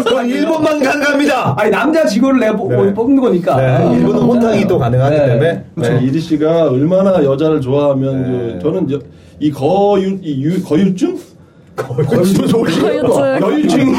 [0.05, 1.55] 저 일본만 가능합니다.
[1.57, 2.93] 아니, 남자 직원을 내가 뽑- 네.
[2.93, 3.55] 뽑는 거니까.
[3.57, 5.27] 네, 일본은 혼탕이 또 가능하기 네.
[5.27, 5.65] 때문에.
[5.77, 5.93] 그렇죠.
[5.95, 6.01] 네.
[6.07, 8.55] 이리 씨가 얼마나 여자를 좋아하면 네.
[8.55, 8.99] 그 저는 여-
[9.39, 11.17] 이 거유 이 유, 거유증
[11.77, 13.41] 거유증 거유증.
[13.41, 13.95] 거유증이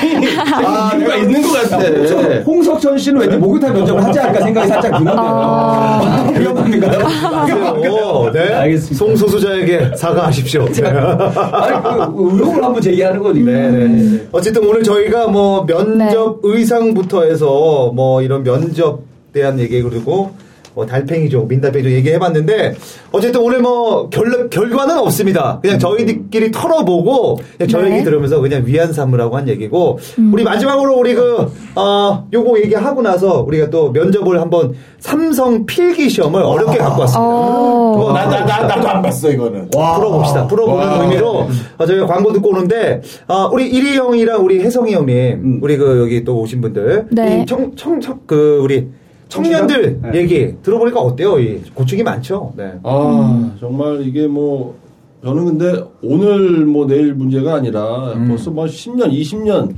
[0.65, 1.77] 아, 이유가 있는 것 같아.
[1.79, 5.15] 홍석- 홍석천 씨는 왠지 목욕탕 면접을 하지 않을까 생각이 살짝 드는데요.
[5.17, 6.23] 아.
[8.03, 8.53] 어, 네.
[8.53, 8.95] 알겠습니다.
[8.97, 10.65] 송소수자에게 사과하십시오.
[10.65, 10.83] 네.
[10.87, 13.51] 아니, 그 의혹을 한번 제기하는 거니까.
[13.51, 14.27] 네, 네.
[14.31, 19.01] 어쨌든 오늘 저희가 뭐 면접 의상부터 해서 뭐 이런 면접
[19.33, 20.31] 대한 얘기 그리고
[20.75, 22.75] 뭐 달팽이족, 민달팽이족 얘기해봤는데
[23.11, 25.59] 어쨌든 오늘 뭐 결, 결과는 없습니다.
[25.61, 27.93] 그냥 저희들끼리 털어보고 그냥 저 네.
[27.93, 29.99] 얘기 들으면서 그냥 위안 삼으라고 한 얘기고
[30.31, 36.41] 우리 마지막으로 우리 그, 어, 요거 얘기하고 나서 우리가 또 면접을 한번 삼성 필기 시험을
[36.41, 37.21] 어렵게 갖고 왔습니다.
[37.21, 37.97] 어.
[37.97, 39.69] 그거 나, 나, 나, 나도 안 봤어 이거는.
[39.69, 40.47] 풀어봅시다.
[40.47, 41.01] 풀어보는 와.
[41.03, 41.47] 의미로
[41.77, 46.23] 어, 저희가 광고 듣고 오는데 어, 우리 이리 형이랑 우리 혜성이 형님 우리 그 여기
[46.23, 47.41] 또 오신 분들 네.
[47.41, 48.87] 이 청, 청, 청, 그 우리
[49.33, 50.19] 청년들 네.
[50.19, 51.39] 얘기 들어보니까 어때요?
[51.39, 52.53] 이 고충이 많죠.
[52.55, 52.73] 네.
[52.83, 54.75] 아 정말 이게 뭐
[55.23, 58.27] 저는 근데 오늘 뭐 내일 문제가 아니라 음.
[58.27, 59.73] 벌써 뭐 10년, 20년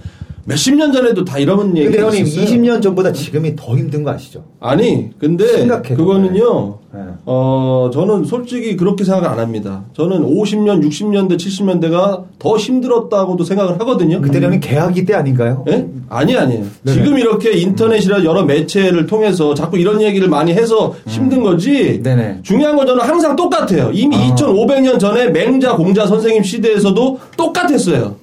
[0.46, 2.46] 몇십 년 전에도 다 이런 얘기 근데 형님 있었어요.
[2.46, 4.44] 20년 전보다 지금이 더 힘든 거 아시죠?
[4.60, 6.80] 아니, 근데 심각해, 그거는요.
[6.96, 7.02] 네.
[7.26, 9.84] 어, 저는 솔직히 그렇게 생각 안 합니다.
[9.94, 14.22] 저는 50년, 60년대, 70년대가 더 힘들었다고도 생각을 하거든요.
[14.22, 15.66] 그때 형님 계약이 때 아닌가요?
[15.68, 15.88] 예?
[16.08, 16.64] 아니 아니에요.
[16.84, 16.98] 네네.
[16.98, 21.98] 지금 이렇게 인터넷이나 여러 매체를 통해서 자꾸 이런 얘기를 많이 해서 힘든 거지.
[21.98, 22.04] 음.
[22.04, 22.40] 네네.
[22.44, 23.92] 중요한 건 저는 항상 똑같아요.
[23.94, 28.16] 이미 2,500년 전에 맹자 공자 선생님 시대에서도 똑같았어요.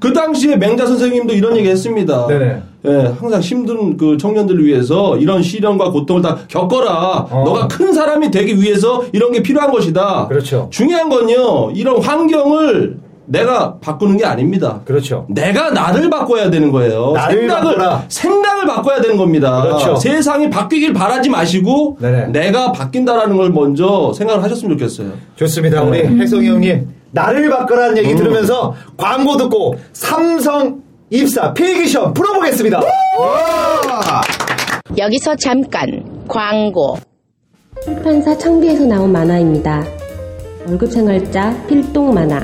[0.00, 2.26] 그 당시에 맹자 선생님도 이런 얘기 했습니다.
[2.26, 2.62] 네네.
[2.86, 7.28] 예, 항상 힘든 그 청년들을 위해서 이런 시련과 고통을 다 겪어라.
[7.30, 7.42] 어.
[7.44, 10.28] 너가 큰 사람이 되기 위해서 이런 게 필요한 것이다.
[10.28, 10.68] 그렇죠.
[10.70, 14.80] 중요한 건요, 이런 환경을 내가 바꾸는 게 아닙니다.
[14.84, 15.24] 그렇죠.
[15.30, 17.12] 내가 나를 바꿔야 되는 거예요.
[17.12, 18.04] 나를 생각을 바꿔라.
[18.08, 19.62] 생각을 바꿔야 되는 겁니다.
[19.62, 19.96] 그렇죠.
[19.96, 22.26] 세상이 바뀌길 바라지 마시고 네네.
[22.26, 25.12] 내가 바뀐다라는 걸 먼저 생각을 하셨으면 좋겠어요.
[25.36, 25.82] 좋습니다.
[25.82, 26.22] 우리 네.
[26.22, 28.16] 혜성이 형님 나를 바꿔라는 얘기 음.
[28.16, 32.80] 들으면서 광고 듣고 삼성 입사 필기시험 풀어보겠습니다.
[34.96, 35.86] 여기서 잠깐
[36.26, 36.96] 광고.
[37.84, 39.84] 출판사 창비에서 나온 만화입니다.
[40.66, 42.40] 월급 생활자 필동 만화.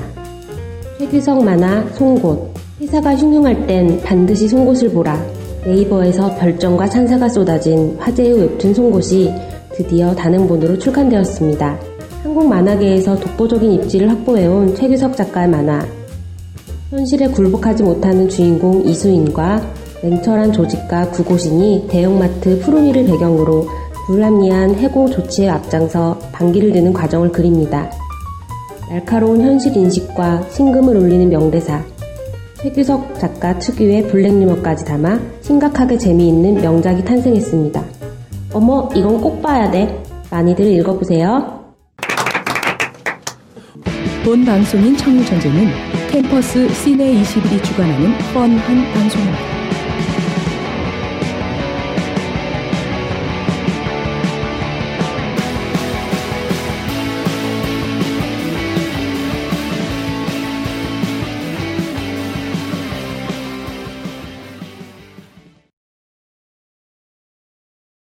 [0.98, 2.52] 최규석 만화 송곳.
[2.80, 5.18] 회사가 흉흉할 땐 반드시 송곳을 보라.
[5.64, 9.32] 네이버에서 별점과 찬사가 쏟아진 화제의 웹툰 송곳이
[9.72, 11.78] 드디어 단행본으로 출간되었습니다.
[12.22, 15.99] 한국 만화계에서 독보적인 입지를 확보해온 최규석 작가의 만화.
[16.90, 19.62] 현실에 굴복하지 못하는 주인공 이수인과
[20.02, 23.68] 냉철한 조직가 구고신이 대형마트 푸르미를 배경으로
[24.08, 27.88] 불합리한 해고 조치에 앞장서 반기를 드는 과정을 그립니다.
[28.88, 31.80] 날카로운 현실 인식과 신금을 울리는 명대사,
[32.56, 37.84] 최규석 작가 특유의 블랙 유머까지 담아 심각하게 재미있는 명작이 탄생했습니다.
[38.52, 40.02] 어머, 이건 꼭 봐야 돼.
[40.28, 41.60] 많이들 읽어보세요.
[44.24, 49.49] 본 방송인 청일전쟁은 캠퍼스 시내 21이 주관하는 뻔한 방송입니다.